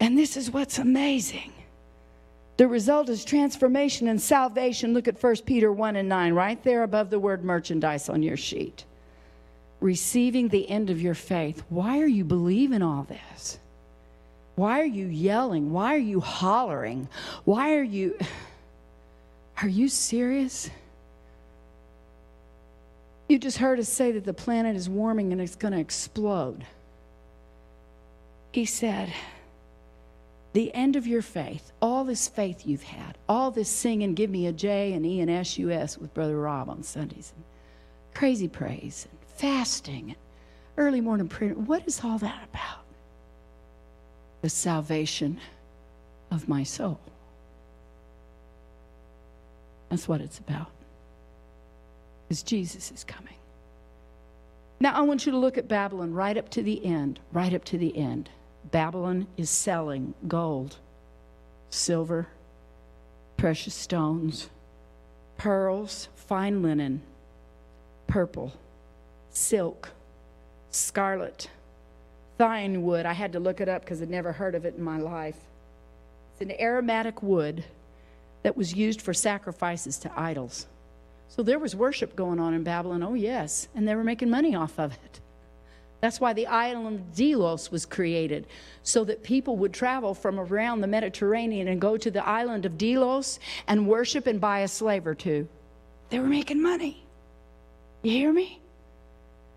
And 0.00 0.16
this 0.16 0.36
is 0.36 0.50
what's 0.50 0.78
amazing. 0.78 1.52
The 2.56 2.68
result 2.68 3.08
is 3.08 3.24
transformation 3.24 4.08
and 4.08 4.20
salvation. 4.20 4.92
Look 4.92 5.08
at 5.08 5.22
1 5.22 5.36
Peter 5.46 5.72
1 5.72 5.96
and 5.96 6.08
9, 6.08 6.34
right 6.34 6.62
there 6.64 6.82
above 6.82 7.10
the 7.10 7.18
word 7.18 7.44
merchandise 7.44 8.08
on 8.08 8.22
your 8.22 8.36
sheet. 8.36 8.84
Receiving 9.80 10.48
the 10.48 10.68
end 10.68 10.90
of 10.90 11.00
your 11.00 11.14
faith. 11.14 11.62
Why 11.68 12.00
are 12.00 12.06
you 12.06 12.24
believing 12.24 12.82
all 12.82 13.04
this? 13.04 13.58
Why 14.56 14.80
are 14.80 14.84
you 14.84 15.06
yelling? 15.06 15.72
Why 15.72 15.94
are 15.94 15.98
you 15.98 16.20
hollering? 16.20 17.08
Why 17.44 17.74
are 17.76 17.82
you. 17.82 18.18
Are 19.60 19.68
you 19.68 19.88
serious? 19.88 20.70
You 23.28 23.40
just 23.40 23.58
heard 23.58 23.80
us 23.80 23.88
say 23.88 24.12
that 24.12 24.24
the 24.24 24.32
planet 24.32 24.76
is 24.76 24.88
warming 24.88 25.32
and 25.32 25.40
it's 25.40 25.56
going 25.56 25.74
to 25.74 25.80
explode. 25.80 26.64
He 28.52 28.64
said, 28.64 29.12
the 30.58 30.74
end 30.74 30.96
of 30.96 31.06
your 31.06 31.22
faith, 31.22 31.70
all 31.80 32.02
this 32.02 32.26
faith 32.26 32.66
you've 32.66 32.82
had, 32.82 33.16
all 33.28 33.52
this 33.52 33.68
singing, 33.68 34.14
give 34.14 34.28
me 34.28 34.44
a 34.44 34.52
J 34.52 34.92
and 34.92 35.06
E 35.06 35.20
and 35.20 35.30
S 35.30 35.56
U 35.56 35.70
S 35.70 35.96
with 35.96 36.12
Brother 36.12 36.36
Rob 36.36 36.68
on 36.68 36.82
Sundays, 36.82 37.32
and 37.36 37.44
crazy 38.12 38.48
praise, 38.48 39.06
and 39.08 39.20
fasting, 39.36 40.06
and 40.06 40.16
early 40.76 41.00
morning 41.00 41.28
prayer. 41.28 41.52
What 41.52 41.86
is 41.86 42.00
all 42.02 42.18
that 42.18 42.48
about? 42.52 42.80
The 44.42 44.48
salvation 44.48 45.38
of 46.32 46.48
my 46.48 46.64
soul. 46.64 46.98
That's 49.90 50.08
what 50.08 50.20
it's 50.20 50.40
about. 50.40 50.72
Because 52.26 52.42
Jesus 52.42 52.90
is 52.90 53.04
coming. 53.04 53.36
Now, 54.80 54.94
I 54.94 55.02
want 55.02 55.24
you 55.24 55.30
to 55.30 55.38
look 55.38 55.56
at 55.56 55.68
Babylon 55.68 56.12
right 56.14 56.36
up 56.36 56.48
to 56.50 56.64
the 56.64 56.84
end, 56.84 57.20
right 57.32 57.54
up 57.54 57.64
to 57.66 57.78
the 57.78 57.96
end. 57.96 58.28
Babylon 58.64 59.26
is 59.36 59.50
selling 59.50 60.14
gold, 60.26 60.76
silver, 61.70 62.28
precious 63.36 63.74
stones, 63.74 64.48
pearls, 65.36 66.08
fine 66.16 66.62
linen, 66.62 67.00
purple, 68.06 68.52
silk, 69.30 69.90
scarlet, 70.70 71.48
thyine 72.38 72.82
wood. 72.82 73.06
I 73.06 73.12
had 73.12 73.32
to 73.32 73.40
look 73.40 73.60
it 73.60 73.68
up 73.68 73.82
because 73.82 74.02
I'd 74.02 74.10
never 74.10 74.32
heard 74.32 74.54
of 74.54 74.64
it 74.64 74.74
in 74.76 74.82
my 74.82 74.98
life. 74.98 75.36
It's 76.32 76.42
an 76.42 76.60
aromatic 76.60 77.22
wood 77.22 77.64
that 78.42 78.56
was 78.56 78.74
used 78.74 79.00
for 79.00 79.14
sacrifices 79.14 79.98
to 79.98 80.12
idols. 80.18 80.66
So 81.28 81.42
there 81.42 81.58
was 81.58 81.74
worship 81.76 82.16
going 82.16 82.40
on 82.40 82.54
in 82.54 82.62
Babylon, 82.62 83.02
oh 83.02 83.14
yes, 83.14 83.68
and 83.74 83.86
they 83.86 83.94
were 83.94 84.04
making 84.04 84.30
money 84.30 84.54
off 84.54 84.78
of 84.78 84.92
it. 84.92 85.20
That's 86.00 86.20
why 86.20 86.32
the 86.32 86.46
island 86.46 86.86
of 86.86 87.14
Delos 87.14 87.70
was 87.70 87.84
created, 87.84 88.46
so 88.82 89.04
that 89.04 89.22
people 89.22 89.56
would 89.56 89.72
travel 89.72 90.14
from 90.14 90.38
around 90.38 90.80
the 90.80 90.86
Mediterranean 90.86 91.68
and 91.68 91.80
go 91.80 91.96
to 91.96 92.10
the 92.10 92.26
island 92.26 92.64
of 92.64 92.78
Delos 92.78 93.40
and 93.66 93.88
worship 93.88 94.26
and 94.26 94.40
buy 94.40 94.60
a 94.60 94.68
slave 94.68 95.06
or 95.06 95.14
two. 95.14 95.48
They 96.10 96.20
were 96.20 96.26
making 96.26 96.62
money. 96.62 97.02
You 98.02 98.12
hear 98.12 98.32
me? 98.32 98.60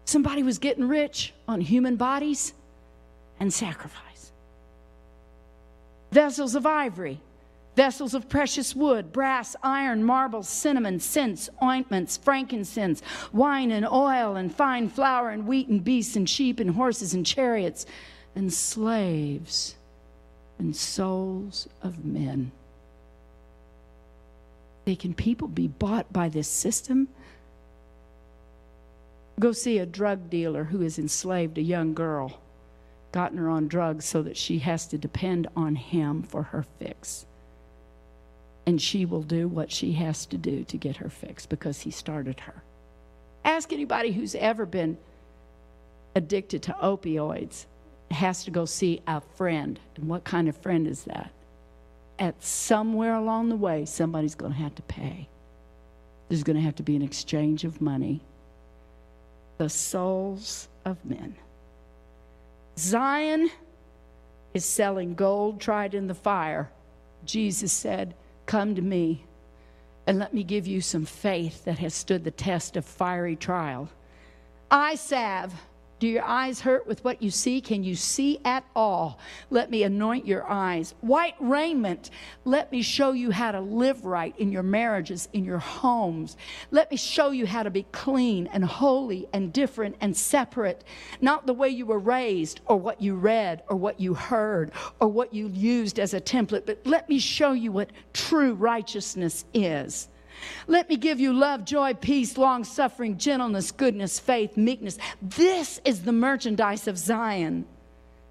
Somebody 0.05 0.41
was 0.41 0.57
getting 0.57 0.87
rich 0.87 1.33
on 1.47 1.61
human 1.61 1.95
bodies 1.95 2.53
and 3.39 3.53
sacrifice. 3.53 4.31
Vessels 6.11 6.55
of 6.55 6.65
ivory, 6.65 7.21
vessels 7.81 8.13
of 8.13 8.29
precious 8.29 8.75
wood, 8.75 9.11
brass, 9.11 9.55
iron, 9.63 10.03
marble, 10.03 10.43
cinnamon, 10.43 10.99
scents, 10.99 11.49
ointments, 11.63 12.15
frankincense, 12.15 13.01
wine 13.33 13.71
and 13.71 13.87
oil, 13.87 14.35
and 14.35 14.53
fine 14.53 14.87
flour, 14.87 15.31
and 15.31 15.47
wheat, 15.47 15.67
and 15.67 15.83
beasts, 15.83 16.15
and 16.15 16.29
sheep, 16.29 16.59
and 16.59 16.75
horses, 16.75 17.15
and 17.15 17.25
chariots, 17.25 17.87
and 18.35 18.53
slaves, 18.53 19.73
and 20.59 20.75
souls 20.75 21.67
of 21.81 22.05
men. 22.05 22.51
They 24.85 24.95
can 24.95 25.15
people 25.15 25.47
be 25.47 25.67
bought 25.67 26.13
by 26.13 26.29
this 26.29 26.47
system? 26.47 27.07
Go 29.39 29.53
see 29.53 29.79
a 29.79 29.87
drug 29.87 30.29
dealer 30.29 30.65
who 30.65 30.81
has 30.81 30.99
enslaved 30.99 31.57
a 31.57 31.63
young 31.63 31.95
girl, 31.95 32.41
gotten 33.11 33.39
her 33.39 33.49
on 33.49 33.67
drugs 33.67 34.05
so 34.05 34.21
that 34.21 34.37
she 34.37 34.59
has 34.59 34.85
to 34.85 34.99
depend 34.99 35.47
on 35.55 35.75
him 35.75 36.21
for 36.21 36.43
her 36.43 36.63
fix. 36.77 37.25
And 38.65 38.81
she 38.81 39.05
will 39.05 39.23
do 39.23 39.47
what 39.47 39.71
she 39.71 39.93
has 39.93 40.25
to 40.27 40.37
do 40.37 40.63
to 40.65 40.77
get 40.77 40.97
her 40.97 41.09
fixed 41.09 41.49
because 41.49 41.81
he 41.81 41.91
started 41.91 42.41
her. 42.41 42.63
Ask 43.43 43.73
anybody 43.73 44.11
who's 44.11 44.35
ever 44.35 44.65
been 44.65 44.97
addicted 46.15 46.61
to 46.63 46.73
opioids 46.81 47.65
has 48.11 48.43
to 48.43 48.51
go 48.51 48.65
see 48.65 49.01
a 49.07 49.21
friend. 49.21 49.79
And 49.95 50.07
what 50.07 50.23
kind 50.23 50.47
of 50.47 50.57
friend 50.57 50.87
is 50.87 51.03
that? 51.05 51.31
At 52.19 52.43
somewhere 52.43 53.15
along 53.15 53.49
the 53.49 53.55
way, 53.55 53.85
somebody's 53.85 54.35
going 54.35 54.51
to 54.51 54.59
have 54.59 54.75
to 54.75 54.81
pay. 54.83 55.27
There's 56.29 56.43
going 56.43 56.57
to 56.57 56.61
have 56.61 56.75
to 56.75 56.83
be 56.83 56.95
an 56.95 57.01
exchange 57.01 57.63
of 57.63 57.81
money. 57.81 58.21
The 59.57 59.69
souls 59.69 60.67
of 60.85 61.03
men. 61.03 61.35
Zion 62.77 63.49
is 64.53 64.65
selling 64.65 65.15
gold 65.15 65.59
tried 65.59 65.93
in 65.93 66.07
the 66.07 66.15
fire. 66.15 66.69
Jesus 67.25 67.71
said, 67.71 68.13
Come 68.51 68.75
to 68.75 68.81
me 68.81 69.23
and 70.05 70.19
let 70.19 70.33
me 70.33 70.43
give 70.43 70.67
you 70.67 70.81
some 70.81 71.05
faith 71.05 71.63
that 71.63 71.79
has 71.79 71.93
stood 71.93 72.25
the 72.25 72.31
test 72.31 72.75
of 72.75 72.83
fiery 72.83 73.37
trial. 73.37 73.87
Eyesalve 74.69 75.53
do 76.01 76.07
your 76.07 76.23
eyes 76.23 76.59
hurt 76.59 76.87
with 76.87 77.03
what 77.03 77.21
you 77.21 77.29
see? 77.29 77.61
Can 77.61 77.83
you 77.83 77.95
see 77.95 78.39
at 78.43 78.65
all? 78.75 79.19
Let 79.51 79.69
me 79.69 79.83
anoint 79.83 80.25
your 80.25 80.49
eyes. 80.49 80.95
White 81.01 81.35
raiment, 81.39 82.09
let 82.43 82.71
me 82.71 82.81
show 82.81 83.11
you 83.11 83.29
how 83.29 83.51
to 83.51 83.61
live 83.61 84.03
right 84.03 84.35
in 84.39 84.51
your 84.51 84.63
marriages, 84.63 85.29
in 85.31 85.45
your 85.45 85.59
homes. 85.59 86.37
Let 86.71 86.89
me 86.89 86.97
show 86.97 87.29
you 87.29 87.45
how 87.45 87.61
to 87.61 87.69
be 87.69 87.85
clean 87.91 88.47
and 88.47 88.65
holy 88.65 89.27
and 89.31 89.53
different 89.53 89.95
and 90.01 90.17
separate. 90.17 90.83
Not 91.21 91.45
the 91.45 91.53
way 91.53 91.69
you 91.69 91.85
were 91.85 91.99
raised 91.99 92.61
or 92.65 92.77
what 92.77 92.99
you 92.99 93.13
read 93.13 93.61
or 93.69 93.77
what 93.77 93.99
you 93.99 94.15
heard 94.15 94.71
or 94.99 95.07
what 95.07 95.35
you 95.35 95.49
used 95.49 95.99
as 95.99 96.15
a 96.15 96.19
template, 96.19 96.65
but 96.65 96.79
let 96.83 97.09
me 97.09 97.19
show 97.19 97.51
you 97.51 97.71
what 97.71 97.91
true 98.11 98.55
righteousness 98.55 99.45
is. 99.53 100.07
Let 100.67 100.89
me 100.89 100.97
give 100.97 101.19
you 101.19 101.33
love, 101.33 101.65
joy, 101.65 101.93
peace, 101.93 102.37
long 102.37 102.63
suffering, 102.63 103.17
gentleness, 103.17 103.71
goodness, 103.71 104.19
faith, 104.19 104.57
meekness. 104.57 104.97
This 105.21 105.79
is 105.85 106.03
the 106.03 106.11
merchandise 106.11 106.87
of 106.87 106.97
Zion. 106.97 107.65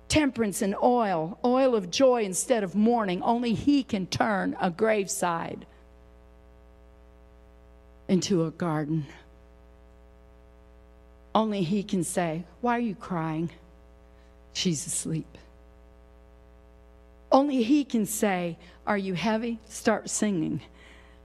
Temperance 0.09 0.61
and 0.63 0.75
oil, 0.83 1.39
oil 1.45 1.75
of 1.75 1.91
joy 1.91 2.25
instead 2.25 2.65
of 2.65 2.75
mourning. 2.75 3.23
Only 3.23 3.55
He 3.55 3.83
can 3.83 4.07
turn 4.07 4.57
a 4.61 4.71
graveside 4.71 5.67
into 8.09 8.45
a 8.45 8.51
garden. 8.51 9.07
Only 11.35 11.63
He 11.63 11.83
can 11.85 12.03
say, 12.03 12.45
Why 12.61 12.77
are 12.77 12.81
you 12.81 12.97
crying? 12.97 13.51
She's 14.53 14.85
asleep. 14.85 15.39
Only 17.31 17.63
He 17.63 17.85
can 17.85 18.05
say, 18.05 18.59
Are 18.87 18.99
you 18.99 19.15
heavy? 19.15 19.61
Start 19.69 20.11
singing. 20.11 20.61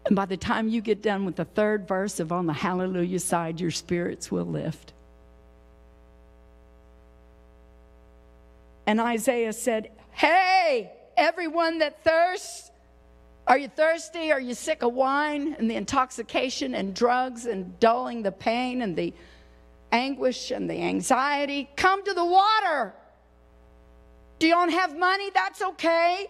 And 0.06 0.16
by 0.16 0.26
the 0.26 0.38
time 0.38 0.68
you 0.68 0.82
get 0.82 1.02
done 1.02 1.26
with 1.26 1.36
the 1.36 1.46
third 1.46 1.88
verse 1.88 2.20
of 2.20 2.32
on 2.32 2.46
the 2.46 2.54
hallelujah 2.54 3.20
side, 3.20 3.60
your 3.60 3.72
spirits 3.72 4.32
will 4.32 4.46
lift. 4.46 4.94
And 8.86 9.00
Isaiah 9.00 9.54
said, 9.54 9.90
Hey, 10.12 10.92
everyone 11.18 11.80
that 11.80 12.04
thirsts, 12.04 12.70
are 13.48 13.58
you 13.58 13.68
thirsty? 13.68 14.32
Are 14.32 14.40
you 14.40 14.54
sick 14.54 14.84
of 14.84 14.94
wine 14.94 15.56
and 15.58 15.70
the 15.70 15.76
intoxication 15.76 16.76
and 16.76 16.94
drugs 16.96 17.46
and 17.46 17.80
dulling 17.80 18.24
the 18.24 18.32
pain 18.32 18.82
and 18.82 18.96
the 18.96 19.14
anguish 19.92 20.52
and 20.52 20.70
the 20.70 20.82
anxiety? 20.82 21.70
Come 21.76 22.04
to 22.06 22.14
the 22.14 22.26
water. 22.26 22.94
Do 24.38 24.48
you 24.48 24.54
don't 24.54 24.72
have 24.72 24.98
money? 24.98 25.30
That's 25.34 25.62
okay. 25.62 26.28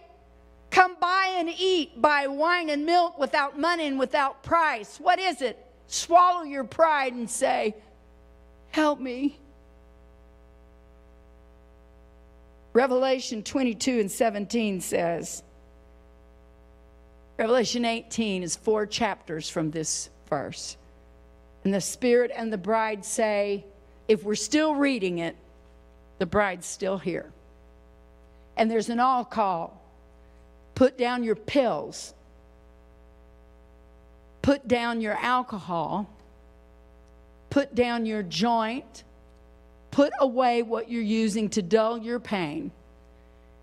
Come 0.76 0.96
buy 1.00 1.36
and 1.38 1.48
eat, 1.48 2.02
buy 2.02 2.26
wine 2.26 2.68
and 2.68 2.84
milk 2.84 3.18
without 3.18 3.58
money 3.58 3.86
and 3.86 3.98
without 3.98 4.42
price. 4.42 4.98
What 4.98 5.18
is 5.18 5.40
it? 5.40 5.56
Swallow 5.86 6.42
your 6.42 6.64
pride 6.64 7.14
and 7.14 7.30
say, 7.30 7.74
Help 8.72 9.00
me. 9.00 9.38
Revelation 12.74 13.42
22 13.42 14.00
and 14.00 14.12
17 14.12 14.82
says, 14.82 15.42
Revelation 17.38 17.86
18 17.86 18.42
is 18.42 18.54
four 18.54 18.84
chapters 18.84 19.48
from 19.48 19.70
this 19.70 20.10
verse. 20.28 20.76
And 21.64 21.72
the 21.72 21.80
Spirit 21.80 22.30
and 22.36 22.52
the 22.52 22.58
bride 22.58 23.02
say, 23.02 23.64
if 24.08 24.24
we're 24.24 24.34
still 24.34 24.74
reading 24.74 25.20
it, 25.20 25.36
the 26.18 26.26
bride's 26.26 26.66
still 26.66 26.98
here. 26.98 27.32
And 28.58 28.70
there's 28.70 28.90
an 28.90 29.00
all 29.00 29.24
call. 29.24 29.80
Put 30.76 30.96
down 30.96 31.24
your 31.24 31.34
pills. 31.34 32.14
Put 34.42 34.68
down 34.68 35.00
your 35.00 35.14
alcohol. 35.14 36.08
Put 37.50 37.74
down 37.74 38.06
your 38.06 38.22
joint. 38.22 39.02
Put 39.90 40.12
away 40.20 40.62
what 40.62 40.88
you're 40.88 41.02
using 41.02 41.48
to 41.50 41.62
dull 41.62 41.98
your 41.98 42.20
pain. 42.20 42.70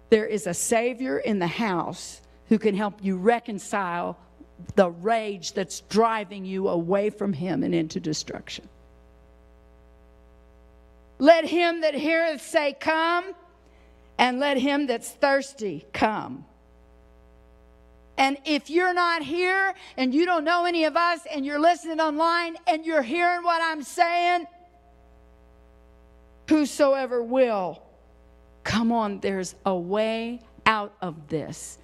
There 0.09 0.25
is 0.25 0.45
a 0.45 0.53
Savior 0.53 1.19
in 1.19 1.39
the 1.39 1.47
house 1.47 2.19
who 2.49 2.59
can 2.59 2.75
help 2.75 2.95
you 3.01 3.15
reconcile 3.15 4.17
the 4.75 4.89
rage 4.89 5.53
that's 5.53 5.79
driving 5.81 6.43
you 6.43 6.67
away 6.67 7.09
from 7.09 7.31
Him 7.31 7.63
and 7.63 7.73
into 7.73 8.01
destruction. 8.01 8.67
Let 11.19 11.45
him 11.45 11.81
that 11.81 11.93
heareth 11.93 12.41
say, 12.41 12.75
Come, 12.77 13.33
and 14.17 14.39
let 14.39 14.57
him 14.57 14.87
that's 14.87 15.09
thirsty 15.09 15.85
come. 15.93 16.45
And 18.17 18.37
if 18.45 18.69
you're 18.69 18.93
not 18.93 19.23
here 19.23 19.73
and 19.97 20.13
you 20.13 20.25
don't 20.25 20.43
know 20.43 20.65
any 20.65 20.85
of 20.85 20.95
us 20.95 21.21
and 21.31 21.45
you're 21.45 21.59
listening 21.59 21.99
online 21.99 22.57
and 22.67 22.85
you're 22.85 23.01
hearing 23.01 23.43
what 23.43 23.61
I'm 23.61 23.81
saying, 23.81 24.45
whosoever 26.47 27.23
will, 27.23 27.81
come 28.63 28.91
on, 28.91 29.19
there's 29.19 29.55
a 29.65 29.75
way 29.75 30.41
out 30.65 30.93
of 31.01 31.27
this. 31.27 31.79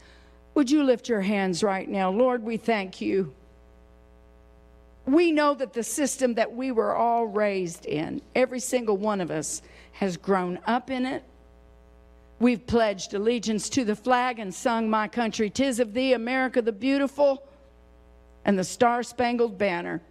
Would 0.54 0.70
you 0.70 0.84
lift 0.84 1.10
your 1.10 1.22
hands 1.22 1.64
right 1.64 1.88
now? 1.88 2.12
Lord, 2.12 2.44
we 2.44 2.58
thank 2.58 3.02
you. 3.02 3.34
We 5.06 5.32
know 5.32 5.56
that 5.56 5.74
the 5.74 5.84
system 5.84 6.36
that 6.36 6.54
we 6.54 6.72
were 6.72 6.96
all 6.96 7.26
raised 7.26 7.86
in, 7.86 8.22
every 8.36 8.60
single 8.60 8.98
one 8.98 9.22
of 9.22 9.32
us 9.32 9.64
has 9.94 10.18
grown 10.18 10.60
up 10.68 10.92
in 10.92 11.06
it 11.06 11.24
We've 12.40 12.66
pledged 12.66 13.14
allegiance 13.14 13.68
to 13.70 13.84
the 13.84 13.96
flag 13.96 14.40
and 14.40 14.54
sung 14.54 14.90
My 14.90 15.10
Country, 15.10 15.50
Tis 15.50 15.80
of 15.80 15.94
Thee, 15.94 16.14
America 16.14 16.62
the 16.62 16.72
Beautiful, 16.72 17.44
and 18.46 18.58
the 18.58 18.64
Star 18.64 19.04
Spangled 19.04 19.58
Banner. 19.58 20.02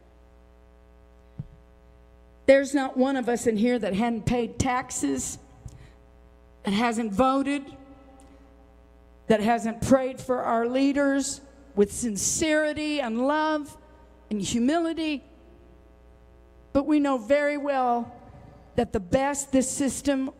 There's 2.44 2.74
not 2.74 2.96
one 2.96 3.16
of 3.16 3.28
us 3.28 3.46
in 3.46 3.56
here 3.56 3.78
that 3.78 3.94
hadn't 3.94 4.26
paid 4.26 4.58
taxes, 4.58 5.38
that 6.64 6.72
hasn't 6.72 7.12
voted, 7.12 7.64
that 9.28 9.40
hasn't 9.40 9.80
prayed 9.82 10.20
for 10.20 10.42
our 10.42 10.66
leaders 10.66 11.40
with 11.74 11.92
sincerity 11.92 13.00
and 13.00 13.26
love 13.26 13.74
and 14.30 14.42
humility. 14.42 15.22
But 16.72 16.86
we 16.86 17.00
know 17.00 17.16
very 17.16 17.56
well 17.56 18.14
that 18.76 18.92
the 18.92 19.00
best 19.00 19.52
this 19.52 19.70
system 19.70 20.30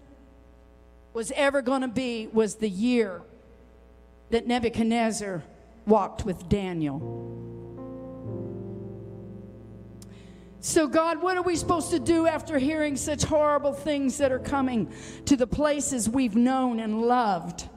was 1.18 1.32
ever 1.34 1.62
going 1.62 1.80
to 1.80 1.88
be 1.88 2.28
was 2.32 2.54
the 2.54 2.68
year 2.68 3.20
that 4.30 4.46
Nebuchadnezzar 4.46 5.42
walked 5.84 6.24
with 6.24 6.48
Daniel. 6.48 7.00
So, 10.60 10.86
God, 10.86 11.20
what 11.20 11.36
are 11.36 11.42
we 11.42 11.56
supposed 11.56 11.90
to 11.90 11.98
do 11.98 12.28
after 12.28 12.56
hearing 12.56 12.96
such 12.96 13.24
horrible 13.24 13.72
things 13.72 14.18
that 14.18 14.30
are 14.30 14.38
coming 14.38 14.92
to 15.24 15.34
the 15.34 15.48
places 15.48 16.08
we've 16.08 16.36
known 16.36 16.78
and 16.78 17.02
loved? 17.02 17.68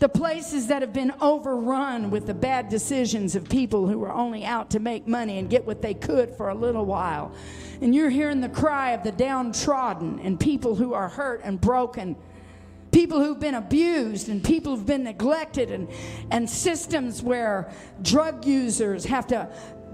The 0.00 0.08
places 0.08 0.66
that 0.66 0.82
have 0.82 0.92
been 0.92 1.12
overrun 1.20 2.10
with 2.10 2.26
the 2.26 2.34
bad 2.34 2.68
decisions 2.68 3.36
of 3.36 3.48
people 3.48 3.86
who 3.86 4.00
were 4.00 4.12
only 4.12 4.44
out 4.44 4.70
to 4.70 4.80
make 4.80 5.06
money 5.06 5.38
and 5.38 5.48
get 5.48 5.64
what 5.64 5.80
they 5.80 5.94
could 5.94 6.34
for 6.34 6.48
a 6.48 6.56
little 6.56 6.86
while. 6.86 7.32
And 7.80 7.94
you're 7.94 8.10
hearing 8.10 8.40
the 8.40 8.48
cry 8.48 8.90
of 8.92 9.04
the 9.04 9.12
downtrodden 9.12 10.18
and 10.18 10.40
people 10.40 10.74
who 10.74 10.92
are 10.92 11.08
hurt 11.08 11.40
and 11.44 11.60
broken 11.60 12.16
people 12.90 13.22
who've 13.22 13.40
been 13.40 13.54
abused 13.54 14.28
and 14.28 14.42
people 14.42 14.76
who've 14.76 14.86
been 14.86 15.04
neglected 15.04 15.70
and, 15.70 15.88
and 16.30 16.48
systems 16.48 17.22
where 17.22 17.70
drug 18.02 18.44
users 18.44 19.04
have 19.04 19.26
to 19.28 19.48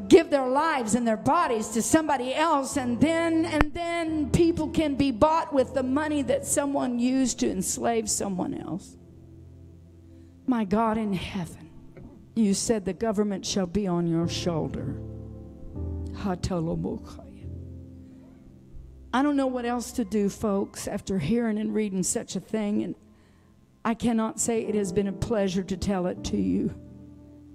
give 0.09 0.31
their 0.31 0.47
lives 0.47 0.95
and 0.95 1.07
their 1.07 1.17
bodies 1.17 1.69
to 1.69 1.83
somebody 1.83 2.35
else 2.35 2.77
and 2.77 3.01
then 3.01 3.45
and 3.47 3.73
then 3.73 4.31
people 4.31 4.69
can 4.69 4.95
be 4.95 5.11
bought 5.11 5.53
with 5.53 5.73
the 5.75 5.83
money 5.83 6.23
that 6.23 6.45
someone 6.45 6.99
used 6.99 7.39
to 7.41 7.51
enslave 7.51 8.11
someone 8.11 8.55
else. 8.55 8.97
My 10.47 10.65
god 10.65 10.99
in 10.99 11.13
heaven 11.13 11.71
you 12.35 12.53
said 12.53 12.85
the 12.85 12.93
government 12.93 13.47
shall 13.47 13.67
be 13.67 13.87
on 13.87 14.07
your 14.07 14.29
shoulder 14.29 14.97
I 19.15 19.23
don't 19.23 19.37
know 19.37 19.47
what 19.47 19.65
else 19.65 19.93
to 19.93 20.05
do, 20.05 20.29
folks, 20.29 20.89
after 20.89 21.21
hearing 21.21 21.57
and 21.57 21.73
reading 21.73 22.03
such 22.03 22.35
a 22.35 22.41
thing. 22.41 22.83
And 22.83 22.97
I 23.85 23.95
cannot 23.95 24.41
say 24.41 24.63
it 24.63 24.75
has 24.75 24.93
been 24.93 25.07
a 25.07 25.13
pleasure 25.13 25.63
to 25.63 25.77
tell 25.77 26.09
it 26.09 26.25
to 26.25 26.37
you. 26.37 26.75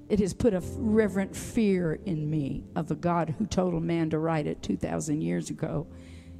it 0.08 0.20
has 0.20 0.34
put 0.34 0.54
a 0.54 0.62
reverent 0.78 1.36
fear 1.36 2.00
in 2.06 2.30
me 2.30 2.64
of 2.76 2.90
a 2.92 2.96
God 2.96 3.36
who 3.38 3.46
told 3.46 3.74
a 3.76 3.80
man 3.80 4.10
to 4.10 4.20
write 4.20 4.48
it 4.48 4.64
2,000 4.64 5.22
years 5.22 5.50
ago 5.50 5.86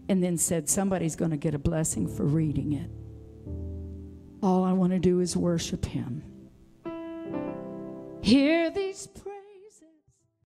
and 0.08 0.24
then 0.24 0.38
said 0.38 0.68
somebody's 0.68 1.16
going 1.16 1.32
to 1.32 1.38
get 1.38 1.54
a 1.54 1.60
blessing 1.60 2.08
for 2.08 2.24
reading 2.24 2.74
it. 2.74 2.90
All 4.42 4.64
I 4.64 4.72
want 4.72 4.94
to 4.94 5.00
do 5.00 5.20
is 5.20 5.38
worship 5.38 5.86
Him. 5.86 6.24
Hear 8.22 8.72
these 8.72 9.06
prayers. 9.06 9.29